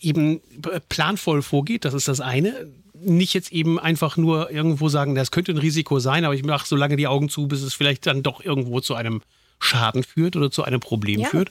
eben 0.00 0.40
planvoll 0.88 1.42
vorgeht, 1.42 1.84
das 1.84 1.94
ist 1.94 2.08
das 2.08 2.20
eine 2.20 2.68
nicht 3.00 3.34
jetzt 3.34 3.52
eben 3.52 3.78
einfach 3.78 4.16
nur 4.16 4.50
irgendwo 4.50 4.88
sagen, 4.88 5.14
das 5.14 5.30
könnte 5.30 5.52
ein 5.52 5.58
Risiko 5.58 5.98
sein, 5.98 6.24
aber 6.24 6.34
ich 6.34 6.44
mache 6.44 6.66
so 6.66 6.76
lange 6.76 6.96
die 6.96 7.06
Augen 7.06 7.28
zu, 7.28 7.48
bis 7.48 7.62
es 7.62 7.74
vielleicht 7.74 8.06
dann 8.06 8.22
doch 8.22 8.44
irgendwo 8.44 8.80
zu 8.80 8.94
einem 8.94 9.22
Schaden 9.58 10.02
führt 10.02 10.36
oder 10.36 10.50
zu 10.50 10.64
einem 10.64 10.80
Problem 10.80 11.20
ja. 11.20 11.28
führt. 11.28 11.50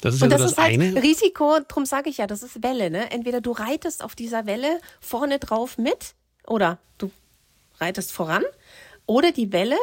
Das 0.00 0.14
ist 0.14 0.22
und 0.22 0.30
ja 0.30 0.38
das, 0.38 0.42
das 0.42 0.52
ist 0.52 0.58
halt 0.58 0.74
eine. 0.74 1.02
Risiko, 1.02 1.58
darum 1.68 1.84
sage 1.84 2.10
ich 2.10 2.18
ja, 2.18 2.26
das 2.26 2.42
ist 2.42 2.62
Welle. 2.62 2.90
Ne? 2.90 3.10
Entweder 3.10 3.40
du 3.40 3.52
reitest 3.52 4.02
auf 4.02 4.14
dieser 4.14 4.46
Welle 4.46 4.80
vorne 5.00 5.38
drauf 5.38 5.78
mit 5.78 6.14
oder 6.46 6.78
du 6.98 7.10
reitest 7.78 8.12
voran 8.12 8.42
oder 9.06 9.32
die 9.32 9.52
Welle 9.52 9.76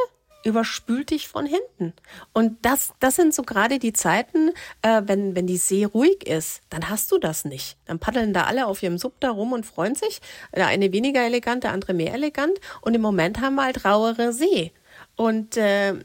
überspült 0.48 1.12
dich 1.12 1.28
von 1.28 1.46
hinten. 1.46 1.94
Und 2.34 2.58
das, 2.64 2.94
das 3.00 3.16
sind 3.16 3.34
so 3.34 3.44
gerade 3.44 3.80
die 3.80 3.94
Zeiten, 3.94 4.52
äh, 4.82 5.02
wenn, 5.06 5.36
wenn 5.36 5.48
die 5.48 5.58
See 5.58 5.86
ruhig 5.86 6.26
ist, 6.26 6.62
dann 6.70 6.90
hast 6.90 7.12
du 7.12 7.18
das 7.18 7.46
nicht. 7.46 7.78
Dann 7.86 8.00
paddeln 8.00 8.34
da 8.34 8.44
alle 8.44 8.68
auf 8.68 8.82
ihrem 8.82 8.98
Sub 8.98 9.20
da 9.20 9.30
rum 9.30 9.54
und 9.54 9.66
freuen 9.66 9.96
sich. 9.96 10.22
Der 10.56 10.68
eine 10.68 10.92
weniger 10.94 11.22
elegant, 11.22 11.64
der 11.64 11.74
andere 11.74 11.94
mehr 11.94 12.14
elegant. 12.14 12.60
Und 12.82 12.94
im 12.94 13.02
Moment 13.02 13.42
haben 13.42 13.56
wir 13.56 13.66
halt 13.66 13.86
rauere 13.86 14.34
See. 14.34 14.72
Und 15.16 15.58
äh, 15.58 15.96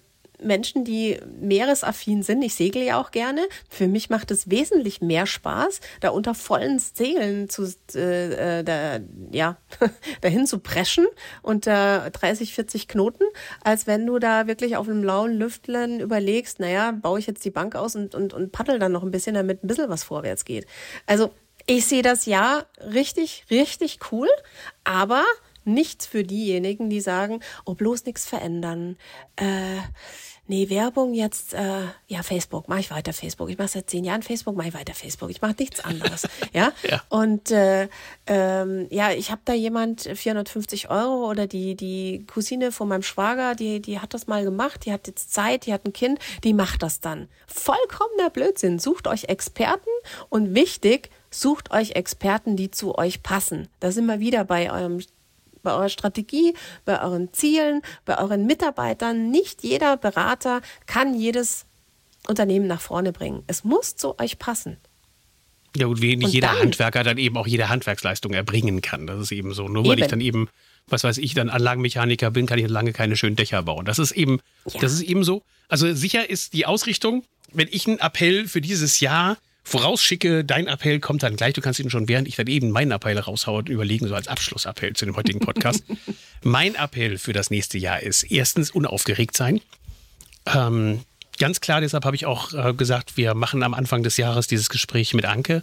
Menschen, 0.44 0.85
die 0.85 1.18
meeresaffin 1.40 2.22
sind, 2.22 2.42
ich 2.42 2.55
segle 2.55 2.85
ja 2.85 3.00
auch 3.00 3.11
gerne, 3.11 3.42
für 3.68 3.88
mich 3.88 4.11
macht 4.11 4.31
es 4.31 4.50
wesentlich 4.50 5.00
mehr 5.00 5.26
Spaß, 5.26 5.81
da 6.00 6.11
unter 6.11 6.35
vollen 6.35 6.78
Segeln 6.78 7.48
zu, 7.48 7.72
äh, 7.94 8.61
äh 8.61 8.64
da, 8.64 9.00
ja, 9.31 9.57
dahin 10.20 10.46
zu 10.46 10.59
preschen 10.59 11.07
unter 11.42 12.11
30, 12.11 12.55
40 12.55 12.88
Knoten, 12.88 13.24
als 13.62 13.87
wenn 13.87 14.07
du 14.07 14.18
da 14.18 14.46
wirklich 14.46 14.76
auf 14.76 14.88
einem 14.88 15.05
lauen 15.05 15.33
Lüftlen 15.33 16.00
überlegst, 16.00 16.61
naja, 16.61 16.92
baue 16.92 17.18
ich 17.18 17.26
jetzt 17.26 17.44
die 17.44 17.50
Bank 17.50 17.74
aus 17.74 17.96
und, 17.96 18.14
und, 18.14 18.35
und 18.35 18.52
paddel 18.52 18.78
dann 18.78 18.92
noch 18.92 19.02
ein 19.02 19.11
bisschen, 19.11 19.35
damit 19.35 19.64
ein 19.64 19.68
bisschen 19.68 19.88
was 19.88 20.05
vorwärts 20.05 20.44
geht. 20.44 20.66
Also 21.07 21.33
ich 21.66 21.87
sehe 21.87 22.02
das 22.02 22.26
ja 22.26 22.64
richtig, 22.81 23.44
richtig 23.50 24.00
cool, 24.11 24.28
aber 24.85 25.24
nichts 25.64 26.07
für 26.07 26.24
diejenigen, 26.24 26.90
die 26.90 27.00
sagen, 27.00 27.40
oh, 27.64 27.74
bloß 27.74 28.05
nichts 28.05 28.26
verändern. 28.26 28.96
Äh, 29.37 29.78
nee, 30.46 30.68
Werbung 30.68 31.14
jetzt, 31.14 31.55
äh, 31.55 31.85
ja, 32.09 32.22
Facebook, 32.22 32.68
mache 32.68 32.81
ich 32.81 32.90
weiter 32.90 33.12
Facebook. 33.12 33.48
Ich 33.50 33.59
mache 33.59 33.68
seit 33.68 33.88
zehn 33.88 34.05
Jahren 34.05 34.22
Facebook, 34.22 34.57
mache 34.57 34.68
ich 34.68 34.74
weiter 34.74 34.94
Facebook. 34.94 35.31
Ich 35.31 35.40
mache 35.40 35.55
nichts 35.59 35.81
anderes. 35.85 36.28
ja? 36.52 36.72
ja? 36.88 37.02
Und 37.09 37.50
äh, 37.50 37.88
ähm, 38.26 38.87
ja, 38.90 39.12
ich 39.12 39.31
habe 39.31 39.42
da 39.44 39.52
jemand 39.52 40.02
450 40.02 40.90
Euro 40.90 41.31
oder 41.31 41.46
die, 41.46 41.74
die 41.74 42.26
Cousine 42.26 42.72
von 42.72 42.88
meinem 42.88 43.02
Schwager, 43.02 43.55
die, 43.55 43.81
die 43.81 44.00
hat 44.00 44.14
das 44.14 44.26
mal 44.26 44.44
gemacht, 44.44 44.85
die 44.85 44.92
hat 44.92 45.07
jetzt 45.07 45.33
Zeit, 45.33 45.66
die 45.66 45.72
hat 45.72 45.87
ein 45.87 45.92
Kind, 45.92 46.18
die 46.44 46.55
macht 46.55 46.83
das 46.83 47.00
dann. 47.00 47.28
Vollkommener 47.46 48.31
Blödsinn. 48.31 48.78
Sucht 48.78 49.07
euch 49.07 49.24
Experten 49.24 49.90
und 50.28 50.55
wichtig, 50.55 51.11
sucht 51.31 51.70
euch 51.70 51.92
Experten, 51.92 52.57
die 52.57 52.70
zu 52.70 52.96
euch 52.98 53.22
passen. 53.22 53.68
Da 53.81 53.92
sind 53.92 54.07
wir 54.07 54.20
wieder 54.20 54.44
bei 54.44 54.70
eurem 54.72 55.00
bei 55.62 55.72
eurer 55.72 55.88
Strategie, 55.88 56.55
bei 56.85 57.03
euren 57.03 57.33
Zielen, 57.33 57.83
bei 58.05 58.18
euren 58.18 58.46
Mitarbeitern. 58.46 59.31
Nicht 59.31 59.62
jeder 59.62 59.96
Berater 59.96 60.61
kann 60.87 61.14
jedes 61.14 61.66
Unternehmen 62.29 62.66
nach 62.66 62.81
vorne 62.81 63.12
bringen. 63.12 63.42
Es 63.46 63.64
muss 63.64 63.96
zu 63.96 64.18
euch 64.18 64.38
passen. 64.38 64.77
Ja, 65.77 65.87
gut, 65.87 66.03
wie 66.03 66.16
nicht 66.16 66.27
und 66.27 66.35
jeder 66.35 66.48
dann, 66.48 66.59
Handwerker 66.59 67.03
dann 67.03 67.18
eben 67.18 67.37
auch 67.37 67.46
jede 67.46 67.68
Handwerksleistung 67.68 68.35
erbringen 68.35 68.83
kann. 68.83 69.07
Das 69.07 69.20
ist 69.20 69.33
eben 69.33 69.55
so. 69.55 69.68
Nur 69.68 69.85
weil 69.85 69.92
eben. 69.92 70.03
ich 70.03 70.09
dann 70.09 70.20
eben, 70.20 70.48
was 70.87 71.03
weiß 71.03 71.18
ich, 71.18 71.35
dann 71.35 71.48
Anlagenmechaniker 71.48 72.31
bin, 72.31 72.46
kann 72.46 72.59
ich 72.59 72.68
lange 72.68 72.92
keine 72.92 73.16
schönen 73.16 73.37
Dächer 73.37 73.62
bauen. 73.62 73.87
Das 73.87 73.98
ist 73.98 74.12
eben, 74.12 74.40
ja. 74.66 74.81
das 74.81 74.92
ist 74.92 75.03
eben 75.03 75.25
so. 75.25 75.42
Also 75.68 75.92
sicher 75.94 76.29
ist 76.29 76.53
die 76.53 76.66
Ausrichtung, 76.66 77.25
wenn 77.53 77.68
ich 77.70 77.87
einen 77.87 77.98
Appell 77.98 78.46
für 78.46 78.61
dieses 78.61 79.01
Jahr 79.01 79.38
vorausschicke, 79.62 80.44
dein 80.44 80.66
Appell 80.66 81.01
kommt 81.01 81.22
dann 81.22 81.37
gleich. 81.37 81.55
Du 81.55 81.61
kannst 81.61 81.79
ihn 81.81 81.90
schon, 81.90 82.09
während 82.09 82.29
ich 82.29 82.37
dann 82.37 82.46
eben 82.46 82.70
meinen 82.70 82.90
Appell 82.90 83.18
raushaue, 83.18 83.62
überlegen, 83.68 84.09
so 84.09 84.14
als 84.14 84.29
Abschlussappell 84.29 84.94
zu 84.94 85.05
dem 85.05 85.16
heutigen 85.16 85.40
Podcast. 85.40 85.85
mein 86.42 86.75
Appell 86.75 87.18
für 87.18 87.33
das 87.33 87.51
nächste 87.51 87.79
Jahr 87.79 88.03
ist 88.03 88.25
erstens 88.25 88.70
unaufgeregt 88.70 89.37
sein. 89.37 89.61
Ähm, 90.46 91.01
ganz 91.38 91.61
klar, 91.61 91.81
deshalb 91.81 92.05
habe 92.05 92.16
ich 92.16 92.27
auch 92.27 92.53
äh, 92.53 92.75
gesagt, 92.75 93.16
wir 93.16 93.35
machen 93.35 93.62
am 93.62 93.75
Anfang 93.75 94.03
des 94.03 94.16
Jahres 94.16 94.46
dieses 94.46 94.68
Gespräch 94.68 95.14
mit 95.14 95.25
Anke. 95.25 95.62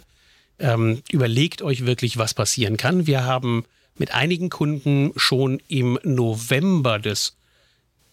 Ähm, 0.58 1.02
überlegt 1.10 1.62
euch 1.62 1.86
wirklich, 1.86 2.18
was 2.18 2.34
passieren 2.34 2.76
kann. 2.76 3.06
Wir 3.06 3.24
haben 3.24 3.64
mit 3.96 4.14
einigen 4.14 4.50
Kunden 4.50 5.12
schon 5.16 5.60
im 5.68 5.98
November 6.02 6.98
des, 6.98 7.36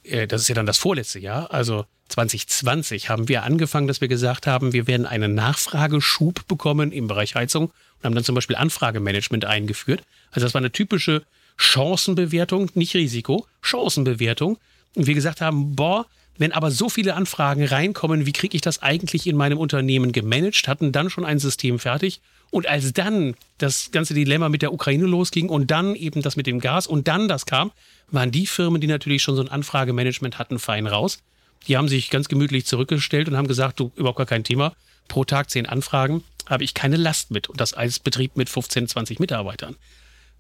äh, 0.08 0.28
das 0.28 0.42
ist 0.42 0.48
ja 0.48 0.56
dann 0.56 0.66
das 0.66 0.78
vorletzte 0.78 1.20
Jahr, 1.20 1.52
also 1.52 1.86
2020 2.10 3.10
haben 3.10 3.28
wir 3.28 3.44
angefangen, 3.44 3.88
dass 3.88 4.02
wir 4.02 4.08
gesagt 4.08 4.48
haben, 4.48 4.74
wir 4.74 4.88
werden 4.88 5.06
einen 5.06 5.36
Nachfrageschub 5.36 6.48
bekommen 6.48 6.92
im 6.92 7.08
Bereich 7.08 7.36
Heizung 7.36 7.66
und 7.66 8.04
haben 8.06 8.16
dann 8.16 8.24
zum 8.24 8.36
Beispiel 8.36 8.56
Anfragemanagement 8.56 9.46
eingeführt. 9.46 10.04
Also 10.32 10.46
das 10.46 10.54
war 10.54 10.62
eine 10.62 10.72
typische 10.72 11.24
Chancenbewertung, 11.58 12.72
nicht 12.76 12.96
Risiko, 12.96 13.46
Chancenbewertung. 13.62 14.58
Und 14.96 15.08
wir 15.08 15.16
gesagt 15.16 15.42
haben, 15.42 15.76
boah, 15.76 16.06
wenn 16.38 16.52
aber 16.52 16.72
so 16.72 16.88
viele 16.88 17.16
Anfragen 17.16 17.66
reinkommen, 17.66 18.26
wie 18.26 18.32
kriege 18.32 18.56
ich 18.56 18.62
das 18.62 18.82
eigentlich 18.82 19.28
in 19.28 19.36
meinem 19.36 19.58
Unternehmen 19.58 20.12
gemanagt, 20.12 20.68
hatten 20.68 20.92
dann 20.92 21.10
schon 21.10 21.26
ein 21.26 21.40
System 21.40 21.80
fertig. 21.80 22.22
Und 22.52 22.68
als 22.68 22.94
dann 22.94 23.36
das 23.58 23.92
ganze 23.92 24.14
Dilemma 24.14 24.48
mit 24.48 24.62
der 24.62 24.72
Ukraine 24.72 25.06
losging 25.06 25.50
und 25.50 25.72
dann 25.72 25.96
eben 25.96 26.22
das 26.22 26.38
mit 26.38 26.48
dem 26.48 26.60
Gas 26.60 26.88
und 26.88 27.08
dann 27.08 27.28
das 27.28 27.46
kam, 27.46 27.72
waren 28.10 28.32
die 28.32 28.48
Firmen, 28.48 28.82
die 28.82 28.88
natürlich 28.88 29.22
schon 29.24 29.36
so 29.36 29.42
ein 29.42 29.50
Anfragemanagement 29.50 30.40
hatten, 30.40 30.60
fein 30.60 30.88
raus. 30.88 31.20
Die 31.68 31.78
haben 31.78 31.88
sich 31.88 32.10
ganz 32.10 32.30
gemütlich 32.30 32.66
zurückgestellt 32.66 33.28
und 33.28 33.36
haben 33.36 33.48
gesagt, 33.48 33.80
du, 33.80 33.92
überhaupt 33.96 34.18
gar 34.18 34.26
kein 34.26 34.44
Thema. 34.44 34.74
Pro 35.08 35.24
Tag 35.24 35.50
zehn 35.50 35.66
Anfragen, 35.66 36.24
habe 36.46 36.64
ich 36.64 36.74
keine 36.74 36.98
Last 36.98 37.32
mit. 37.32 37.50
Und 37.50 37.60
das 37.60 37.74
als 37.74 38.00
Betrieb 38.00 38.38
mit 38.38 38.50
15, 38.50 38.88
20 38.88 39.20
Mitarbeitern. 39.20 39.76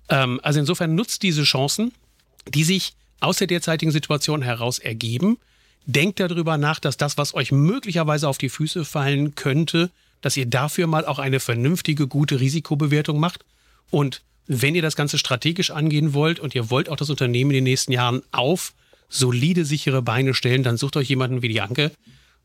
Ähm, 0.09 0.39
also 0.43 0.59
insofern 0.59 0.95
nutzt 0.95 1.23
diese 1.23 1.43
Chancen, 1.43 1.91
die 2.47 2.63
sich 2.63 2.93
aus 3.19 3.37
der 3.37 3.47
derzeitigen 3.47 3.91
Situation 3.91 4.41
heraus 4.41 4.79
ergeben. 4.79 5.37
Denkt 5.85 6.19
darüber 6.19 6.57
nach, 6.57 6.79
dass 6.79 6.97
das, 6.97 7.17
was 7.17 7.33
euch 7.33 7.51
möglicherweise 7.51 8.27
auf 8.27 8.37
die 8.37 8.49
Füße 8.49 8.85
fallen 8.85 9.35
könnte, 9.35 9.89
dass 10.21 10.37
ihr 10.37 10.45
dafür 10.45 10.87
mal 10.87 11.05
auch 11.05 11.19
eine 11.19 11.39
vernünftige, 11.39 12.07
gute 12.07 12.39
Risikobewertung 12.39 13.19
macht. 13.19 13.45
Und 13.89 14.21
wenn 14.47 14.75
ihr 14.75 14.81
das 14.81 14.95
Ganze 14.95 15.17
strategisch 15.17 15.71
angehen 15.71 16.13
wollt 16.13 16.39
und 16.39 16.55
ihr 16.55 16.69
wollt 16.69 16.89
auch 16.89 16.95
das 16.95 17.09
Unternehmen 17.09 17.51
in 17.51 17.55
den 17.55 17.63
nächsten 17.65 17.91
Jahren 17.91 18.21
auf 18.31 18.73
solide, 19.09 19.65
sichere 19.65 20.01
Beine 20.01 20.33
stellen, 20.33 20.63
dann 20.63 20.77
sucht 20.77 20.97
euch 20.97 21.09
jemanden 21.09 21.41
wie 21.41 21.49
die 21.49 21.61
Anke 21.61 21.91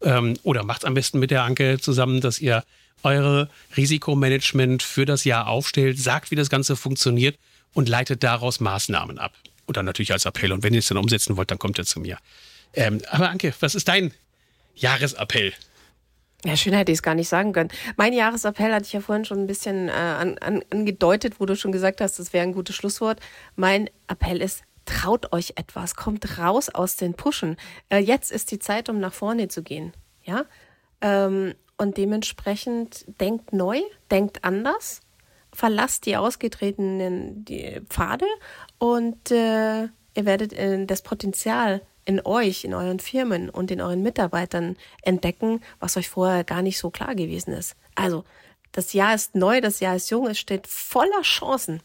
ähm, 0.02 0.34
oder 0.42 0.64
macht 0.64 0.84
am 0.84 0.94
besten 0.94 1.18
mit 1.18 1.30
der 1.30 1.42
Anke 1.42 1.78
zusammen, 1.80 2.20
dass 2.20 2.40
ihr 2.40 2.64
eure 3.02 3.48
Risikomanagement 3.76 4.82
für 4.82 5.06
das 5.06 5.24
Jahr 5.24 5.48
aufstellt, 5.48 5.98
sagt, 5.98 6.30
wie 6.30 6.36
das 6.36 6.50
Ganze 6.50 6.76
funktioniert 6.76 7.36
und 7.72 7.88
leitet 7.88 8.22
daraus 8.22 8.60
Maßnahmen 8.60 9.18
ab. 9.18 9.32
Und 9.66 9.76
dann 9.76 9.86
natürlich 9.86 10.12
als 10.12 10.24
Appell. 10.24 10.52
Und 10.52 10.62
wenn 10.62 10.74
ihr 10.74 10.80
es 10.80 10.88
dann 10.88 10.98
umsetzen 10.98 11.36
wollt, 11.36 11.50
dann 11.50 11.58
kommt 11.58 11.78
ihr 11.78 11.84
zu 11.84 12.00
mir. 12.00 12.18
Ähm, 12.74 13.00
aber 13.10 13.30
Anke, 13.30 13.54
was 13.60 13.74
ist 13.74 13.88
dein 13.88 14.12
Jahresappell? 14.74 15.52
Ja, 16.44 16.56
schön 16.56 16.72
hätte 16.72 16.90
ich 16.90 16.98
es 16.98 17.02
gar 17.02 17.14
nicht 17.14 17.28
sagen 17.28 17.52
können. 17.52 17.70
Mein 17.96 18.12
Jahresappell 18.12 18.72
hatte 18.72 18.86
ich 18.86 18.92
ja 18.92 19.00
vorhin 19.00 19.24
schon 19.24 19.38
ein 19.38 19.46
bisschen 19.46 19.88
äh, 19.88 19.92
an, 19.92 20.38
an, 20.38 20.62
angedeutet, 20.70 21.38
wo 21.38 21.46
du 21.46 21.54
schon 21.54 21.70
gesagt 21.70 22.00
hast, 22.00 22.18
das 22.18 22.32
wäre 22.32 22.42
ein 22.42 22.52
gutes 22.52 22.74
Schlusswort. 22.74 23.20
Mein 23.54 23.88
Appell 24.08 24.42
ist, 24.42 24.64
traut 24.84 25.32
euch 25.32 25.52
etwas, 25.54 25.94
kommt 25.94 26.38
raus 26.38 26.68
aus 26.68 26.96
den 26.96 27.14
Puschen. 27.14 27.56
Äh, 27.90 27.98
jetzt 27.98 28.32
ist 28.32 28.50
die 28.50 28.58
Zeit, 28.58 28.88
um 28.88 28.98
nach 28.98 29.12
vorne 29.12 29.46
zu 29.46 29.62
gehen. 29.62 29.92
Ja? 30.24 30.44
Ähm, 31.00 31.54
und 31.78 31.96
dementsprechend 31.96 33.04
denkt 33.20 33.52
neu, 33.52 33.80
denkt 34.10 34.44
anders, 34.44 35.00
verlasst 35.52 36.06
die 36.06 36.16
ausgetretenen 36.16 37.44
die 37.44 37.80
Pfade 37.88 38.26
und 38.78 39.30
äh, 39.30 39.82
ihr 39.82 40.24
werdet 40.24 40.52
äh, 40.54 40.86
das 40.86 41.02
Potenzial 41.02 41.82
in 42.04 42.24
euch, 42.24 42.64
in 42.64 42.74
euren 42.74 42.98
Firmen 42.98 43.50
und 43.50 43.70
in 43.70 43.80
euren 43.80 44.02
Mitarbeitern 44.02 44.76
entdecken, 45.02 45.60
was 45.80 45.96
euch 45.96 46.08
vorher 46.08 46.44
gar 46.44 46.62
nicht 46.62 46.78
so 46.78 46.90
klar 46.90 47.14
gewesen 47.14 47.52
ist. 47.52 47.76
Also, 47.94 48.24
das 48.72 48.92
Jahr 48.92 49.14
ist 49.14 49.34
neu, 49.34 49.60
das 49.60 49.80
Jahr 49.80 49.96
ist 49.96 50.10
jung, 50.10 50.26
es 50.26 50.38
steht 50.38 50.66
voller 50.66 51.22
Chancen. 51.22 51.82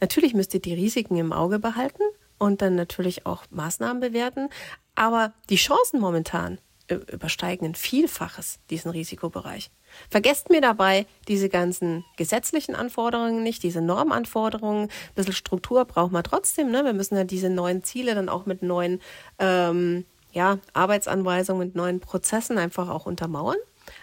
Natürlich 0.00 0.34
müsst 0.34 0.54
ihr 0.54 0.60
die 0.60 0.74
Risiken 0.74 1.16
im 1.16 1.32
Auge 1.32 1.58
behalten, 1.58 2.02
und 2.38 2.62
dann 2.62 2.74
natürlich 2.74 3.26
auch 3.26 3.44
Maßnahmen 3.50 4.00
bewerten. 4.00 4.48
Aber 4.94 5.32
die 5.50 5.56
Chancen 5.56 6.00
momentan 6.00 6.58
übersteigen 6.88 7.68
ein 7.68 7.74
Vielfaches 7.74 8.60
diesen 8.70 8.90
Risikobereich. 8.90 9.70
Vergesst 10.10 10.50
mir 10.50 10.60
dabei 10.60 11.06
diese 11.28 11.48
ganzen 11.48 12.04
gesetzlichen 12.16 12.74
Anforderungen 12.74 13.42
nicht, 13.42 13.62
diese 13.62 13.80
Normanforderungen. 13.80 14.84
Ein 14.84 15.14
bisschen 15.14 15.32
Struktur 15.32 15.84
braucht 15.84 16.12
man 16.12 16.24
trotzdem. 16.24 16.70
Ne? 16.70 16.84
Wir 16.84 16.92
müssen 16.92 17.16
ja 17.16 17.24
diese 17.24 17.50
neuen 17.50 17.82
Ziele 17.82 18.14
dann 18.14 18.28
auch 18.28 18.46
mit 18.46 18.62
neuen 18.62 19.00
ähm, 19.38 20.04
ja, 20.32 20.58
Arbeitsanweisungen, 20.72 21.68
mit 21.68 21.76
neuen 21.76 22.00
Prozessen 22.00 22.58
einfach 22.58 22.88
auch 22.88 23.06
untermauern. 23.06 23.56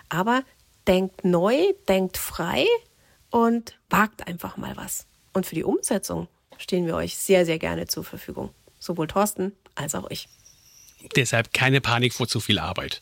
Aber 0.10 0.44
denkt 0.88 1.24
neu, 1.24 1.74
denkt 1.88 2.18
frei 2.18 2.66
und 3.30 3.78
wagt 3.90 4.28
einfach 4.28 4.58
mal 4.58 4.76
was. 4.78 5.06
Und 5.34 5.46
für 5.46 5.56
die 5.56 5.64
Umsetzung 5.64 6.28
stehen 6.58 6.86
wir 6.86 6.96
euch 6.96 7.18
sehr, 7.18 7.46
sehr 7.46 7.60
gerne 7.60 7.88
zur 7.88 8.04
Verfügung. 8.04 8.50
Sowohl 8.80 9.08
Thorsten 9.08 9.54
als 9.76 9.96
auch 9.96 10.10
ich. 10.10 10.28
Deshalb 11.16 11.54
keine 11.54 11.82
Panik 11.82 12.14
vor 12.14 12.28
zu 12.28 12.40
viel 12.40 12.60
Arbeit. 12.60 13.02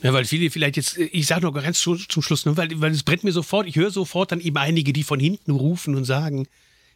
Ja, 0.00 0.12
weil 0.12 0.24
viele 0.24 0.50
vielleicht 0.50 0.76
jetzt, 0.76 0.96
ich 0.96 1.26
sage 1.26 1.42
noch 1.42 1.52
ganz 1.52 1.80
zum 1.80 2.22
Schluss, 2.22 2.46
ne, 2.46 2.56
weil, 2.56 2.80
weil 2.80 2.92
es 2.92 3.02
brennt 3.02 3.24
mir 3.24 3.32
sofort, 3.32 3.66
ich 3.66 3.76
höre 3.76 3.90
sofort 3.90 4.30
dann 4.30 4.40
eben 4.40 4.56
einige, 4.56 4.92
die 4.92 5.02
von 5.02 5.18
hinten 5.18 5.50
rufen 5.50 5.96
und 5.96 6.04
sagen, 6.04 6.46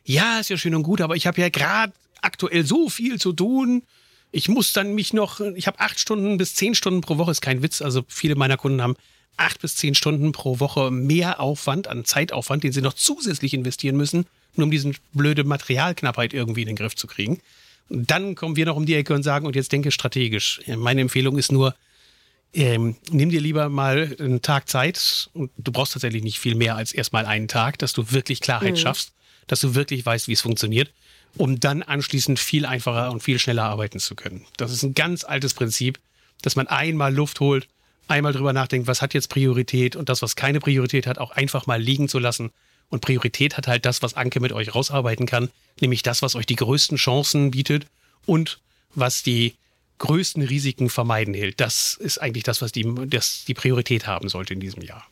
ja, 0.05 0.39
ist 0.39 0.51
ja 0.51 0.57
schön 0.57 0.75
und 0.75 0.85
gut, 0.85 1.01
aber 1.01 1.17
ich 1.17 1.27
habe 1.27 1.41
ja 1.41 1.49
gerade 1.49 1.93
aktuell 2.21 2.65
so 2.65 2.89
viel 2.89 3.19
zu 3.21 3.33
tun. 3.33 3.83
Ich 4.31 4.49
muss 4.49 4.73
dann 4.73 4.95
mich 4.95 5.13
noch, 5.13 5.41
ich 5.41 5.67
habe 5.67 5.81
acht 5.81 5.99
Stunden 5.99 6.39
bis 6.39 6.55
zehn 6.55 6.75
Stunden 6.75 7.01
pro 7.01 7.19
Woche, 7.19 7.33
ist 7.33 7.43
kein 7.43 7.63
Witz. 7.63 7.83
Also 7.83 8.05
viele 8.09 8.37
meiner 8.37 8.57
Kunden 8.57 8.81
haben 8.81 8.97
acht 9.37 9.61
bis 9.61 9.77
zehn 9.77 9.95
Stunden 9.95 10.33
pro 10.33 10.61
Woche 10.61 10.91
mehr 10.91 11.41
Aufwand 11.41 11.89
an 11.89 12.05
Zeitaufwand, 12.05 12.63
den 12.63 12.73
sie 12.73 12.83
noch 12.83 12.95
zusätzlich 12.95 13.53
investieren 13.53 13.97
müssen, 13.97 14.27
nur 14.55 14.67
um 14.67 14.71
diese 14.71 14.93
blöde 15.13 15.45
Materialknappheit 15.45 16.35
irgendwie 16.35 16.63
in 16.63 16.69
den 16.69 16.77
Griff 16.77 16.95
zu 16.95 17.07
kriegen. 17.07 17.41
Und 17.89 18.11
dann 18.11 18.37
kommen 18.37 18.57
wir 18.57 18.67
noch 18.67 18.77
um 18.77 18.87
die 18.87 18.95
Ecke 18.95 19.13
und 19.13 19.23
sagen, 19.23 19.47
und 19.47 19.57
jetzt 19.57 19.73
denke 19.73 19.91
strategisch. 19.91 20.61
Meine 20.77 21.01
Empfehlung 21.01 21.37
ist 21.37 21.51
nur, 21.51 21.75
ähm, 22.55 22.97
nimm 23.11 23.31
dir 23.31 23.41
lieber 23.41 23.69
mal 23.69 24.15
einen 24.19 24.43
Tag 24.43 24.69
Zeit 24.69 25.31
und 25.33 25.51
du 25.57 25.73
brauchst 25.73 25.95
tatsächlich 25.95 26.23
nicht 26.23 26.39
viel 26.39 26.55
mehr 26.55 26.77
als 26.77 26.93
erstmal 26.93 27.27
einen 27.27 27.49
Tag, 27.49 27.79
dass 27.79 27.93
du 27.93 28.13
wirklich 28.13 28.41
Klarheit 28.41 28.73
mhm. 28.73 28.79
schaffst, 28.79 29.13
dass 29.47 29.61
du 29.61 29.75
wirklich 29.75 30.05
weißt, 30.05 30.29
wie 30.29 30.33
es 30.33 30.43
funktioniert, 30.43 30.93
um 31.37 31.61
dann 31.61 31.83
anschließend 31.83 32.39
viel 32.39 32.67
einfacher 32.67 33.11
und 33.11 33.23
viel 33.23 33.39
schneller 33.39 33.65
arbeiten 33.65 33.99
zu 33.99 34.15
können. 34.15 34.45
Das 34.57 34.71
ist 34.71 34.83
ein 34.83 34.95
ganz 34.95 35.25
altes 35.25 35.55
Prinzip, 35.55 35.99
dass 36.43 36.57
man 36.57 36.67
einmal 36.67 37.15
Luft 37.15 37.41
holt, 37.41 37.69
einmal 38.09 38.33
drüber 38.33 38.53
nachdenkt, 38.53 38.87
was 38.87 39.01
hat 39.01 39.15
jetzt 39.15 39.29
Priorität 39.29 39.97
und 39.97 40.09
das, 40.09 40.21
was 40.21 40.37
keine 40.37 40.61
Priorität 40.61 41.07
hat, 41.07 41.19
auch 41.19 41.31
einfach 41.31 41.67
mal 41.67 41.81
liegen 41.81 42.09
zu 42.09 42.19
lassen 42.19 42.51
und 42.91 43.01
Priorität 43.01 43.57
hat 43.57 43.69
halt 43.69 43.87
das, 43.87 44.03
was 44.03 44.15
Anke 44.15 44.41
mit 44.41 44.53
euch 44.53 44.75
rausarbeiten 44.75 45.25
kann, 45.25 45.49
nämlich 45.81 46.03
das, 46.03 46.21
was 46.21 46.35
euch 46.35 46.45
die 46.45 46.57
größten 46.57 46.99
Chancen 46.99 47.51
bietet 47.51 47.87
und 48.27 48.61
was 48.95 49.23
die 49.23 49.55
größten 50.03 50.43
Risiken 50.43 50.91
vermeiden 50.91 51.33
hält. 51.33 51.61
Das 51.61 51.95
ist 51.95 52.19
eigentlich 52.19 52.43
das, 52.43 52.61
was 52.61 52.73
die, 52.73 52.93
das 53.07 53.45
die 53.47 53.55
Priorität 53.55 54.09
haben 54.09 54.29
sollte 54.29 54.53
in 54.53 54.61
diesem 54.61 54.83
Jahr. 54.83 55.07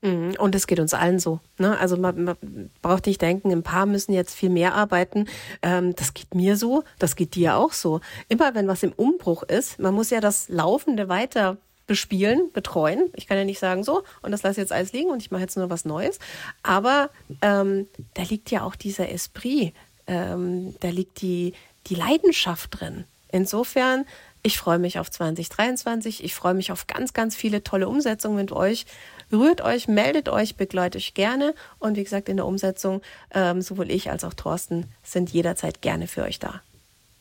Mhm. 0.00 0.36
Und 0.38 0.54
es 0.54 0.68
geht 0.68 0.78
uns 0.78 0.94
allen 0.94 1.18
so. 1.18 1.40
Ne? 1.58 1.76
Also 1.78 1.96
man, 1.96 2.24
man, 2.24 2.36
braucht 2.82 3.06
nicht 3.06 3.20
denken, 3.20 3.50
ein 3.50 3.64
paar 3.64 3.84
müssen 3.84 4.12
jetzt 4.12 4.34
viel 4.34 4.50
mehr 4.50 4.74
arbeiten. 4.74 5.26
Ähm, 5.60 5.94
das 5.96 6.14
geht 6.14 6.34
mir 6.36 6.56
so, 6.56 6.84
das 7.00 7.16
geht 7.16 7.34
dir 7.34 7.56
auch 7.56 7.72
so. 7.72 8.00
Immer 8.28 8.54
wenn 8.54 8.68
was 8.68 8.84
im 8.84 8.92
Umbruch 8.92 9.42
ist, 9.42 9.80
man 9.80 9.92
muss 9.92 10.10
ja 10.10 10.20
das 10.20 10.48
Laufende 10.48 11.08
weiter 11.08 11.56
bespielen, 11.88 12.50
betreuen. 12.52 13.10
Ich 13.16 13.26
kann 13.26 13.36
ja 13.36 13.44
nicht 13.44 13.58
sagen, 13.58 13.82
so, 13.82 14.04
und 14.22 14.30
das 14.30 14.44
lasse 14.44 14.60
jetzt 14.60 14.72
alles 14.72 14.92
liegen 14.92 15.10
und 15.10 15.20
ich 15.20 15.32
mache 15.32 15.42
jetzt 15.42 15.56
nur 15.56 15.68
was 15.68 15.84
Neues. 15.84 16.20
Aber 16.62 17.10
ähm, 17.42 17.88
da 18.14 18.22
liegt 18.22 18.52
ja 18.52 18.62
auch 18.62 18.76
dieser 18.76 19.10
Esprit, 19.10 19.74
ähm, 20.06 20.76
da 20.78 20.90
liegt 20.90 21.22
die, 21.22 21.54
die 21.88 21.96
Leidenschaft 21.96 22.80
drin. 22.80 23.04
Insofern, 23.32 24.04
ich 24.42 24.58
freue 24.58 24.78
mich 24.78 24.98
auf 24.98 25.10
2023. 25.10 26.22
Ich 26.22 26.34
freue 26.34 26.54
mich 26.54 26.70
auf 26.70 26.86
ganz, 26.86 27.12
ganz 27.12 27.34
viele 27.34 27.64
tolle 27.64 27.88
Umsetzungen 27.88 28.36
mit 28.36 28.52
euch. 28.52 28.86
Rührt 29.32 29.62
euch, 29.62 29.88
meldet 29.88 30.28
euch, 30.28 30.56
begleitet 30.56 31.00
euch 31.00 31.14
gerne. 31.14 31.54
Und 31.78 31.96
wie 31.96 32.04
gesagt, 32.04 32.28
in 32.28 32.36
der 32.36 32.46
Umsetzung, 32.46 33.02
ähm, 33.32 33.62
sowohl 33.62 33.90
ich 33.90 34.10
als 34.10 34.24
auch 34.24 34.34
Thorsten 34.34 34.86
sind 35.02 35.30
jederzeit 35.30 35.80
gerne 35.80 36.06
für 36.06 36.22
euch 36.22 36.38
da. 36.38 36.62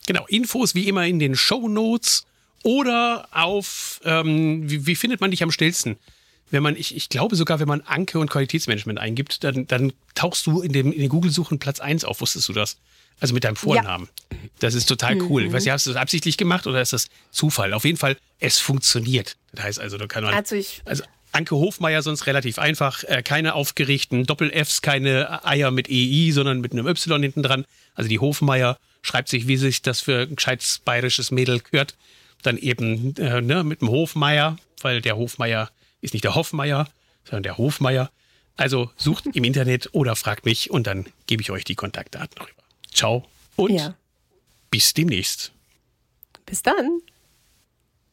Genau, 0.07 0.25
Infos 0.27 0.75
wie 0.75 0.87
immer 0.87 1.05
in 1.05 1.19
den 1.19 1.35
Show 1.35 1.67
Notes 1.67 2.25
oder 2.63 3.27
auf, 3.31 4.01
ähm, 4.03 4.69
wie, 4.69 4.85
wie, 4.85 4.95
findet 4.95 5.21
man 5.21 5.31
dich 5.31 5.41
am 5.41 5.51
schnellsten? 5.51 5.97
Wenn 6.49 6.63
man, 6.63 6.75
ich, 6.75 6.95
ich 6.95 7.07
glaube 7.07 7.35
sogar, 7.35 7.59
wenn 7.59 7.67
man 7.67 7.81
Anke 7.81 8.19
und 8.19 8.29
Qualitätsmanagement 8.29 8.99
eingibt, 8.99 9.43
dann, 9.43 9.67
dann 9.67 9.93
tauchst 10.15 10.45
du 10.47 10.61
in, 10.61 10.73
dem, 10.73 10.91
in 10.91 10.99
den 10.99 11.09
Google-Suchen 11.09 11.59
Platz 11.59 11.79
1 11.79 12.03
auf. 12.03 12.19
Wusstest 12.19 12.49
du 12.49 12.53
das? 12.53 12.77
Also 13.21 13.33
mit 13.33 13.45
deinem 13.45 13.55
Vornamen. 13.55 14.09
Ja. 14.31 14.37
Das 14.59 14.73
ist 14.73 14.87
total 14.87 15.21
cool. 15.21 15.43
Mhm. 15.43 15.47
Ich 15.47 15.53
weiß 15.53 15.63
nicht, 15.63 15.71
hast 15.71 15.85
du 15.85 15.91
das 15.91 16.01
absichtlich 16.01 16.35
gemacht 16.35 16.67
oder 16.67 16.81
ist 16.81 16.91
das 16.91 17.07
Zufall? 17.31 17.73
Auf 17.73 17.85
jeden 17.85 17.97
Fall, 17.97 18.17
es 18.39 18.59
funktioniert. 18.59 19.37
Das 19.53 19.63
heißt 19.63 19.79
also, 19.79 19.97
da 19.97 20.07
kann 20.07 20.23
man. 20.23 20.33
Also 20.33 20.55
ich. 20.55 20.81
Also 20.83 21.03
Anke 21.31 21.55
Hofmeier 21.55 22.01
sonst 22.01 22.27
relativ 22.27 22.59
einfach. 22.59 23.05
Äh, 23.05 23.23
keine 23.23 23.53
aufgerichteten 23.53 24.25
Doppel-Fs, 24.25 24.81
keine 24.81 25.45
Eier 25.45 25.71
mit 25.71 25.89
EI, 25.89 26.31
sondern 26.33 26.59
mit 26.59 26.73
einem 26.73 26.87
Y 26.87 27.21
hinten 27.23 27.41
dran. 27.41 27.63
Also 27.95 28.09
die 28.09 28.19
Hofmeier 28.19 28.77
schreibt 29.01 29.29
sich, 29.29 29.47
wie 29.47 29.55
sich 29.55 29.81
das 29.81 30.01
für 30.01 30.23
ein 30.23 30.35
gescheites 30.35 30.79
bayerisches 30.83 31.31
Mädel 31.31 31.61
gehört 31.61 31.95
dann 32.41 32.57
eben 32.57 33.15
äh, 33.17 33.41
ne, 33.41 33.63
mit 33.63 33.81
dem 33.81 33.89
Hofmeier, 33.89 34.57
weil 34.81 35.01
der 35.01 35.17
Hofmeier 35.17 35.69
ist 36.01 36.13
nicht 36.13 36.23
der 36.23 36.35
Hofmeier, 36.35 36.87
sondern 37.23 37.43
der 37.43 37.57
Hofmeier. 37.57 38.11
Also 38.57 38.91
sucht 38.95 39.25
im 39.33 39.43
Internet 39.43 39.89
oder 39.93 40.15
fragt 40.15 40.45
mich 40.45 40.69
und 40.69 40.87
dann 40.87 41.05
gebe 41.27 41.41
ich 41.41 41.51
euch 41.51 41.63
die 41.63 41.75
Kontaktdaten 41.75 42.41
rüber. 42.41 42.60
Ciao 42.93 43.25
und 43.55 43.71
ja. 43.73 43.95
bis 44.69 44.93
demnächst. 44.93 45.51
Bis 46.45 46.61
dann. 46.61 47.01